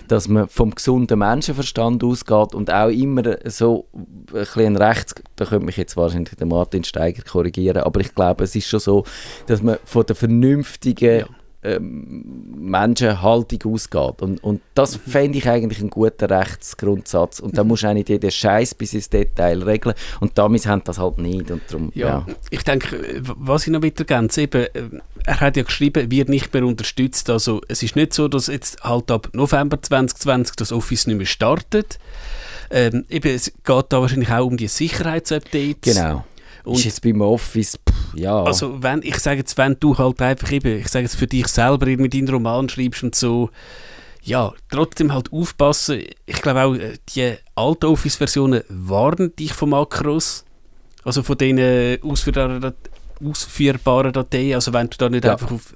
dass 0.09 0.29
man 0.29 0.49
vom 0.49 0.75
gesunden 0.75 1.19
Menschenverstand 1.19 2.03
ausgeht 2.03 2.55
und 2.55 2.73
auch 2.73 2.89
immer 2.89 3.37
so 3.47 3.87
ein 3.95 4.27
bisschen 4.33 4.77
rechts, 4.77 5.15
da 5.37 5.45
könnte 5.45 5.67
mich 5.67 5.77
jetzt 5.77 5.97
wahrscheinlich 5.97 6.35
der 6.37 6.47
Martin 6.47 6.85
Steiger 6.85 7.23
korrigieren, 7.23 7.83
aber 7.83 8.01
ich 8.01 8.15
glaube, 8.15 8.45
es 8.45 8.55
ist 8.55 8.69
schon 8.69 8.81
so, 8.81 9.05
dass 9.47 9.63
man 9.63 9.79
von 9.85 10.07
der 10.07 10.17
vernünftigen 10.17 11.21
ja 11.21 11.27
Menschenhaltung 11.63 13.75
ausgeht. 13.75 14.23
Und, 14.23 14.43
und 14.43 14.63
das 14.75 14.97
fände 14.97 15.39
ich 15.39 15.49
eigentlich 15.49 15.81
einen 15.81 15.91
guten 15.91 16.25
Rechtsgrundsatz. 16.25 17.41
Und 17.41 17.59
da 17.59 17.65
muss 17.65 17.85
auch 17.85 17.93
nicht 17.93 18.09
jeder 18.09 18.31
Scheiß 18.31 18.75
bis 18.75 18.95
ins 18.95 19.11
Detail 19.11 19.63
regeln. 19.63 19.95
Und 20.21 20.39
damit 20.39 20.67
haben 20.67 20.83
das 20.85 20.99
halt 20.99 21.19
nicht. 21.19 21.51
Und 21.51 21.63
darum, 21.69 21.91
ja, 21.95 22.09
ja. 22.09 22.27
Ich 22.51 22.63
denke, 22.63 23.23
was 23.37 23.67
ich 23.67 23.73
noch 23.73 23.83
weiter 23.83 24.07
ergänze, 24.09 24.43
eben, 24.43 24.63
äh, 24.63 24.69
er 25.27 25.41
hat 25.41 25.57
ja 25.57 25.63
geschrieben, 25.63 26.11
wird 26.11 26.31
nicht 26.31 26.55
mehr 26.55 26.65
unterstützt. 26.65 27.29
Also 27.29 27.61
es 27.69 27.83
ist 27.83 27.95
nicht 27.95 28.15
so, 28.15 28.29
dass 28.29 28.47
jetzt 28.47 28.83
halt 28.83 29.11
ab 29.11 29.29
November 29.33 29.83
2020 29.83 30.57
das 30.57 30.73
Office 30.73 31.07
nicht 31.07 31.19
mehr 31.19 31.27
startet. 31.27 31.99
Ähm, 32.71 33.05
eben, 33.11 33.35
es 33.35 33.53
geht 33.53 33.85
da 33.89 34.01
wahrscheinlich 34.01 34.31
auch 34.31 34.47
um 34.47 34.57
die 34.57 34.69
Sicherheitsupdates. 34.69 35.95
Genau. 35.95 36.25
Und 36.65 36.77
ist 36.77 36.85
jetzt 36.85 37.03
beim 37.03 37.21
Office, 37.21 37.79
ja. 38.15 38.43
Also, 38.43 38.83
wenn, 38.83 39.03
ich 39.03 39.17
sage 39.19 39.39
jetzt, 39.39 39.57
wenn 39.59 39.77
du 39.79 39.97
halt 39.97 40.21
einfach 40.21 40.51
eben, 40.53 40.81
ich 40.81 40.89
sage 40.89 41.05
jetzt 41.05 41.17
für 41.17 41.27
dich 41.27 41.49
selber 41.49 41.87
mit 41.87 42.15
deinen 42.15 42.29
Roman 42.29 42.69
schreibst 42.69 43.03
und 43.03 43.15
so, 43.15 43.51
ja, 44.23 44.53
trotzdem 44.71 45.13
halt 45.13 45.33
aufpassen. 45.33 46.03
Ich 46.27 46.43
glaube 46.43 46.63
auch, 46.63 46.75
äh, 46.75 46.99
die 47.15 47.35
alten 47.55 47.87
Office-Versionen 47.87 48.63
warnen 48.69 49.35
dich 49.35 49.53
von 49.53 49.71
Makros, 49.71 50.45
also 51.05 51.23
von 51.23 51.39
diesen 51.39 52.03
ausführbaren, 52.03 52.75
ausführbaren 53.25 54.13
Dateien. 54.13 54.55
Also, 54.55 54.73
wenn 54.73 54.91
du 54.91 54.97
da 54.99 55.09
nicht 55.09 55.25
ja. 55.25 55.33
einfach 55.33 55.51
auf 55.51 55.75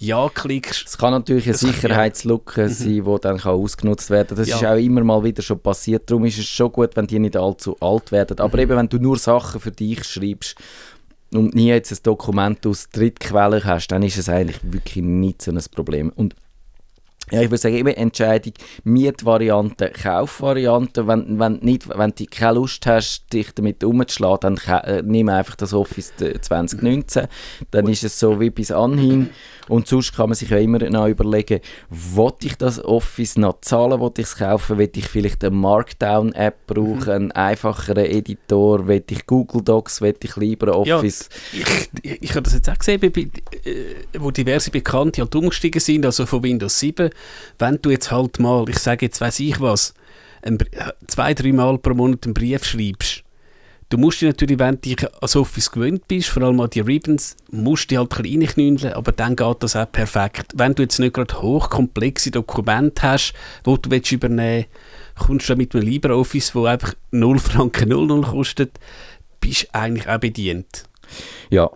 ja 0.00 0.30
klickst. 0.30 0.88
Es 0.88 0.98
kann 0.98 1.12
natürlich 1.12 1.44
eine 1.44 1.56
Sicherheitslücke 1.56 2.62
ja. 2.62 2.68
Mhm. 2.68 2.72
sein, 2.72 3.04
die 3.04 3.20
dann 3.20 3.38
kann 3.38 3.52
ausgenutzt 3.52 4.08
werden 4.10 4.28
kann. 4.28 4.38
Das 4.38 4.48
ja. 4.48 4.56
ist 4.56 4.64
auch 4.64 4.76
immer 4.76 5.04
mal 5.04 5.22
wieder 5.22 5.42
schon 5.42 5.60
passiert. 5.60 6.10
Darum 6.10 6.24
ist 6.24 6.38
es 6.38 6.46
schon 6.46 6.72
gut, 6.72 6.96
wenn 6.96 7.06
die 7.06 7.18
nicht 7.18 7.36
allzu 7.36 7.76
alt 7.80 8.10
werden. 8.10 8.38
Aber 8.40 8.56
mhm. 8.56 8.62
eben, 8.62 8.76
wenn 8.78 8.88
du 8.88 8.98
nur 8.98 9.18
Sachen 9.18 9.60
für 9.60 9.70
dich 9.70 10.02
schreibst 10.04 10.56
und 11.32 11.54
nie 11.54 11.68
jetzt 11.68 11.92
ein 11.92 11.98
Dokument 12.02 12.66
aus 12.66 12.88
Drittquellen 12.90 13.64
hast, 13.64 13.88
dann 13.88 14.02
ist 14.02 14.18
es 14.18 14.28
eigentlich 14.28 14.60
wirklich 14.62 15.04
nicht 15.04 15.42
so 15.42 15.52
ein 15.52 15.60
Problem. 15.74 16.10
Und 16.14 16.34
ja, 17.30 17.42
ich 17.42 17.50
würde 17.50 17.58
sagen, 17.58 17.76
eben 17.76 17.88
Entscheidung 17.88 18.54
Mietvariante, 18.84 19.90
Kaufvariante. 19.90 21.06
Wenn, 21.06 21.38
wenn, 21.38 21.58
nicht, 21.60 21.88
wenn 21.88 22.12
du 22.16 22.24
keine 22.26 22.54
Lust 22.54 22.86
hast, 22.86 23.32
dich 23.32 23.52
damit 23.54 23.84
umzuschlagen, 23.84 24.58
dann 24.64 24.82
äh, 24.82 25.02
nimm 25.04 25.28
einfach 25.28 25.56
das 25.56 25.72
Office 25.72 26.12
2019. 26.16 27.26
Dann 27.70 27.88
ist 27.88 28.04
es 28.04 28.18
so 28.18 28.40
wie 28.40 28.50
bis 28.50 28.70
anhin. 28.70 29.30
Und 29.70 29.86
sonst 29.86 30.16
kann 30.16 30.28
man 30.28 30.34
sich 30.34 30.50
ja 30.50 30.58
immer 30.58 30.80
noch 30.90 31.06
überlegen, 31.06 31.60
wollte 31.90 32.48
ich 32.48 32.56
das 32.56 32.84
Office 32.84 33.36
noch 33.36 33.60
zahlen, 33.60 34.00
wollte 34.00 34.20
ich 34.20 34.26
es 34.26 34.36
kaufen, 34.36 34.78
wollte 34.78 34.98
ich 34.98 35.06
vielleicht 35.06 35.44
eine 35.44 35.54
Markdown-App 35.54 36.66
brauchen, 36.66 37.04
mhm. 37.04 37.08
einen 37.08 37.32
einfacheren 37.32 38.04
Editor, 38.04 38.88
wollte 38.88 39.14
ich 39.14 39.26
Google 39.26 39.62
Docs, 39.62 40.00
wollte 40.00 40.26
ich 40.26 40.34
lieber 40.34 40.76
Office. 40.76 41.28
Ja, 41.52 41.60
ich, 41.60 41.88
ich, 42.02 42.22
ich 42.22 42.30
habe 42.30 42.42
das 42.42 42.54
jetzt 42.54 42.68
auch 42.68 42.78
gesehen, 42.78 43.00
bei, 43.00 43.20
äh, 43.20 43.28
wo 44.18 44.32
diverse 44.32 44.72
Bekannte 44.72 45.20
halt 45.20 45.36
umgestiegen 45.36 45.80
sind, 45.80 46.04
also 46.04 46.26
von 46.26 46.42
Windows 46.42 46.76
7, 46.80 47.10
wenn 47.58 47.78
du 47.82 47.90
jetzt 47.90 48.10
halt 48.10 48.38
mal, 48.38 48.68
ich 48.68 48.78
sage 48.78 49.06
jetzt, 49.06 49.20
weiß 49.20 49.40
ich 49.40 49.60
was, 49.60 49.94
ein, 50.42 50.58
zwei, 51.06 51.34
dreimal 51.34 51.78
pro 51.78 51.94
Monat 51.94 52.24
einen 52.24 52.34
Brief 52.34 52.64
schreibst, 52.64 53.24
Du 53.90 53.98
musst 53.98 54.20
dich 54.20 54.28
natürlich, 54.28 54.60
wenn 54.60 54.76
du 54.76 54.82
dich 54.82 55.02
an 55.02 55.40
Office 55.40 55.72
gewöhnt 55.72 56.06
bist, 56.06 56.28
vor 56.28 56.44
allem 56.44 56.60
an 56.60 56.70
die 56.70 56.78
Ribbons, 56.78 57.36
musst 57.50 57.90
du 57.90 57.98
halt 57.98 58.12
ein 58.12 58.22
bisschen 58.22 58.42
reinknündeln, 58.42 58.92
aber 58.92 59.10
dann 59.10 59.34
geht 59.34 59.56
das 59.64 59.74
auch 59.74 59.90
perfekt. 59.90 60.52
Wenn 60.54 60.76
du 60.76 60.82
jetzt 60.82 61.00
nicht 61.00 61.12
gerade 61.12 61.42
hochkomplexe 61.42 62.30
Dokumente 62.30 63.02
hast, 63.02 63.34
die 63.66 63.82
du 63.82 63.90
willst 63.90 64.12
übernehmen 64.12 64.66
kommst 65.16 65.48
du 65.48 65.56
mit 65.56 65.74
einem 65.74 65.86
LibreOffice, 65.86 66.54
wo 66.54 66.64
einfach 66.64 66.94
0 67.10 67.38
Franken 67.38 67.88
00 67.88 68.22
kostet, 68.22 68.78
bist 69.40 69.68
eigentlich 69.72 70.08
auch 70.08 70.18
bedient. 70.18 70.84
Ja, 71.50 71.68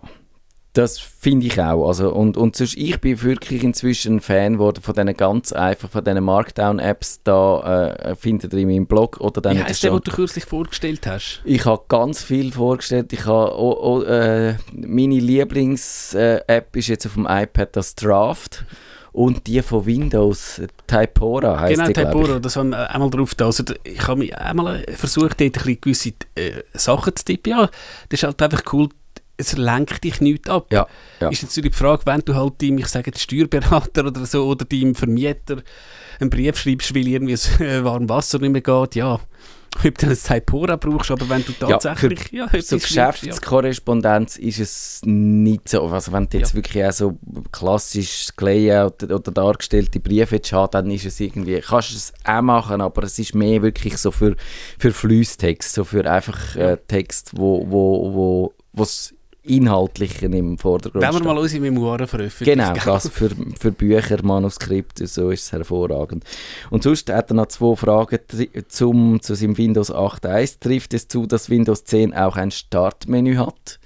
das 0.77 0.99
finde 0.99 1.47
ich 1.47 1.59
auch. 1.61 1.87
Also, 1.87 2.11
und, 2.11 2.37
und 2.37 2.55
sonst, 2.55 2.75
ich 2.75 2.99
bin 2.99 3.21
wirklich 3.21 3.63
inzwischen 3.63 4.17
ein 4.17 4.19
Fan 4.19 4.53
geworden 4.53 4.81
von 4.81 4.93
diesen 4.93 5.15
ganz 5.15 5.53
einfach, 5.53 5.89
von 5.89 6.03
diesen 6.03 6.23
Markdown-Apps, 6.23 7.21
da 7.23 7.93
äh, 7.93 8.15
findet 8.15 8.53
ihr 8.53 8.59
in 8.59 8.67
meinem 8.67 8.85
Blog 8.85 9.21
oder 9.21 9.41
dann... 9.41 9.57
Wie 9.57 9.63
heisst 9.63 9.83
der, 9.83 9.91
den 9.91 10.01
du 10.03 10.11
kürzlich 10.11 10.45
vorgestellt 10.45 11.07
hast? 11.07 11.41
Ich 11.45 11.65
habe 11.65 11.83
ganz 11.87 12.23
viel 12.23 12.51
vorgestellt. 12.51 13.13
Ich 13.13 13.25
habe, 13.25 13.57
oh, 13.57 13.77
oh, 13.81 14.01
äh, 14.03 14.55
meine 14.73 15.19
Lieblings-App 15.19 16.75
ist 16.75 16.87
jetzt 16.87 17.05
auf 17.05 17.13
dem 17.13 17.25
iPad 17.29 17.75
das 17.75 17.95
Draft 17.95 18.65
und 19.13 19.47
die 19.47 19.61
von 19.61 19.85
Windows, 19.85 20.61
Typora 20.87 21.57
heißt 21.57 21.75
genau, 21.75 21.87
die, 21.87 21.93
Typora, 21.93 22.39
das 22.39 22.57
haben 22.57 22.71
wir 22.71 22.93
einmal 22.93 23.09
drauf 23.09 23.33
da. 23.33 23.45
Also, 23.45 23.63
ich 23.85 24.05
habe 24.05 24.37
einmal 24.37 24.83
versucht, 24.89 25.39
dort 25.39 25.65
ein 25.65 25.77
gewisse 25.79 26.09
äh, 26.35 26.63
Sachen 26.73 27.15
zu 27.15 27.23
tippen. 27.23 27.51
Ja, 27.51 27.69
das 28.09 28.19
ist 28.19 28.23
halt 28.23 28.41
einfach 28.41 28.63
cool, 28.73 28.89
es 29.37 29.57
lenkt 29.57 30.03
dich 30.03 30.21
nichts 30.21 30.49
ab. 30.49 30.67
Ja, 30.71 30.87
ja. 31.19 31.29
Ist 31.29 31.41
jetzt 31.41 31.55
die 31.57 31.69
Frage, 31.69 32.05
wenn 32.05 32.21
du 32.21 32.35
halt 32.35 32.61
deinem, 32.61 32.79
ich 32.79 32.87
sage 32.87 33.11
Steuerberater 33.15 34.05
oder 34.05 34.25
so, 34.25 34.45
oder 34.45 34.65
deinem 34.65 34.95
Vermieter 34.95 35.57
einen 36.19 36.29
Brief 36.29 36.57
schreibst, 36.57 36.95
weil 36.95 37.07
irgendwie 37.07 37.33
das 37.33 37.59
äh, 37.59 37.83
warme 37.83 38.07
Wasser 38.09 38.39
nicht 38.39 38.51
mehr 38.51 38.61
geht, 38.61 38.95
ja, 38.95 39.19
ob 39.83 39.97
du 39.97 40.07
ein 40.07 40.15
Typora 40.15 40.77
brauchst, 40.77 41.11
aber 41.11 41.27
wenn 41.27 41.43
du 41.43 41.51
tatsächlich... 41.51 42.31
Ja, 42.31 42.47
für, 42.47 42.57
ja, 42.57 42.63
so 42.63 42.77
Geschäftskorrespondenz 42.77 44.37
ja. 44.37 44.43
ist 44.47 44.59
es 44.59 45.01
nicht 45.03 45.67
so, 45.67 45.83
also 45.83 46.11
wenn 46.13 46.27
du 46.29 46.37
jetzt 46.37 46.51
ja. 46.51 46.55
wirklich 46.55 46.85
auch 46.85 46.91
so 46.91 47.17
klassisch 47.51 48.29
Layout 48.39 49.03
oder, 49.03 49.15
oder 49.15 49.31
dargestellte 49.31 49.99
Briefe 49.99 50.39
hast, 50.51 50.73
dann 50.73 50.89
ist 50.91 51.05
es 51.05 51.19
irgendwie, 51.19 51.59
kannst 51.59 51.91
du 51.91 51.95
es 51.95 52.13
auch 52.23 52.41
machen, 52.41 52.79
aber 52.79 53.03
es 53.03 53.19
ist 53.19 53.35
mehr 53.35 53.61
wirklich 53.61 53.97
so 53.97 54.11
für, 54.11 54.35
für 54.79 54.91
Fließtext, 54.91 55.73
so 55.73 55.83
für 55.83 56.09
einfach 56.09 56.55
äh, 56.55 56.77
Text, 56.87 57.31
wo, 57.35 57.65
wo, 57.69 58.13
wo 58.13 58.53
was 58.71 59.14
Inhaltlichen 59.47 60.33
im 60.33 60.57
Vordergrund 60.57 61.03
Wenn 61.03 61.13
wir 61.13 61.23
mal 61.23 61.37
unsere 61.37 61.61
Memoiren 61.61 62.07
veröffentlichen. 62.07 62.59
Genau, 62.59 62.73
das 62.85 63.09
für, 63.09 63.29
für 63.59 63.71
Bücher, 63.71 64.23
Manuskripte, 64.23 65.07
so 65.07 65.29
ist 65.29 65.43
es 65.43 65.51
hervorragend. 65.51 66.23
Und 66.69 66.83
sonst 66.83 67.11
hat 67.11 67.31
er 67.31 67.35
noch 67.35 67.47
zwei 67.47 67.75
Fragen 67.75 68.19
zum, 68.67 69.21
zu 69.21 69.35
seinem 69.35 69.57
Windows 69.57 69.93
8.1. 69.93 70.59
Trifft 70.59 70.93
es 70.93 71.07
zu, 71.07 71.25
dass 71.25 71.49
Windows 71.49 71.83
10 71.83 72.13
auch 72.13 72.35
ein 72.35 72.51
Startmenü 72.51 73.35
hat? 73.35 73.79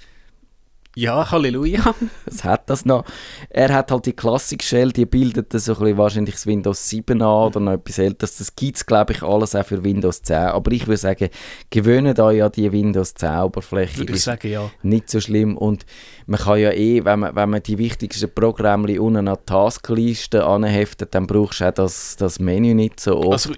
Ja, 0.96 1.30
Halleluja. 1.30 1.94
Was 2.26 2.42
hat 2.42 2.68
das 2.68 2.84
noch? 2.84 3.04
Er 3.48 3.72
hat 3.72 3.92
halt 3.92 4.06
die 4.06 4.12
Classic 4.12 4.60
Shell, 4.60 4.90
die 4.90 5.06
bildet 5.06 5.52
so 5.52 5.72
ein 5.72 5.78
bisschen 5.78 5.98
wahrscheinlich 5.98 6.34
das 6.34 6.46
Windows 6.46 6.88
7 6.88 7.22
an 7.22 7.46
oder 7.46 7.60
noch 7.60 7.72
etwas 7.74 7.98
älteres. 7.98 8.38
Das 8.38 8.56
gibt 8.56 8.76
es, 8.76 8.86
glaube 8.86 9.12
ich, 9.12 9.22
alles 9.22 9.54
auch 9.54 9.64
für 9.64 9.84
Windows 9.84 10.22
10. 10.22 10.36
Aber 10.36 10.72
ich 10.72 10.88
würde 10.88 10.96
sagen, 10.96 11.28
gewöhnen 11.70 12.14
da 12.14 12.32
ja 12.32 12.48
die 12.48 12.72
Windows 12.72 13.14
10 13.14 13.38
Oberfläche. 13.38 13.98
Würde 13.98 14.14
ich 14.14 14.22
sagen, 14.22 14.50
ja. 14.50 14.68
Nicht 14.82 15.10
so 15.10 15.20
schlimm. 15.20 15.56
Und 15.56 15.86
man 16.26 16.40
kann 16.40 16.58
ja 16.58 16.72
eh, 16.72 17.04
wenn 17.04 17.20
man, 17.20 17.36
wenn 17.36 17.50
man 17.50 17.62
die 17.62 17.78
wichtigsten 17.78 18.32
Programme 18.32 19.00
unten 19.00 19.28
an 19.28 19.38
die 19.40 19.46
Taskliste 19.46 20.44
anheftet, 20.44 21.14
dann 21.14 21.28
brauchst 21.28 21.60
du 21.60 21.68
auch 21.68 21.74
das, 21.74 22.16
das 22.16 22.40
Menü 22.40 22.74
nicht 22.74 22.98
so 22.98 23.16
oft. 23.18 23.32
Also, 23.48 23.52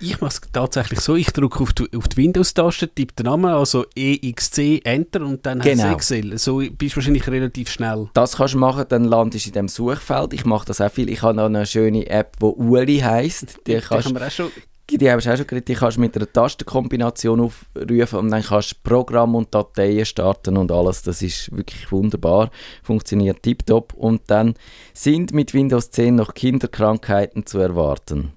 ich 0.00 0.20
mache 0.20 0.30
es 0.30 0.40
tatsächlich 0.52 1.00
so, 1.00 1.14
ich 1.16 1.32
drücke 1.32 1.60
auf 1.60 1.72
die, 1.72 1.88
auf 1.96 2.08
die 2.08 2.16
Windows-Taste, 2.18 2.88
tippe 2.88 3.14
den 3.14 3.26
Namen, 3.26 3.46
also 3.46 3.84
EXC, 3.94 4.80
Enter 4.84 5.22
und 5.22 5.44
dann 5.46 5.60
genau. 5.60 5.84
hast 5.84 6.10
du 6.10 6.16
Excel. 6.16 6.38
So 6.38 6.58
bist 6.58 6.92
du 6.92 6.96
wahrscheinlich 6.96 7.26
relativ 7.28 7.70
schnell. 7.70 8.08
Das 8.14 8.36
kannst 8.36 8.54
du 8.54 8.58
machen, 8.58 8.84
dann 8.88 9.04
landest 9.04 9.46
du 9.46 9.50
in 9.50 9.54
dem 9.54 9.68
Suchfeld. 9.68 10.32
Ich 10.32 10.44
mache 10.44 10.66
das 10.66 10.80
auch 10.80 10.90
viel. 10.90 11.08
Ich 11.08 11.22
habe 11.22 11.34
noch 11.34 11.46
eine 11.46 11.66
schöne 11.66 12.08
App, 12.08 12.36
die 12.40 12.44
Uli 12.44 12.98
heisst. 12.98 13.58
Die, 13.66 13.74
die 13.74 13.80
kannst, 13.80 14.08
haben 14.08 14.14
wir 14.14 14.26
auch 14.26 14.30
schon 14.30 14.50
die 14.90 15.10
habe 15.10 15.20
ich 15.20 15.28
auch 15.28 15.36
schon 15.36 15.46
geredet, 15.46 15.68
die 15.68 15.74
kannst 15.74 15.96
du 15.96 16.00
mit 16.02 16.14
einer 16.14 16.30
Tastenkombination 16.30 17.40
aufrufen 17.40 18.18
und 18.18 18.30
dann 18.30 18.42
kannst 18.42 18.72
du 18.72 18.76
Programm 18.82 19.34
und 19.34 19.54
Dateien 19.54 20.04
starten 20.04 20.58
und 20.58 20.70
alles. 20.70 21.02
Das 21.02 21.22
ist 21.22 21.50
wirklich 21.56 21.90
wunderbar, 21.90 22.50
funktioniert 22.82 23.42
tiptop. 23.42 23.94
Und 23.94 24.22
dann 24.26 24.54
sind 24.92 25.32
mit 25.32 25.54
Windows 25.54 25.90
10 25.90 26.16
noch 26.16 26.34
Kinderkrankheiten 26.34 27.46
zu 27.46 27.58
erwarten 27.58 28.33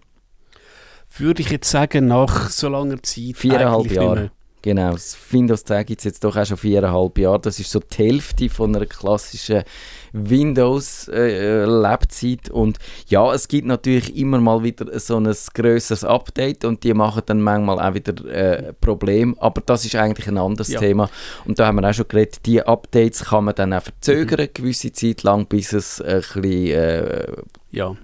würde 1.20 1.42
ich 1.42 1.50
jetzt 1.50 1.70
sagen, 1.70 2.08
nach 2.08 2.50
so 2.50 2.70
langer 2.70 3.04
Zeit. 3.04 3.38
Viereinhalb 3.38 3.92
Jahre. 3.92 4.32
Genau, 4.64 4.92
das 4.92 5.16
Windows 5.32 5.64
10 5.64 5.86
gibt 5.86 6.02
es 6.02 6.06
jetzt 6.06 6.26
doch 6.26 6.36
auch 6.36 6.46
schon 6.46 6.58
viereinhalb 6.58 7.18
Jahre. 7.20 7.40
Das 7.40 7.58
ist 7.58 7.72
so 7.72 7.80
die 7.80 8.04
Hälfte 8.04 8.50
von 8.50 8.76
einer 8.76 8.86
klassischen 8.86 9.64
Windows-Lebzeit. 10.12 12.50
Äh, 12.50 12.52
und 12.52 12.78
ja, 13.08 13.34
es 13.34 13.48
gibt 13.48 13.66
natürlich 13.68 14.18
immer 14.18 14.42
mal 14.42 14.64
wieder 14.64 15.00
so 15.00 15.18
ein 15.18 15.34
grösseres 15.54 16.04
Update 16.04 16.66
und 16.66 16.84
die 16.84 16.94
machen 16.94 17.24
dann 17.28 17.42
manchmal 17.42 17.80
auch 17.80 17.94
wieder 17.94 18.26
äh, 18.26 18.74
Probleme. 18.74 19.36
Aber 19.38 19.62
das 19.62 19.86
ist 19.86 19.96
eigentlich 19.96 20.28
ein 20.28 20.38
anderes 20.38 20.68
ja. 20.70 20.82
Thema. 20.82 21.10
Und 21.46 21.60
da 21.60 21.68
haben 21.68 21.80
wir 21.80 21.90
auch 21.90 21.94
schon 21.94 22.10
geredet, 22.10 22.46
die 22.46 22.62
Updates 22.62 23.24
kann 23.26 23.46
man 23.46 23.56
dann 23.56 23.72
auch 23.74 23.84
verzögern, 23.84 24.42
mhm. 24.42 24.50
gewisse 24.54 24.92
Zeit 24.92 25.24
lang, 25.24 25.46
bis 25.46 25.72
es 25.72 26.02
ein 26.02 26.18
bisschen 26.18 26.74
äh, 26.74 27.26
ja. 27.72 27.96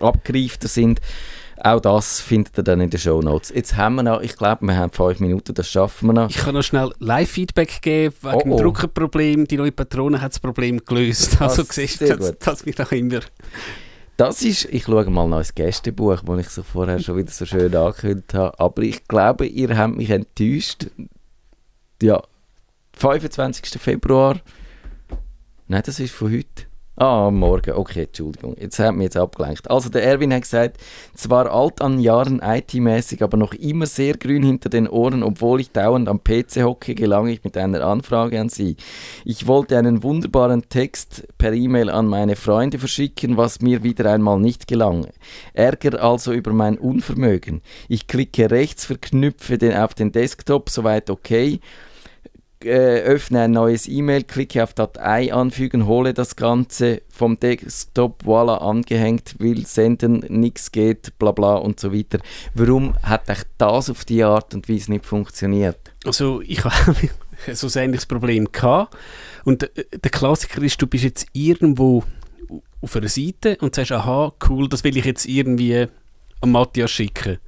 abgereifter 0.00 0.66
sind. 0.66 1.00
Auch 1.64 1.78
das 1.78 2.20
findet 2.20 2.58
ihr 2.58 2.64
dann 2.64 2.80
in 2.80 2.90
den 2.90 2.98
Show 2.98 3.22
Notes. 3.22 3.50
Jetzt 3.54 3.76
haben 3.76 3.94
wir 3.94 4.02
noch, 4.02 4.20
ich 4.20 4.36
glaube, 4.36 4.66
wir 4.66 4.76
haben 4.76 4.90
fünf 4.90 5.20
Minuten, 5.20 5.54
das 5.54 5.70
schaffen 5.70 6.08
wir 6.08 6.12
noch. 6.12 6.28
Ich 6.28 6.38
kann 6.38 6.54
noch 6.54 6.62
schnell 6.62 6.92
Live-Feedback 6.98 7.80
geben 7.80 8.14
wegen 8.20 8.34
oh, 8.34 8.38
oh. 8.38 8.42
dem 8.42 8.56
Druckerproblem. 8.56 9.46
Die 9.46 9.56
neue 9.56 9.70
Patrone 9.70 10.20
hat 10.20 10.32
das 10.32 10.40
Problem 10.40 10.84
gelöst. 10.84 11.34
Das 11.38 11.58
also 11.58 11.62
siehst 11.70 12.00
du, 12.00 12.16
das, 12.16 12.36
das 12.40 12.66
mich 12.66 12.76
noch 12.78 12.90
immer. 12.90 13.20
Das 14.16 14.42
ist, 14.42 14.64
ich 14.66 14.84
schaue 14.84 15.08
mal 15.08 15.28
noch 15.28 15.38
ins 15.38 15.54
Gästebuch, 15.54 16.20
das 16.22 16.40
ich 16.40 16.48
so 16.48 16.64
vorher 16.64 16.98
schon 16.98 17.16
wieder 17.16 17.30
so 17.30 17.46
schön 17.46 17.74
angekündigt 17.74 18.34
habe. 18.34 18.58
Aber 18.58 18.82
ich 18.82 19.06
glaube, 19.06 19.46
ihr 19.46 19.76
habt 19.76 19.96
mich 19.96 20.10
enttäuscht. 20.10 20.86
Ja, 22.02 22.22
25. 22.94 23.80
Februar. 23.80 24.40
Nein, 25.68 25.82
das 25.86 26.00
ist 26.00 26.12
von 26.12 26.32
heute. 26.32 26.71
Ah, 26.94 27.30
morgen. 27.30 27.72
Okay, 27.72 28.02
Entschuldigung. 28.02 28.54
Jetzt 28.60 28.78
hat 28.78 28.94
mich 28.94 29.04
jetzt 29.04 29.16
abgelenkt. 29.16 29.70
Also 29.70 29.88
der 29.88 30.04
Erwin 30.04 30.34
hat 30.34 30.42
gesagt, 30.42 30.76
zwar 31.14 31.50
alt 31.50 31.80
an 31.80 31.98
Jahren 31.98 32.42
IT-mäßig, 32.44 33.22
aber 33.22 33.38
noch 33.38 33.54
immer 33.54 33.86
sehr 33.86 34.18
grün 34.18 34.42
hinter 34.42 34.68
den 34.68 34.86
Ohren, 34.86 35.22
obwohl 35.22 35.62
ich 35.62 35.70
dauernd 35.70 36.06
am 36.06 36.22
PC 36.22 36.62
hocke, 36.62 36.94
gelang 36.94 37.28
ich 37.28 37.44
mit 37.44 37.56
einer 37.56 37.80
Anfrage 37.80 38.38
an 38.38 38.50
Sie. 38.50 38.76
Ich 39.24 39.46
wollte 39.46 39.78
einen 39.78 40.02
wunderbaren 40.02 40.68
Text 40.68 41.26
per 41.38 41.54
E-Mail 41.54 41.88
an 41.88 42.08
meine 42.08 42.36
Freunde 42.36 42.78
verschicken, 42.78 43.38
was 43.38 43.62
mir 43.62 43.82
wieder 43.82 44.12
einmal 44.12 44.38
nicht 44.38 44.66
gelang. 44.66 45.06
Ärger 45.54 46.02
also 46.02 46.34
über 46.34 46.52
mein 46.52 46.76
Unvermögen. 46.76 47.62
Ich 47.88 48.06
klicke 48.06 48.50
rechts, 48.50 48.84
verknüpfe 48.84 49.56
den 49.56 49.74
auf 49.74 49.94
den 49.94 50.12
Desktop, 50.12 50.68
soweit 50.68 51.08
okay 51.08 51.58
äh, 52.64 53.00
öffne 53.00 53.42
ein 53.42 53.52
neues 53.52 53.88
E-Mail, 53.88 54.24
klicke 54.24 54.62
auf 54.62 54.74
Datei 54.74 55.32
anfügen, 55.32 55.86
hole 55.86 56.14
das 56.14 56.36
Ganze 56.36 57.02
vom 57.10 57.38
Desktop, 57.38 58.22
voilà, 58.24 58.58
angehängt, 58.58 59.36
will 59.38 59.66
senden, 59.66 60.24
nichts 60.28 60.72
geht, 60.72 61.18
bla 61.18 61.32
bla 61.32 61.54
und 61.54 61.80
so 61.80 61.92
weiter. 61.92 62.18
Warum 62.54 62.94
hat 63.02 63.28
euch 63.28 63.42
das 63.58 63.90
auf 63.90 64.04
die 64.04 64.24
Art 64.24 64.54
und 64.54 64.68
Weise 64.68 64.92
nicht 64.92 65.06
funktioniert? 65.06 65.78
Also 66.04 66.40
ich 66.42 66.64
habe 66.64 67.10
so 67.52 67.66
ein 67.66 67.84
ähnliches 67.84 68.06
Problem 68.06 68.50
gehabt 68.50 68.96
und 69.44 69.62
der 69.76 70.10
Klassiker 70.10 70.62
ist, 70.62 70.80
du 70.80 70.86
bist 70.86 71.04
jetzt 71.04 71.26
irgendwo 71.32 72.04
auf 72.80 72.96
einer 72.96 73.08
Seite 73.08 73.56
und 73.60 73.74
sagst, 73.74 73.92
aha, 73.92 74.32
cool, 74.48 74.68
das 74.68 74.84
will 74.84 74.96
ich 74.96 75.04
jetzt 75.04 75.26
irgendwie 75.26 75.86
an 76.40 76.50
Matthias 76.50 76.90
schicken 76.90 77.38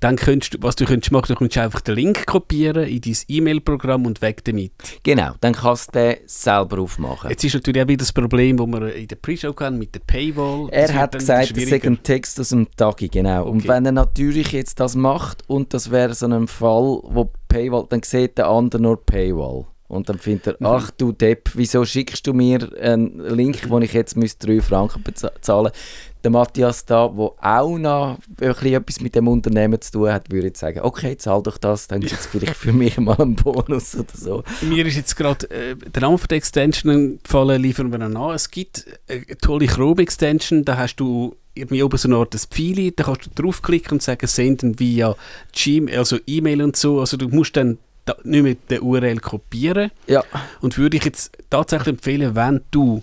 dann 0.00 0.16
könntest 0.16 0.54
du, 0.54 0.58
was 0.60 0.76
du 0.76 0.84
könntest 0.84 1.10
machen, 1.10 1.26
du 1.28 1.34
könntest 1.34 1.58
einfach 1.58 1.80
den 1.80 1.96
Link 1.96 2.26
kopieren 2.26 2.84
in 2.86 3.00
dein 3.00 3.16
E-Mail-Programm 3.26 4.06
und 4.06 4.22
weg 4.22 4.44
damit. 4.44 4.72
Genau, 5.02 5.32
dann 5.40 5.54
kannst 5.54 5.94
du 5.94 5.98
den 5.98 6.16
selber 6.26 6.78
aufmachen. 6.78 7.30
Jetzt 7.30 7.44
ist 7.44 7.54
natürlich 7.54 7.82
auch 7.82 7.88
wieder 7.88 7.98
das 7.98 8.12
Problem, 8.12 8.56
das 8.56 8.66
wir 8.66 8.94
in 8.94 9.08
der 9.08 9.16
Pre-Show 9.16 9.54
hatten 9.58 9.78
mit 9.78 9.94
der 9.94 10.00
Paywall. 10.00 10.68
Er 10.70 10.94
hat 10.94 11.12
gesagt, 11.12 11.56
es 11.56 11.68
sei 11.68 11.80
ein 11.82 12.02
Text 12.02 12.38
aus 12.38 12.50
dem 12.50 12.68
Tagi, 12.76 13.08
genau. 13.08 13.42
Okay. 13.42 13.50
Und 13.50 13.68
wenn 13.68 13.86
er 13.86 13.92
natürlich 13.92 14.52
jetzt 14.52 14.78
das 14.78 14.94
macht 14.94 15.42
und 15.48 15.74
das 15.74 15.90
wäre 15.90 16.14
so 16.14 16.26
ein 16.26 16.46
Fall, 16.46 17.00
wo 17.02 17.32
Paywall, 17.48 17.86
dann 17.88 18.02
sieht 18.02 18.38
der 18.38 18.48
andere 18.48 18.80
nur 18.80 19.04
Paywall. 19.04 19.66
Und 19.88 20.10
dann 20.10 20.18
findet 20.18 20.46
er, 20.46 20.56
mhm. 20.60 20.66
ach 20.66 20.90
du 20.90 21.12
Depp, 21.12 21.50
wieso 21.54 21.82
schickst 21.84 22.26
du 22.26 22.34
mir 22.34 22.68
einen 22.78 23.20
Link, 23.20 23.70
wo 23.70 23.78
ich 23.78 23.94
jetzt 23.94 24.16
3 24.16 24.60
Franken 24.60 25.02
bezahlen 25.02 25.64
müsste? 25.64 25.80
Der 26.24 26.30
Matthias 26.30 26.84
da, 26.84 27.08
der 27.08 27.32
auch 27.40 27.78
noch 27.78 28.18
etwas 28.40 29.00
mit 29.00 29.14
dem 29.14 29.28
Unternehmen 29.28 29.80
zu 29.80 29.92
tun 29.92 30.12
hat, 30.12 30.30
würde 30.30 30.48
ich 30.48 30.56
sagen, 30.56 30.80
okay, 30.82 31.16
zahl 31.16 31.42
doch 31.42 31.58
das, 31.58 31.86
dann 31.86 32.00
gibt 32.00 32.12
es 32.12 32.26
vielleicht 32.32 32.56
für 32.56 32.72
mich 32.72 32.98
mal 32.98 33.16
einen 33.20 33.36
Bonus 33.36 33.94
oder 33.94 34.06
so. 34.14 34.42
Mir 34.62 34.84
ist 34.86 34.96
jetzt 34.96 35.16
gerade 35.16 35.48
äh, 35.50 35.76
der 35.76 36.02
Name 36.02 36.18
von 36.18 36.28
der 36.28 36.38
Extension 36.38 37.20
gefallen, 37.22 37.62
liefern 37.62 37.92
wir 37.92 37.98
noch 37.98 38.30
an. 38.30 38.34
Es 38.34 38.50
gibt 38.50 38.86
eine 39.08 39.38
tolle 39.38 39.66
Chrome-Extension, 39.66 40.64
da 40.64 40.76
hast 40.76 40.96
du 40.96 41.36
irgendwie 41.54 41.82
oben 41.82 41.98
so 41.98 42.08
eine 42.08 42.16
Art 42.16 42.34
Pfeil, 42.34 42.92
da 42.92 43.04
kannst 43.04 43.26
du 43.26 43.42
draufklicken 43.42 43.92
und 43.92 44.02
sagen, 44.02 44.26
senden 44.26 44.78
via 44.78 45.16
Gmail, 45.52 45.98
also 45.98 46.18
E-Mail 46.26 46.62
und 46.62 46.76
so. 46.76 47.00
Also 47.00 47.16
du 47.16 47.28
musst 47.28 47.56
dann 47.56 47.78
da, 48.04 48.16
nicht 48.24 48.42
mehr 48.42 48.56
den 48.70 48.80
URL 48.80 49.18
kopieren. 49.18 49.90
Ja. 50.06 50.24
Und 50.60 50.78
würde 50.78 50.96
ich 50.96 51.04
jetzt 51.04 51.36
tatsächlich 51.50 51.88
empfehlen, 51.88 52.34
wenn 52.34 52.62
du 52.70 53.02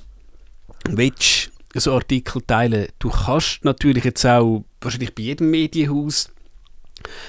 willst, 0.89 1.51
so 1.81 1.93
Artikel 1.93 2.41
teilen, 2.41 2.87
du 2.99 3.09
kannst 3.09 3.65
natürlich 3.65 4.03
jetzt 4.03 4.25
auch 4.25 4.63
wahrscheinlich 4.81 5.13
bei 5.15 5.23
jedem 5.23 5.51
Medienhaus 5.51 6.29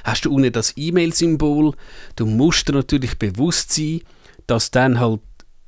hast 0.05 0.25
du 0.25 0.33
unten 0.33 0.53
das 0.53 0.75
E-Mail-Symbol. 0.77 1.73
Du 2.17 2.27
musst 2.27 2.69
dir 2.69 2.73
natürlich 2.73 3.19
bewusst 3.19 3.73
sein, 3.73 4.01
dass 4.47 4.71
dann 4.71 5.01
halt, 5.01 5.21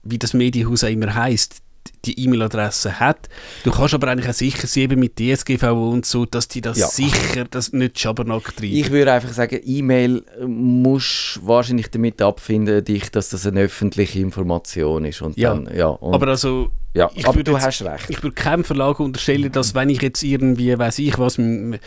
wie 0.03 0.19
das 0.19 0.35
Medienhaus 0.35 0.85
auch 0.85 0.89
immer 0.89 1.15
heisst, 1.15 1.63
die 2.05 2.19
E-Mail-Adresse 2.25 3.01
hat. 3.01 3.29
Du 3.65 3.71
kannst 3.71 3.95
aber 3.95 4.09
eigentlich 4.09 4.29
auch 4.29 4.35
sicher 4.35 4.67
sein, 4.67 4.89
mit 4.99 5.19
DSGVO 5.19 5.91
und 5.91 6.07
so, 6.07 6.27
dass 6.27 6.49
die 6.49 6.61
das 6.61 6.79
ja. 6.79 6.87
sicher 6.87 7.45
das 7.51 7.73
nicht 7.73 7.99
Schabernack 7.99 8.57
treiben. 8.57 8.75
Ich 8.75 8.91
würde 8.91 9.13
einfach 9.13 9.33
sagen, 9.33 9.61
E-Mail 9.65 10.25
muss 10.47 11.41
wahrscheinlich 11.43 11.91
damit 11.91 12.23
abfinden, 12.23 12.85
dich, 12.85 13.11
dass 13.11 13.31
das 13.31 13.47
eine 13.47 13.63
öffentliche 13.63 14.21
Information 14.21 15.05
ist. 15.05 15.23
Und 15.23 15.37
ja. 15.37 15.55
Dann, 15.55 15.75
ja 15.75 15.89
und 15.89 16.15
aber 16.15 16.29
also 16.29 16.71
ja, 16.99 17.09
ich 17.15 17.29
aber 17.29 17.45
du 17.45 17.53
jetzt, 17.53 17.65
hast 17.65 17.83
recht. 17.83 18.11
Ich 18.11 18.23
würde 18.25 18.35
keinem 18.35 18.65
Verlag 18.65 18.99
unterstellen, 18.99 19.53
dass 19.53 19.73
wenn 19.75 19.89
ich 19.89 20.03
jetzt 20.03 20.21
irgendwie, 20.25 20.77
weiß 20.77 20.99
ich 20.99 21.17
was, 21.17 21.39
mit 21.39 21.81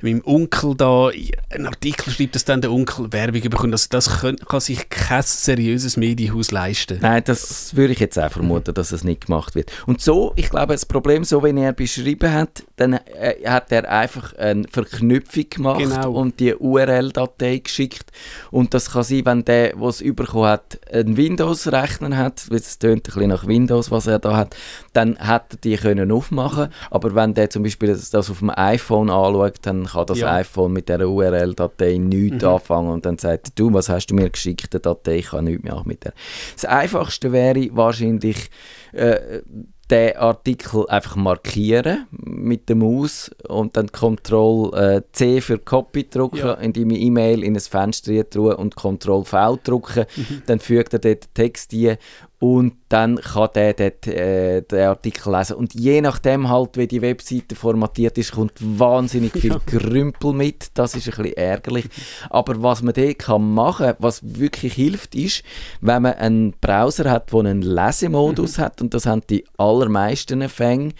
meinem 0.00 0.22
Onkel 0.24 0.74
da 0.74 1.10
einen 1.50 1.66
Artikel 1.66 2.10
schreibt, 2.10 2.34
dass 2.34 2.46
dann 2.46 2.62
der 2.62 2.72
Onkel 2.72 3.12
Werbung 3.12 3.42
bekommt. 3.42 3.72
Also 3.74 3.88
das 3.90 4.20
kann, 4.20 4.36
kann 4.36 4.60
sich 4.60 4.88
kein 4.88 5.22
seriöses 5.22 5.98
Medienhaus 5.98 6.50
leisten. 6.50 6.98
Nein, 7.02 7.22
das 7.26 7.76
würde 7.76 7.92
ich 7.92 8.00
jetzt 8.00 8.18
auch 8.18 8.30
vermuten, 8.32 8.72
dass 8.72 8.90
es 8.92 9.04
nicht 9.04 9.26
gemacht 9.26 9.54
wird. 9.54 9.70
Und 9.86 10.00
so, 10.00 10.32
ich 10.36 10.48
glaube, 10.48 10.72
das 10.72 10.86
Problem, 10.86 11.24
so 11.24 11.44
wie 11.44 11.60
er 11.60 11.74
beschrieben 11.74 12.32
hat, 12.32 12.64
dann 12.76 12.94
äh, 12.94 13.46
hat 13.46 13.70
er 13.70 13.90
einfach 13.90 14.34
eine 14.34 14.64
Verknüpfung 14.70 15.44
gemacht 15.50 15.80
genau. 15.80 16.12
und 16.12 16.40
die 16.40 16.54
URL-Datei 16.54 17.58
geschickt. 17.58 18.12
Und 18.50 18.72
das 18.72 18.92
kann 18.92 19.02
sein, 19.02 19.26
wenn 19.26 19.44
der, 19.44 19.76
der 19.76 19.88
es 19.88 19.98
bekommen 19.98 20.46
hat, 20.46 20.78
einen 20.90 21.18
Windows-Rechner 21.18 22.16
hat, 22.16 22.50
weil 22.50 22.58
es 22.58 22.78
tönt 22.78 23.08
ein 23.08 23.14
bisschen 23.14 23.28
nach 23.28 23.46
Windows, 23.46 23.90
was 23.90 24.06
er 24.06 24.18
da 24.18 24.36
hat, 24.36 24.53
dann 24.92 25.16
hätte 25.16 25.56
die 25.56 25.76
können 25.76 26.12
aufmachen 26.12 26.68
aber 26.90 27.14
wenn 27.14 27.34
der 27.34 27.50
zum 27.50 27.62
Beispiel 27.62 27.88
das 27.88 28.14
auf 28.14 28.38
dem 28.38 28.50
iPhone 28.50 29.10
anschaut, 29.10 29.58
dann 29.62 29.86
kann 29.86 30.06
das 30.06 30.18
ja. 30.18 30.34
iPhone 30.34 30.72
mit 30.72 30.88
der 30.88 31.08
URL-Datei 31.08 31.98
nichts 31.98 32.42
mhm. 32.42 32.48
anfangen 32.48 32.90
und 32.90 33.06
dann 33.06 33.18
sagt 33.18 33.58
du, 33.58 33.72
was 33.72 33.88
hast 33.88 34.06
du 34.06 34.14
mir 34.14 34.30
geschickt, 34.30 34.72
die 34.72 34.80
Datei, 34.80 35.18
ich 35.18 35.26
kann 35.26 35.44
nichts 35.44 35.64
mehr 35.64 35.82
mit 35.84 36.04
der. 36.04 36.12
Das 36.54 36.64
Einfachste 36.64 37.32
wäre 37.32 37.68
wahrscheinlich 37.72 38.50
äh, 38.92 39.42
den 39.90 40.16
Artikel 40.16 40.86
einfach 40.88 41.16
markieren 41.16 42.06
mit 42.10 42.68
der 42.68 42.76
Maus 42.76 43.30
und 43.48 43.76
dann 43.76 43.92
Ctrl 43.92 44.70
äh, 44.74 45.02
C 45.12 45.40
für 45.40 45.58
Copy 45.58 46.08
drücken, 46.08 46.38
ja. 46.38 46.54
indem 46.54 46.90
ich 46.90 47.02
E-Mail 47.02 47.42
in 47.42 47.54
ein 47.54 47.60
Fenster 47.60 48.28
tue 48.28 48.56
und 48.56 48.76
Ctrl 48.76 49.24
V 49.24 49.58
drücken. 49.62 50.06
Mhm. 50.16 50.42
Dann 50.46 50.60
fügt 50.60 50.94
er 50.94 51.00
dort 51.00 51.24
den 51.24 51.34
Text 51.34 51.72
ein 51.72 51.98
und 52.40 52.74
dann 52.88 53.16
kann 53.16 53.48
der 53.54 53.72
dort, 53.72 54.06
äh, 54.06 54.60
den 54.60 54.88
Artikel 54.88 55.34
lesen. 55.34 55.56
Und 55.56 55.72
je 55.74 56.00
nachdem 56.00 56.48
halt, 56.50 56.76
wie 56.76 56.86
die 56.86 57.00
Webseite 57.00 57.54
formatiert 57.54 58.18
ist, 58.18 58.32
kommt 58.32 58.52
wahnsinnig 58.60 59.32
viel 59.32 59.52
ja. 59.52 59.60
Grümpel 59.64 60.32
mit. 60.32 60.68
Das 60.74 60.94
ist 60.94 61.08
ein 61.08 61.22
bisschen 61.22 61.36
ärgerlich. 61.36 61.86
Aber 62.28 62.62
was 62.62 62.82
man 62.82 62.92
dort 62.92 63.18
kann 63.18 63.54
machen 63.54 63.94
was 63.98 64.20
wirklich 64.22 64.74
hilft, 64.74 65.14
ist, 65.14 65.42
wenn 65.80 66.02
man 66.02 66.14
einen 66.14 66.52
Browser 66.60 67.10
hat, 67.10 67.32
der 67.32 67.40
einen 67.40 67.62
Lesemodus 67.62 68.58
mhm. 68.58 68.62
hat, 68.62 68.82
und 68.82 68.92
das 68.94 69.06
haben 69.06 69.22
die 69.30 69.44
allermeisten 69.56 70.46
Fänge, 70.48 70.92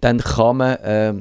dann 0.00 0.18
kann 0.18 0.56
man... 0.56 0.76
Äh, 0.78 1.14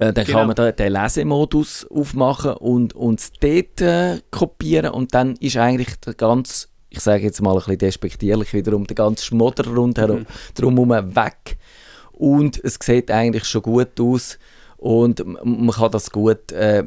äh, 0.00 0.12
dann 0.12 0.24
genau. 0.26 0.38
kann 0.38 0.46
man 0.46 0.54
da 0.54 0.70
den 0.70 0.92
Lesemodus 0.92 1.84
aufmachen 1.90 2.52
und 2.52 2.94
es 2.94 3.32
dort 3.32 3.80
äh, 3.80 4.20
kopieren 4.30 4.92
und 4.92 5.12
dann 5.12 5.34
ist 5.40 5.56
eigentlich 5.56 5.98
der 5.98 6.14
ganz 6.14 6.68
ich 6.90 7.00
sage 7.00 7.24
jetzt 7.24 7.42
mal 7.42 7.52
ein 7.52 7.58
bisschen 7.58 7.78
despektierlich 7.78 8.52
wiederum, 8.52 8.86
der 8.86 8.96
ganze 8.96 9.24
Schmodder 9.24 9.66
rundherum 9.66 10.26
mhm. 10.60 11.16
weg. 11.16 11.58
Und 12.12 12.62
es 12.64 12.78
sieht 12.82 13.10
eigentlich 13.10 13.44
schon 13.44 13.62
gut 13.62 14.00
aus 14.00 14.38
und 14.76 15.24
man 15.44 15.70
kann 15.70 15.90
das 15.90 16.10
gut 16.10 16.52
äh, 16.52 16.84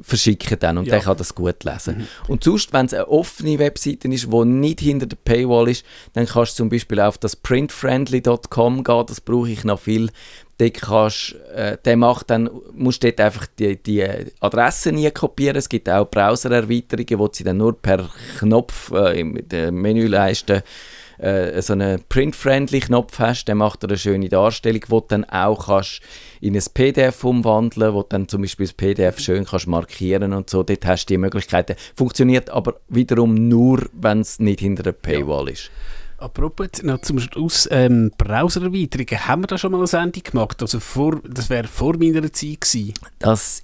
verschicken 0.00 0.58
dann 0.58 0.78
und 0.78 0.86
ja. 0.86 0.94
der 0.94 1.00
kann 1.02 1.16
das 1.16 1.34
gut 1.34 1.64
lesen. 1.64 1.98
Mhm. 1.98 2.06
Und 2.28 2.44
sonst, 2.44 2.72
wenn 2.72 2.86
es 2.86 2.94
eine 2.94 3.08
offene 3.08 3.58
Webseite 3.58 4.08
ist, 4.08 4.32
die 4.32 4.44
nicht 4.44 4.80
hinter 4.80 5.06
der 5.06 5.16
Paywall 5.16 5.68
ist, 5.68 5.84
dann 6.12 6.26
kannst 6.26 6.52
du 6.52 6.56
zum 6.62 6.68
Beispiel 6.68 7.00
auf 7.00 7.18
das 7.18 7.36
printfriendly.com 7.36 8.84
gehen, 8.84 9.06
das 9.06 9.20
brauche 9.20 9.50
ich 9.50 9.64
noch 9.64 9.80
viel 9.80 10.10
dort 10.58 10.74
kannst, 10.74 11.36
äh, 11.54 11.78
der 11.84 11.96
macht 11.96 12.30
dann, 12.30 12.50
musst 12.74 13.04
dort 13.04 13.20
einfach 13.20 13.46
die, 13.58 13.80
die 13.80 14.04
Adresse 14.40 14.92
nie 14.92 15.10
kopieren. 15.10 15.56
Es 15.56 15.68
gibt 15.68 15.88
auch 15.88 16.10
Browser-Erweiterungen, 16.10 17.18
wo 17.18 17.28
sie 17.32 17.44
dann 17.44 17.58
nur 17.58 17.80
per 17.80 18.08
Knopf 18.38 18.90
äh, 18.90 19.20
in 19.20 19.48
der 19.48 19.70
Menüleiste 19.72 20.64
äh, 21.18 21.60
so 21.62 21.72
einen 21.72 22.02
Print-Friendly-Knopf 22.08 23.18
hast, 23.18 23.46
der 23.46 23.54
macht 23.54 23.84
eine 23.84 23.98
schöne 23.98 24.28
Darstellung, 24.28 24.82
wo 24.88 25.00
du 25.00 25.06
dann 25.08 25.24
auch 25.24 25.66
kannst 25.66 26.00
in 26.40 26.56
ein 26.56 26.62
PDF 26.72 27.24
umwandeln, 27.24 27.94
wo 27.94 28.02
du 28.02 28.08
dann 28.10 28.28
zum 28.28 28.42
Beispiel 28.42 28.66
das 28.66 28.74
PDF 28.74 29.18
schön 29.18 29.44
kannst 29.44 29.66
markieren 29.66 30.32
und 30.32 30.50
so. 30.50 30.62
Dort 30.62 30.86
hast 30.86 31.06
du 31.06 31.14
die 31.14 31.18
Möglichkeiten. 31.18 31.76
Funktioniert 31.94 32.50
aber 32.50 32.80
wiederum 32.88 33.34
nur, 33.48 33.86
wenn 33.92 34.20
es 34.20 34.38
nicht 34.38 34.60
hinter 34.60 34.82
der 34.82 34.92
Paywall 34.92 35.48
ist. 35.48 35.70
Apropos, 36.18 36.82
noch 36.82 37.00
zum 37.02 37.20
Schluss, 37.20 37.68
ähm, 37.70 38.10
Browser-Erweiterungen, 38.18 39.28
haben 39.28 39.42
wir 39.42 39.46
da 39.46 39.56
schon 39.56 39.70
mal 39.70 39.78
eine 39.78 39.86
Sendung 39.86 40.24
gemacht? 40.24 40.60
Also 40.60 40.80
vor, 40.80 41.20
das 41.24 41.48
wäre 41.48 41.68
vor 41.68 41.96
meiner 41.96 42.32
Zeit 42.32 42.60
gewesen. 42.60 42.94
Das 43.20 43.62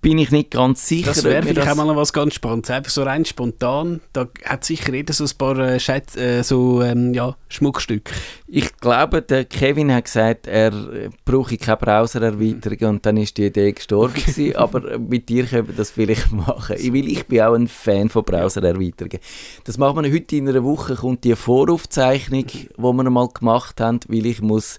bin 0.00 0.18
ich 0.18 0.30
nicht 0.30 0.50
ganz 0.50 0.86
sicher. 0.86 1.06
Das 1.06 1.24
wäre 1.24 1.42
vielleicht 1.42 1.68
auch 1.68 1.74
mal 1.74 1.96
was 1.96 2.12
ganz 2.12 2.34
Spannendes. 2.34 2.70
Einfach 2.70 2.90
so 2.90 3.02
rein 3.02 3.24
spontan. 3.24 4.00
Da 4.12 4.28
hat 4.44 4.64
sicher 4.64 4.92
jeder 4.92 5.12
so 5.12 5.24
ein 5.24 5.30
paar 5.36 5.58
äh, 5.58 5.80
Schät, 5.80 6.16
äh, 6.16 6.42
so, 6.42 6.82
ähm, 6.82 7.14
ja, 7.14 7.36
Schmuckstücke. 7.48 8.12
Ich 8.46 8.76
glaube, 8.76 9.22
der 9.22 9.44
Kevin 9.44 9.92
hat 9.92 10.04
gesagt, 10.04 10.46
er 10.46 10.72
äh, 10.72 11.10
brauche 11.24 11.56
keine 11.56 11.76
Browser-Erweiterung 11.76 12.96
und 12.96 13.06
dann 13.06 13.16
ist 13.16 13.36
die 13.36 13.46
Idee 13.46 13.72
gestorben 13.72 14.14
gewesen. 14.14 14.56
Aber 14.56 14.98
mit 14.98 15.28
dir 15.28 15.46
können 15.46 15.68
wir 15.68 15.74
das 15.74 15.90
vielleicht 15.90 16.32
machen. 16.32 16.76
Ich, 16.78 16.92
will, 16.92 17.08
ich 17.08 17.26
bin 17.26 17.40
auch 17.42 17.54
ein 17.54 17.68
Fan 17.68 18.08
von 18.08 18.24
Browser-Erweiterungen. 18.24 19.18
Das 19.64 19.78
machen 19.78 20.04
wir 20.04 20.12
heute 20.12 20.36
in 20.36 20.48
einer 20.48 20.64
Woche, 20.64 20.94
kommt 20.94 21.24
die 21.24 21.36
Voraufzeichnung, 21.36 22.46
die 22.46 22.68
wir 22.76 22.92
mal 23.10 23.28
gemacht 23.28 23.80
haben, 23.80 24.00
weil 24.08 24.26
ich 24.26 24.42
muss 24.42 24.78